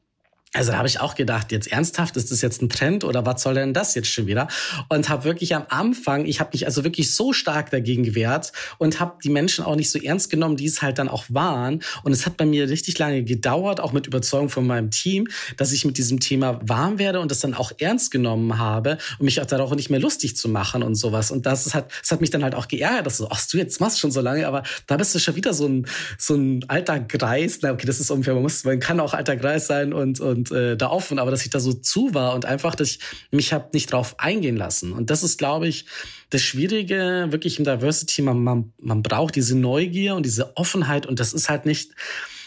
also 0.53 0.71
da 0.71 0.77
habe 0.77 0.87
ich 0.87 0.99
auch 0.99 1.15
gedacht, 1.15 1.53
jetzt 1.53 1.71
ernsthaft, 1.71 2.17
ist 2.17 2.29
das 2.29 2.41
jetzt 2.41 2.61
ein 2.61 2.67
Trend 2.67 3.05
oder 3.05 3.25
was 3.25 3.41
soll 3.41 3.53
denn 3.53 3.73
das 3.73 3.95
jetzt 3.95 4.09
schon 4.09 4.27
wieder? 4.27 4.49
Und 4.89 5.07
habe 5.07 5.23
wirklich 5.23 5.55
am 5.55 5.63
Anfang, 5.69 6.25
ich 6.25 6.41
habe 6.41 6.49
mich 6.51 6.65
also 6.65 6.83
wirklich 6.83 7.15
so 7.15 7.31
stark 7.31 7.69
dagegen 7.69 8.03
gewehrt 8.03 8.51
und 8.77 8.99
habe 8.99 9.13
die 9.23 9.29
Menschen 9.29 9.63
auch 9.63 9.77
nicht 9.77 9.89
so 9.89 9.97
ernst 9.97 10.29
genommen, 10.29 10.57
die 10.57 10.65
es 10.65 10.81
halt 10.81 10.99
dann 10.99 11.07
auch 11.07 11.23
waren. 11.29 11.81
Und 12.03 12.11
es 12.11 12.25
hat 12.25 12.35
bei 12.35 12.45
mir 12.45 12.69
richtig 12.69 12.99
lange 12.99 13.23
gedauert, 13.23 13.79
auch 13.79 13.93
mit 13.93 14.07
Überzeugung 14.07 14.49
von 14.49 14.67
meinem 14.67 14.91
Team, 14.91 15.29
dass 15.55 15.71
ich 15.71 15.85
mit 15.85 15.97
diesem 15.97 16.19
Thema 16.19 16.59
warm 16.63 16.99
werde 16.99 17.21
und 17.21 17.31
das 17.31 17.39
dann 17.39 17.53
auch 17.53 17.71
ernst 17.79 18.11
genommen 18.11 18.57
habe 18.57 18.97
und 19.19 19.25
mich 19.25 19.39
auch 19.39 19.45
darauf 19.45 19.73
nicht 19.73 19.89
mehr 19.89 20.01
lustig 20.01 20.35
zu 20.35 20.49
machen 20.49 20.83
und 20.83 20.95
sowas. 20.95 21.31
Und 21.31 21.45
das, 21.45 21.73
hat, 21.73 21.93
das 22.01 22.11
hat 22.11 22.19
mich 22.19 22.29
dann 22.29 22.43
halt 22.43 22.55
auch 22.55 22.67
geärgert, 22.67 23.05
dass 23.05 23.17
so, 23.17 23.29
ach 23.29 23.41
du 23.49 23.57
jetzt 23.57 23.79
machst 23.79 23.99
schon 23.99 24.11
so 24.11 24.19
lange, 24.19 24.45
aber 24.45 24.63
da 24.87 24.97
bist 24.97 25.15
du 25.15 25.19
schon 25.19 25.35
wieder 25.35 25.53
so 25.53 25.65
ein, 25.65 25.87
so 26.17 26.35
ein 26.35 26.65
alter 26.67 26.99
Greis. 26.99 27.59
Na 27.61 27.71
okay, 27.71 27.87
das 27.87 28.01
ist 28.01 28.11
ungefähr, 28.11 28.33
man 28.33 28.43
muss, 28.43 28.65
man 28.65 28.81
kann 28.81 28.99
auch 28.99 29.13
alter 29.13 29.37
Greis 29.37 29.67
sein 29.67 29.93
und, 29.93 30.19
und 30.19 30.40
und 30.41 30.51
äh, 30.51 30.75
da 30.75 30.89
offen, 30.89 31.19
aber 31.19 31.31
dass 31.31 31.43
ich 31.43 31.49
da 31.49 31.59
so 31.59 31.73
zu 31.73 32.13
war 32.13 32.33
und 32.33 32.45
einfach, 32.45 32.75
dass 32.75 32.91
ich 32.91 32.99
mich 33.31 33.53
habe 33.53 33.69
nicht 33.73 33.91
drauf 33.91 34.15
eingehen 34.17 34.57
lassen. 34.57 34.91
Und 34.93 35.09
das 35.09 35.23
ist, 35.23 35.37
glaube 35.37 35.67
ich, 35.67 35.85
das 36.29 36.41
Schwierige 36.41 37.27
wirklich 37.29 37.59
im 37.59 37.65
Diversity. 37.65 38.21
Man, 38.21 38.43
man, 38.43 38.73
man 38.79 39.03
braucht 39.03 39.35
diese 39.35 39.57
Neugier 39.57 40.15
und 40.15 40.25
diese 40.25 40.57
Offenheit 40.57 41.05
und 41.05 41.19
das 41.19 41.33
ist 41.33 41.49
halt 41.49 41.65
nicht, 41.65 41.91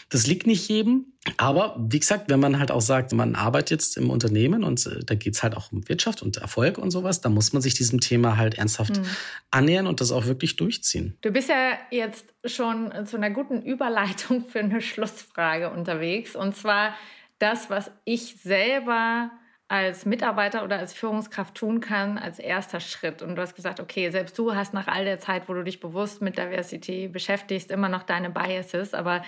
das 0.09 0.27
liegt 0.27 0.45
nicht 0.45 0.67
jedem. 0.67 1.05
Aber 1.37 1.75
wie 1.79 1.99
gesagt, 1.99 2.29
wenn 2.29 2.39
man 2.39 2.59
halt 2.59 2.69
auch 2.69 2.81
sagt, 2.81 3.11
man 3.13 3.33
arbeitet 3.33 3.71
jetzt 3.71 3.97
im 3.97 4.11
Unternehmen 4.11 4.63
und 4.63 4.85
äh, 4.85 5.03
da 5.03 5.15
geht's 5.15 5.41
halt 5.41 5.55
auch 5.55 5.71
um 5.71 5.87
Wirtschaft 5.87 6.21
und 6.21 6.37
Erfolg 6.37 6.77
und 6.77 6.91
sowas, 6.91 7.21
dann 7.21 7.33
muss 7.33 7.53
man 7.53 7.61
sich 7.61 7.73
diesem 7.73 7.99
Thema 7.99 8.37
halt 8.37 8.55
ernsthaft 8.55 8.97
mhm. 8.97 9.05
annähern 9.51 9.87
und 9.87 10.01
das 10.01 10.11
auch 10.11 10.25
wirklich 10.25 10.57
durchziehen. 10.57 11.17
Du 11.21 11.31
bist 11.31 11.49
ja 11.49 11.71
jetzt 11.91 12.25
schon 12.43 12.91
zu 13.05 13.15
einer 13.15 13.31
guten 13.31 13.61
Überleitung 13.61 14.45
für 14.45 14.59
eine 14.59 14.81
Schlussfrage 14.81 15.71
unterwegs. 15.71 16.35
Und 16.35 16.55
zwar, 16.55 16.93
das, 17.39 17.69
was 17.69 17.91
ich 18.05 18.37
selber 18.37 19.31
als 19.67 20.05
Mitarbeiter 20.05 20.63
oder 20.63 20.77
als 20.77 20.93
Führungskraft 20.93 21.55
tun 21.55 21.79
kann, 21.79 22.17
als 22.17 22.37
erster 22.37 22.79
Schritt. 22.79 23.21
Und 23.21 23.35
du 23.35 23.41
hast 23.41 23.55
gesagt, 23.55 23.79
okay, 23.79 24.09
selbst 24.11 24.37
du 24.37 24.53
hast 24.53 24.73
nach 24.73 24.87
all 24.87 25.05
der 25.05 25.19
Zeit, 25.19 25.49
wo 25.49 25.53
du 25.53 25.63
dich 25.63 25.79
bewusst 25.79 26.21
mit 26.21 26.37
Diversity 26.37 27.07
beschäftigst, 27.07 27.71
immer 27.71 27.89
noch 27.89 28.03
deine 28.03 28.29
Biases. 28.29 28.93
Aber 28.93 29.23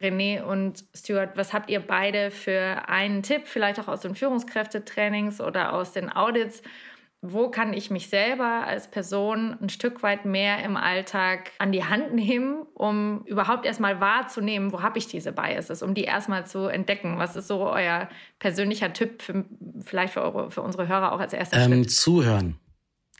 René 0.00 0.42
und 0.42 0.84
Stuart, 0.94 1.36
was 1.36 1.52
habt 1.52 1.70
ihr 1.70 1.80
beide 1.80 2.30
für 2.30 2.88
einen 2.88 3.22
Tipp, 3.22 3.46
vielleicht 3.46 3.80
auch 3.80 3.88
aus 3.88 4.02
den 4.02 4.14
Führungskräftetrainings 4.14 5.40
oder 5.40 5.72
aus 5.72 5.92
den 5.92 6.14
Audits, 6.14 6.62
wo 7.20 7.50
kann 7.50 7.72
ich 7.72 7.90
mich 7.90 8.08
selber 8.08 8.64
als 8.66 8.90
Person 8.90 9.56
ein 9.60 9.68
Stück 9.70 10.02
weit 10.04 10.24
mehr 10.24 10.62
im 10.62 10.76
Alltag 10.76 11.50
an 11.58 11.72
die 11.72 11.84
Hand 11.84 12.14
nehmen, 12.14 12.64
um 12.74 13.24
überhaupt 13.26 13.66
erstmal 13.66 14.00
wahrzunehmen, 14.00 14.72
wo 14.72 14.82
habe 14.82 14.98
ich 14.98 15.08
diese 15.08 15.32
Biases, 15.32 15.82
um 15.82 15.94
die 15.94 16.04
erstmal 16.04 16.46
zu 16.46 16.68
entdecken. 16.68 17.18
Was 17.18 17.34
ist 17.34 17.48
so 17.48 17.68
euer 17.68 18.08
persönlicher 18.38 18.92
Tipp 18.92 19.22
für, 19.22 19.44
vielleicht 19.84 20.12
für, 20.12 20.22
eure, 20.22 20.50
für 20.50 20.62
unsere 20.62 20.86
Hörer 20.86 21.12
auch 21.12 21.20
als 21.20 21.32
erster 21.32 21.58
ähm, 21.58 21.72
Schritt? 21.72 21.90
Zuhören. 21.90 22.58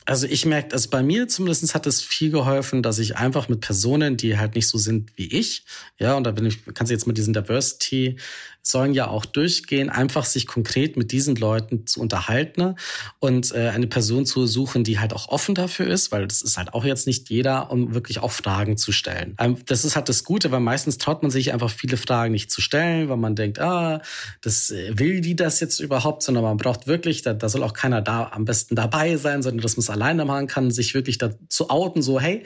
Also 0.05 0.25
ich 0.25 0.45
merke, 0.45 0.73
also 0.73 0.89
bei 0.89 1.03
mir 1.03 1.27
zumindest 1.27 1.75
hat 1.75 1.85
es 1.85 2.01
viel 2.01 2.31
geholfen, 2.31 2.81
dass 2.81 2.97
ich 2.97 3.17
einfach 3.17 3.47
mit 3.47 3.61
Personen, 3.61 4.17
die 4.17 4.39
halt 4.39 4.55
nicht 4.55 4.67
so 4.67 4.79
sind 4.79 5.11
wie 5.17 5.27
ich, 5.37 5.65
ja, 5.99 6.15
und 6.15 6.23
da 6.23 6.31
bin 6.31 6.47
ich, 6.47 6.65
kannst 6.73 6.89
du 6.89 6.95
jetzt 6.95 7.05
mit 7.05 7.17
diesen 7.17 7.33
Diversity 7.33 8.17
sollen 8.69 8.93
ja 8.93 9.07
auch 9.07 9.25
durchgehen, 9.25 9.89
einfach 9.89 10.25
sich 10.25 10.47
konkret 10.47 10.97
mit 10.97 11.11
diesen 11.11 11.35
Leuten 11.35 11.87
zu 11.87 11.99
unterhalten 11.99 12.75
und 13.19 13.53
äh, 13.53 13.69
eine 13.69 13.87
Person 13.87 14.25
zu 14.25 14.45
suchen, 14.45 14.83
die 14.83 14.99
halt 14.99 15.13
auch 15.13 15.29
offen 15.29 15.55
dafür 15.55 15.87
ist, 15.87 16.11
weil 16.11 16.27
das 16.27 16.41
ist 16.41 16.57
halt 16.57 16.73
auch 16.73 16.85
jetzt 16.85 17.07
nicht 17.07 17.29
jeder, 17.29 17.71
um 17.71 17.93
wirklich 17.93 18.19
auch 18.19 18.31
Fragen 18.31 18.77
zu 18.77 18.91
stellen. 18.91 19.35
Ähm, 19.39 19.57
das 19.65 19.85
ist 19.85 19.95
halt 19.95 20.09
das 20.09 20.23
Gute, 20.23 20.51
weil 20.51 20.59
meistens 20.59 20.97
traut 20.97 21.21
man 21.21 21.31
sich 21.31 21.53
einfach 21.53 21.69
viele 21.69 21.97
Fragen 21.97 22.31
nicht 22.31 22.51
zu 22.51 22.61
stellen, 22.61 23.09
weil 23.09 23.17
man 23.17 23.35
denkt, 23.35 23.59
ah, 23.59 24.01
das 24.41 24.71
äh, 24.71 24.97
will 24.97 25.21
die 25.21 25.35
das 25.35 25.59
jetzt 25.59 25.79
überhaupt, 25.79 26.23
sondern 26.23 26.43
man 26.43 26.57
braucht 26.57 26.87
wirklich, 26.87 27.21
da, 27.21 27.33
da 27.33 27.49
soll 27.49 27.63
auch 27.63 27.73
keiner 27.73 28.01
da 28.01 28.29
am 28.31 28.45
besten 28.45 28.75
dabei 28.75 29.17
sein, 29.17 29.41
sondern 29.41 29.61
dass 29.61 29.77
man 29.77 29.81
es 29.81 29.89
alleine 29.89 30.25
machen 30.25 30.47
kann, 30.47 30.71
sich 30.71 30.93
wirklich 30.93 31.17
dazu 31.17 31.69
outen, 31.69 32.01
so, 32.01 32.19
hey, 32.19 32.43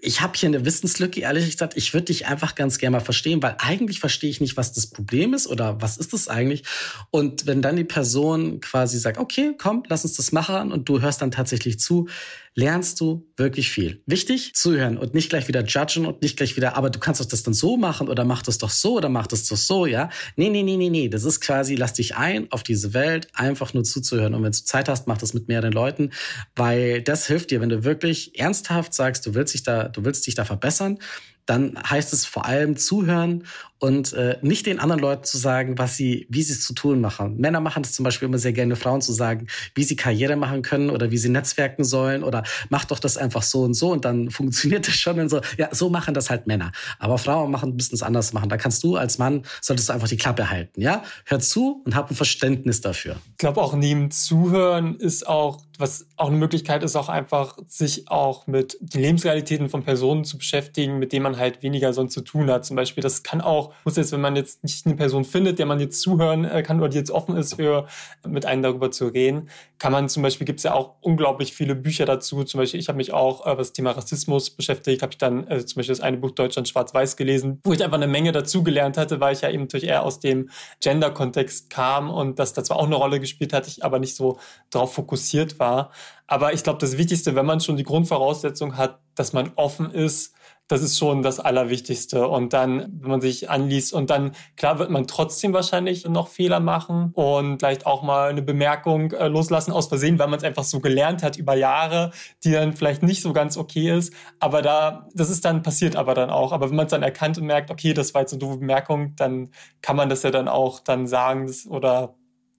ich 0.00 0.20
habe 0.20 0.32
hier 0.36 0.48
eine 0.48 0.64
Wissenslücke, 0.64 1.20
ehrlich 1.20 1.50
gesagt, 1.50 1.76
ich 1.76 1.94
würde 1.94 2.06
dich 2.06 2.26
einfach 2.26 2.54
ganz 2.54 2.78
gerne 2.78 2.96
mal 2.96 3.00
verstehen, 3.00 3.42
weil 3.42 3.56
eigentlich 3.58 4.00
verstehe 4.00 4.30
ich 4.30 4.40
nicht, 4.40 4.56
was 4.56 4.72
das 4.72 4.86
Problem 4.86 5.34
ist 5.34 5.46
oder 5.52 5.80
was 5.80 5.96
ist 5.96 6.12
das 6.12 6.28
eigentlich? 6.28 6.64
Und 7.10 7.46
wenn 7.46 7.62
dann 7.62 7.76
die 7.76 7.84
Person 7.84 8.60
quasi 8.60 8.98
sagt, 8.98 9.18
okay, 9.18 9.54
komm, 9.56 9.82
lass 9.88 10.04
uns 10.04 10.14
das 10.14 10.32
machen 10.32 10.72
und 10.72 10.88
du 10.88 11.00
hörst 11.00 11.22
dann 11.22 11.30
tatsächlich 11.30 11.78
zu, 11.78 12.08
lernst 12.54 13.00
du 13.00 13.26
wirklich 13.36 13.70
viel. 13.70 14.02
Wichtig, 14.06 14.54
zuhören 14.54 14.98
und 14.98 15.14
nicht 15.14 15.30
gleich 15.30 15.48
wieder 15.48 15.64
judgen 15.64 16.04
und 16.04 16.20
nicht 16.20 16.36
gleich 16.36 16.56
wieder, 16.56 16.76
aber 16.76 16.90
du 16.90 16.98
kannst 16.98 17.20
doch 17.20 17.26
das 17.26 17.42
dann 17.42 17.54
so 17.54 17.76
machen 17.76 18.08
oder 18.08 18.24
mach 18.24 18.42
das 18.42 18.58
doch 18.58 18.70
so 18.70 18.96
oder 18.96 19.08
mach 19.08 19.26
das 19.26 19.46
doch 19.46 19.56
so, 19.56 19.86
ja? 19.86 20.10
Nee, 20.36 20.50
nee, 20.50 20.62
nee, 20.62 20.76
nee, 20.76 20.90
nee. 20.90 21.08
Das 21.08 21.24
ist 21.24 21.40
quasi, 21.40 21.76
lass 21.76 21.94
dich 21.94 22.16
ein 22.16 22.52
auf 22.52 22.62
diese 22.62 22.92
Welt, 22.92 23.28
einfach 23.32 23.72
nur 23.72 23.84
zuzuhören. 23.84 24.34
Und 24.34 24.42
wenn 24.42 24.52
du 24.52 24.64
Zeit 24.64 24.88
hast, 24.88 25.06
mach 25.06 25.18
das 25.18 25.32
mit 25.32 25.48
mehreren 25.48 25.72
Leuten, 25.72 26.10
weil 26.54 27.00
das 27.00 27.26
hilft 27.26 27.50
dir, 27.50 27.60
wenn 27.60 27.70
du 27.70 27.84
wirklich 27.84 28.38
ernsthaft 28.38 28.92
sagst, 28.92 29.24
du 29.24 29.34
willst 29.34 29.54
dich 29.54 29.62
da, 29.62 29.88
du 29.88 30.04
willst 30.04 30.26
dich 30.26 30.34
da 30.34 30.44
verbessern, 30.44 30.98
dann 31.46 31.76
heißt 31.82 32.12
es 32.12 32.24
vor 32.24 32.44
allem 32.46 32.76
zuhören 32.76 33.44
und 33.82 34.12
äh, 34.12 34.38
nicht 34.42 34.66
den 34.66 34.78
anderen 34.78 35.02
Leuten 35.02 35.24
zu 35.24 35.36
sagen, 35.38 35.76
was 35.76 35.96
sie, 35.96 36.28
wie 36.30 36.44
sie 36.44 36.52
es 36.52 36.64
zu 36.64 36.72
tun 36.72 37.00
machen. 37.00 37.38
Männer 37.38 37.58
machen 37.58 37.82
das 37.82 37.90
zum 37.90 38.04
Beispiel 38.04 38.28
immer 38.28 38.38
sehr 38.38 38.52
gerne, 38.52 38.76
Frauen 38.76 39.00
zu 39.00 39.12
sagen, 39.12 39.48
wie 39.74 39.82
sie 39.82 39.96
Karriere 39.96 40.36
machen 40.36 40.62
können 40.62 40.88
oder 40.88 41.10
wie 41.10 41.18
sie 41.18 41.28
netzwerken 41.28 41.82
sollen 41.82 42.22
oder 42.22 42.44
mach 42.68 42.84
doch 42.84 43.00
das 43.00 43.16
einfach 43.16 43.42
so 43.42 43.62
und 43.62 43.74
so 43.74 43.90
und 43.90 44.04
dann 44.04 44.30
funktioniert 44.30 44.86
das 44.86 44.94
schon 44.94 45.18
und 45.18 45.28
so. 45.28 45.40
Ja, 45.58 45.68
so 45.74 45.90
machen 45.90 46.14
das 46.14 46.30
halt 46.30 46.46
Männer. 46.46 46.70
Aber 47.00 47.18
Frauen 47.18 47.50
machen 47.50 47.70
ein 47.70 47.76
bisschen 47.76 48.00
anders 48.02 48.32
machen. 48.32 48.48
Da 48.48 48.56
kannst 48.56 48.84
du 48.84 48.94
als 48.94 49.18
Mann, 49.18 49.42
solltest 49.60 49.88
du 49.88 49.94
einfach 49.94 50.06
die 50.06 50.16
Klappe 50.16 50.48
halten, 50.48 50.80
ja? 50.80 51.02
Hör 51.24 51.40
zu 51.40 51.82
und 51.84 51.96
hab 51.96 52.08
ein 52.08 52.14
Verständnis 52.14 52.82
dafür. 52.82 53.16
Ich 53.32 53.38
glaube 53.38 53.60
auch 53.60 53.74
neben 53.74 54.12
Zuhören 54.12 54.94
ist 54.94 55.26
auch, 55.26 55.60
was 55.76 56.06
auch 56.16 56.28
eine 56.28 56.36
Möglichkeit 56.36 56.84
ist, 56.84 56.94
auch 56.94 57.08
einfach 57.08 57.58
sich 57.66 58.08
auch 58.08 58.46
mit 58.46 58.76
den 58.80 59.00
Lebensrealitäten 59.00 59.68
von 59.68 59.82
Personen 59.82 60.24
zu 60.24 60.38
beschäftigen, 60.38 61.00
mit 61.00 61.12
denen 61.12 61.24
man 61.24 61.36
halt 61.36 61.64
weniger 61.64 61.92
sonst 61.92 62.14
zu 62.14 62.20
tun 62.20 62.48
hat. 62.48 62.64
Zum 62.64 62.76
Beispiel, 62.76 63.02
das 63.02 63.24
kann 63.24 63.40
auch 63.40 63.71
muss 63.84 63.96
jetzt, 63.96 64.12
wenn 64.12 64.20
man 64.20 64.36
jetzt 64.36 64.62
nicht 64.62 64.86
eine 64.86 64.94
Person 64.94 65.24
findet, 65.24 65.58
der 65.58 65.66
man 65.66 65.80
jetzt 65.80 66.00
zuhören 66.00 66.44
äh, 66.44 66.62
kann 66.62 66.78
oder 66.78 66.88
die 66.88 66.98
jetzt 66.98 67.10
offen 67.10 67.36
ist 67.36 67.54
für 67.54 67.86
mit 68.26 68.46
einem 68.46 68.62
darüber 68.62 68.90
zu 68.90 69.06
reden, 69.06 69.48
kann 69.78 69.92
man 69.92 70.08
zum 70.08 70.22
Beispiel, 70.22 70.46
gibt 70.46 70.60
es 70.60 70.64
ja 70.64 70.74
auch 70.74 70.94
unglaublich 71.00 71.52
viele 71.52 71.74
Bücher 71.74 72.04
dazu. 72.04 72.44
Zum 72.44 72.58
Beispiel, 72.58 72.80
ich 72.80 72.88
habe 72.88 72.96
mich 72.96 73.12
auch, 73.12 73.46
äh, 73.46 73.50
was 73.58 73.68
das 73.68 73.72
Thema 73.72 73.92
Rassismus 73.92 74.50
beschäftigt, 74.50 75.02
habe 75.02 75.12
ich 75.12 75.18
dann 75.18 75.46
äh, 75.48 75.64
zum 75.64 75.80
Beispiel 75.80 75.94
das 75.94 76.00
eine 76.00 76.16
Buch 76.16 76.32
Deutschland 76.32 76.68
schwarz-weiß 76.68 77.16
gelesen, 77.16 77.60
wo 77.64 77.72
ich 77.72 77.82
einfach 77.82 77.96
eine 77.96 78.08
Menge 78.08 78.32
dazu 78.32 78.62
gelernt 78.62 78.96
hatte, 78.96 79.20
weil 79.20 79.34
ich 79.34 79.40
ja 79.40 79.50
eben 79.50 79.62
natürlich 79.64 79.88
eher 79.88 80.04
aus 80.04 80.20
dem 80.20 80.50
Gender-Kontext 80.80 81.70
kam 81.70 82.10
und 82.10 82.38
das 82.38 82.52
da 82.52 82.64
zwar 82.64 82.78
auch 82.78 82.86
eine 82.86 82.96
Rolle 82.96 83.20
gespielt 83.20 83.52
hat, 83.52 83.66
ich 83.66 83.84
aber 83.84 83.98
nicht 83.98 84.16
so 84.16 84.38
darauf 84.70 84.94
fokussiert 84.94 85.58
war. 85.58 85.90
Aber 86.26 86.52
ich 86.52 86.62
glaube, 86.62 86.78
das 86.78 86.96
Wichtigste, 86.96 87.34
wenn 87.34 87.46
man 87.46 87.60
schon 87.60 87.76
die 87.76 87.82
Grundvoraussetzung 87.82 88.76
hat, 88.76 89.00
dass 89.14 89.32
man 89.32 89.52
offen 89.56 89.90
ist, 89.90 90.34
das 90.72 90.82
ist 90.82 90.98
schon 90.98 91.22
das 91.22 91.38
Allerwichtigste. 91.38 92.26
Und 92.26 92.54
dann, 92.54 92.98
wenn 93.02 93.10
man 93.10 93.20
sich 93.20 93.50
anliest 93.50 93.92
und 93.92 94.08
dann, 94.08 94.32
klar, 94.56 94.78
wird 94.78 94.88
man 94.88 95.06
trotzdem 95.06 95.52
wahrscheinlich 95.52 96.08
noch 96.08 96.28
Fehler 96.28 96.60
machen 96.60 97.10
und 97.12 97.58
vielleicht 97.58 97.84
auch 97.84 98.02
mal 98.02 98.30
eine 98.30 98.40
Bemerkung 98.40 99.12
äh, 99.12 99.28
loslassen 99.28 99.70
aus 99.70 99.88
Versehen, 99.88 100.18
weil 100.18 100.28
man 100.28 100.38
es 100.38 100.44
einfach 100.44 100.64
so 100.64 100.80
gelernt 100.80 101.22
hat 101.22 101.36
über 101.36 101.54
Jahre, 101.54 102.10
die 102.42 102.52
dann 102.52 102.72
vielleicht 102.72 103.02
nicht 103.02 103.20
so 103.20 103.34
ganz 103.34 103.58
okay 103.58 103.94
ist. 103.94 104.14
Aber 104.40 104.62
da, 104.62 105.08
das 105.14 105.28
ist 105.28 105.44
dann 105.44 105.62
passiert 105.62 105.94
aber 105.94 106.14
dann 106.14 106.30
auch. 106.30 106.52
Aber 106.52 106.70
wenn 106.70 106.76
man 106.76 106.86
es 106.86 106.90
dann 106.92 107.02
erkannt 107.02 107.36
und 107.36 107.44
merkt, 107.44 107.70
okay, 107.70 107.92
das 107.92 108.14
war 108.14 108.22
jetzt 108.22 108.32
eine 108.32 108.40
doofe 108.40 108.56
Bemerkung, 108.56 109.14
dann 109.16 109.50
kann 109.82 109.96
man 109.96 110.08
das 110.08 110.22
ja 110.22 110.30
dann 110.30 110.48
auch 110.48 110.80
dann 110.80 111.06
sagen 111.06 111.52
oder 111.68 112.14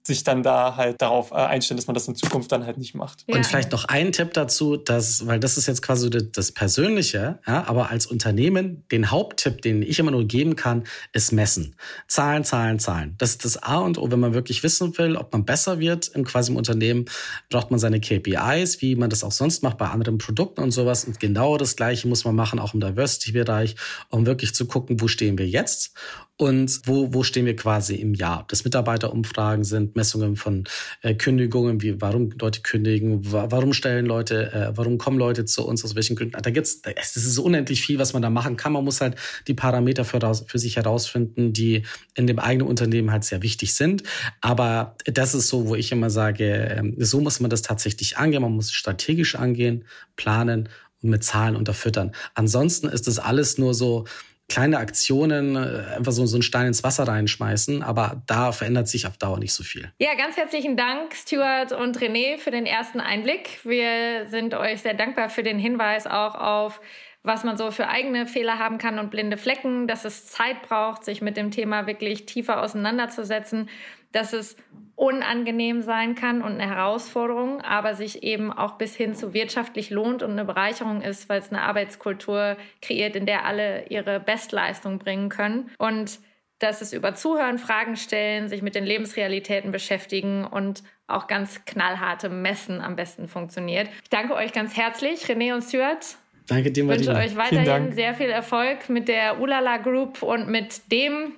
sich 0.06 0.22
dann 0.22 0.42
da 0.42 0.76
halt 0.76 1.00
darauf 1.00 1.30
äh, 1.30 1.36
einstellen, 1.36 1.76
dass 1.76 1.86
man 1.86 1.94
das 1.94 2.06
in 2.06 2.14
Zukunft 2.14 2.52
dann 2.52 2.66
halt 2.66 2.76
nicht 2.76 2.94
macht. 2.94 3.24
Ja. 3.26 3.36
Und 3.36 3.46
vielleicht 3.46 3.72
noch 3.72 3.86
ein 3.86 4.12
Tipp 4.12 4.34
dazu, 4.34 4.76
dass, 4.76 5.26
weil 5.26 5.40
das 5.40 5.56
ist 5.56 5.66
jetzt 5.66 5.80
quasi 5.80 6.10
das 6.10 6.52
Persönliche, 6.52 7.38
ja, 7.46 7.64
aber 7.66 7.90
als 7.90 8.06
Unternehmen, 8.06 8.84
den 8.90 9.10
Haupttipp, 9.10 9.62
den 9.62 9.82
ich 9.82 9.98
immer 9.98 10.10
nur 10.10 10.24
geben 10.24 10.56
kann, 10.56 10.84
ist 11.12 11.32
messen. 11.32 11.76
Zahlen, 12.06 12.44
Zahlen, 12.44 12.78
Zahlen. 12.78 13.14
Das 13.18 13.30
ist 13.30 13.44
das 13.44 13.62
A 13.62 13.78
und 13.78 13.96
O. 13.96 14.10
Wenn 14.10 14.20
man 14.20 14.34
wirklich 14.34 14.62
wissen 14.62 14.96
will, 14.98 15.16
ob 15.16 15.32
man 15.32 15.44
besser 15.46 15.78
wird 15.78 16.08
im 16.08 16.24
quasi 16.24 16.52
im 16.52 16.58
Unternehmen, 16.58 17.06
braucht 17.48 17.70
man 17.70 17.80
seine 17.80 18.00
KPIs, 18.00 18.82
wie 18.82 18.96
man 18.96 19.08
das 19.08 19.24
auch 19.24 19.32
sonst 19.32 19.62
macht 19.62 19.78
bei 19.78 19.88
anderen 19.88 20.18
Produkten 20.18 20.60
und 20.60 20.70
sowas. 20.70 21.04
Und 21.04 21.18
genau 21.18 21.56
das 21.56 21.76
Gleiche 21.76 22.08
muss 22.08 22.24
man 22.24 22.34
machen, 22.34 22.58
auch 22.58 22.74
im 22.74 22.80
Diversity-Bereich, 22.80 23.76
um 24.10 24.26
wirklich 24.26 24.54
zu 24.54 24.66
gucken, 24.66 25.00
wo 25.00 25.08
stehen 25.08 25.38
wir 25.38 25.48
jetzt 25.48 25.94
und 26.36 26.80
wo, 26.84 27.14
wo 27.14 27.22
stehen 27.22 27.46
wir 27.46 27.56
quasi 27.56 27.94
im 27.94 28.14
Jahr. 28.14 28.44
Das 28.48 28.64
Mitarbeiterumfragen 28.64 29.64
sind 29.64 29.93
Messungen 29.96 30.36
von 30.36 30.64
äh, 31.02 31.14
Kündigungen, 31.14 31.82
wie 31.82 32.00
warum 32.00 32.30
Leute 32.40 32.60
kündigen, 32.62 33.32
wa 33.32 33.46
warum 33.50 33.72
stellen 33.72 34.06
Leute, 34.06 34.52
äh, 34.52 34.76
warum 34.76 34.98
kommen 34.98 35.18
Leute 35.18 35.44
zu 35.44 35.66
uns, 35.66 35.84
aus 35.84 35.94
welchen 35.94 36.16
Gründen. 36.16 36.36
Da 36.40 36.50
gibt's, 36.50 36.82
es 36.96 37.16
ist 37.16 37.38
unendlich 37.38 37.82
viel, 37.82 37.98
was 37.98 38.12
man 38.12 38.22
da 38.22 38.30
machen 38.30 38.56
kann. 38.56 38.72
Man 38.72 38.84
muss 38.84 39.00
halt 39.00 39.16
die 39.46 39.54
Parameter 39.54 40.04
für, 40.04 40.20
für 40.46 40.58
sich 40.58 40.76
herausfinden, 40.76 41.52
die 41.52 41.82
in 42.14 42.26
dem 42.26 42.38
eigenen 42.38 42.68
Unternehmen 42.68 43.10
halt 43.10 43.24
sehr 43.24 43.42
wichtig 43.42 43.74
sind. 43.74 44.02
Aber 44.40 44.96
das 45.04 45.34
ist 45.34 45.48
so, 45.48 45.68
wo 45.68 45.74
ich 45.74 45.92
immer 45.92 46.10
sage, 46.10 46.44
äh, 46.44 46.82
so 46.98 47.20
muss 47.20 47.40
man 47.40 47.50
das 47.50 47.62
tatsächlich 47.62 48.18
angehen. 48.18 48.42
Man 48.42 48.52
muss 48.52 48.72
strategisch 48.72 49.34
angehen, 49.34 49.84
planen 50.16 50.68
und 51.02 51.10
mit 51.10 51.22
Zahlen 51.22 51.56
unterfüttern. 51.56 52.12
Ansonsten 52.34 52.88
ist 52.88 53.06
das 53.06 53.18
alles 53.18 53.58
nur 53.58 53.74
so, 53.74 54.06
kleine 54.54 54.78
Aktionen, 54.78 55.56
äh, 55.56 55.96
einfach 55.96 56.12
so, 56.12 56.24
so 56.26 56.36
einen 56.36 56.42
Stein 56.42 56.68
ins 56.68 56.84
Wasser 56.84 57.08
reinschmeißen, 57.08 57.82
aber 57.82 58.22
da 58.28 58.52
verändert 58.52 58.86
sich 58.86 59.08
auf 59.08 59.16
Dauer 59.16 59.40
nicht 59.40 59.52
so 59.52 59.64
viel. 59.64 59.90
Ja, 59.98 60.14
ganz 60.14 60.36
herzlichen 60.36 60.76
Dank, 60.76 61.12
Stuart 61.14 61.72
und 61.72 61.98
René, 61.98 62.38
für 62.38 62.52
den 62.52 62.64
ersten 62.64 63.00
Einblick. 63.00 63.58
Wir 63.64 64.26
sind 64.28 64.54
euch 64.54 64.82
sehr 64.82 64.94
dankbar 64.94 65.28
für 65.28 65.42
den 65.42 65.58
Hinweis 65.58 66.06
auch 66.06 66.36
auf 66.36 66.80
was 67.26 67.42
man 67.42 67.56
so 67.56 67.70
für 67.70 67.88
eigene 67.88 68.26
Fehler 68.26 68.58
haben 68.58 68.76
kann 68.76 68.98
und 68.98 69.10
blinde 69.10 69.38
Flecken, 69.38 69.88
dass 69.88 70.04
es 70.04 70.26
Zeit 70.26 70.60
braucht, 70.60 71.06
sich 71.06 71.22
mit 71.22 71.38
dem 71.38 71.50
Thema 71.50 71.86
wirklich 71.86 72.26
tiefer 72.26 72.60
auseinanderzusetzen, 72.62 73.70
dass 74.12 74.34
es 74.34 74.56
unangenehm 74.96 75.82
sein 75.82 76.14
kann 76.14 76.42
und 76.42 76.52
eine 76.52 76.68
Herausforderung, 76.68 77.60
aber 77.60 77.94
sich 77.94 78.22
eben 78.22 78.52
auch 78.52 78.78
bis 78.78 78.94
hin 78.94 79.14
zu 79.14 79.34
wirtschaftlich 79.34 79.90
lohnt 79.90 80.22
und 80.22 80.32
eine 80.32 80.44
Bereicherung 80.44 81.02
ist, 81.02 81.28
weil 81.28 81.40
es 81.40 81.50
eine 81.50 81.62
Arbeitskultur 81.62 82.56
kreiert, 82.80 83.16
in 83.16 83.26
der 83.26 83.44
alle 83.44 83.86
ihre 83.88 84.20
Bestleistung 84.20 84.98
bringen 84.98 85.28
können. 85.28 85.70
Und 85.78 86.20
dass 86.60 86.80
es 86.80 86.92
über 86.92 87.14
Zuhören, 87.14 87.58
Fragen 87.58 87.96
stellen, 87.96 88.48
sich 88.48 88.62
mit 88.62 88.74
den 88.74 88.84
Lebensrealitäten 88.84 89.72
beschäftigen 89.72 90.44
und 90.44 90.82
auch 91.06 91.26
ganz 91.26 91.64
knallharte 91.64 92.28
Messen 92.28 92.80
am 92.80 92.96
besten 92.96 93.28
funktioniert. 93.28 93.88
Ich 94.04 94.10
danke 94.10 94.34
euch 94.34 94.52
ganz 94.52 94.76
herzlich, 94.76 95.24
René 95.24 95.54
und 95.54 95.62
Stuart. 95.62 96.16
Danke 96.46 96.70
dir, 96.70 96.84
Martina. 96.84 97.12
Ich 97.24 97.36
wünsche 97.36 97.40
euch 97.40 97.52
weiterhin 97.52 97.92
sehr 97.92 98.14
viel 98.14 98.30
Erfolg 98.30 98.88
mit 98.88 99.08
der 99.08 99.40
Ulala 99.40 99.78
Group 99.78 100.22
und 100.22 100.48
mit 100.48 100.90
dem 100.92 101.32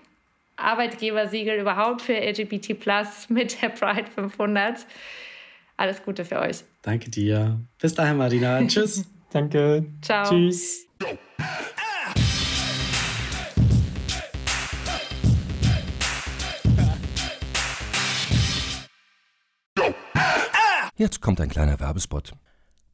Arbeitgebersiegel 0.56 1.58
überhaupt 1.60 2.02
für 2.02 2.14
LGBT 2.14 2.78
Plus 2.78 3.28
mit 3.28 3.60
der 3.62 3.68
Pride 3.68 4.10
500. 4.10 4.86
Alles 5.76 6.02
Gute 6.02 6.24
für 6.24 6.40
euch. 6.40 6.64
Danke 6.82 7.10
dir. 7.10 7.60
Bis 7.78 7.94
dahin, 7.94 8.16
Marina. 8.16 8.62
Tschüss. 8.66 9.04
Danke. 9.30 9.84
Ciao. 10.00 10.28
Tschüss. 10.28 10.86
Jetzt 20.98 21.20
kommt 21.20 21.42
ein 21.42 21.50
kleiner 21.50 21.78
Werbespot. 21.78 22.32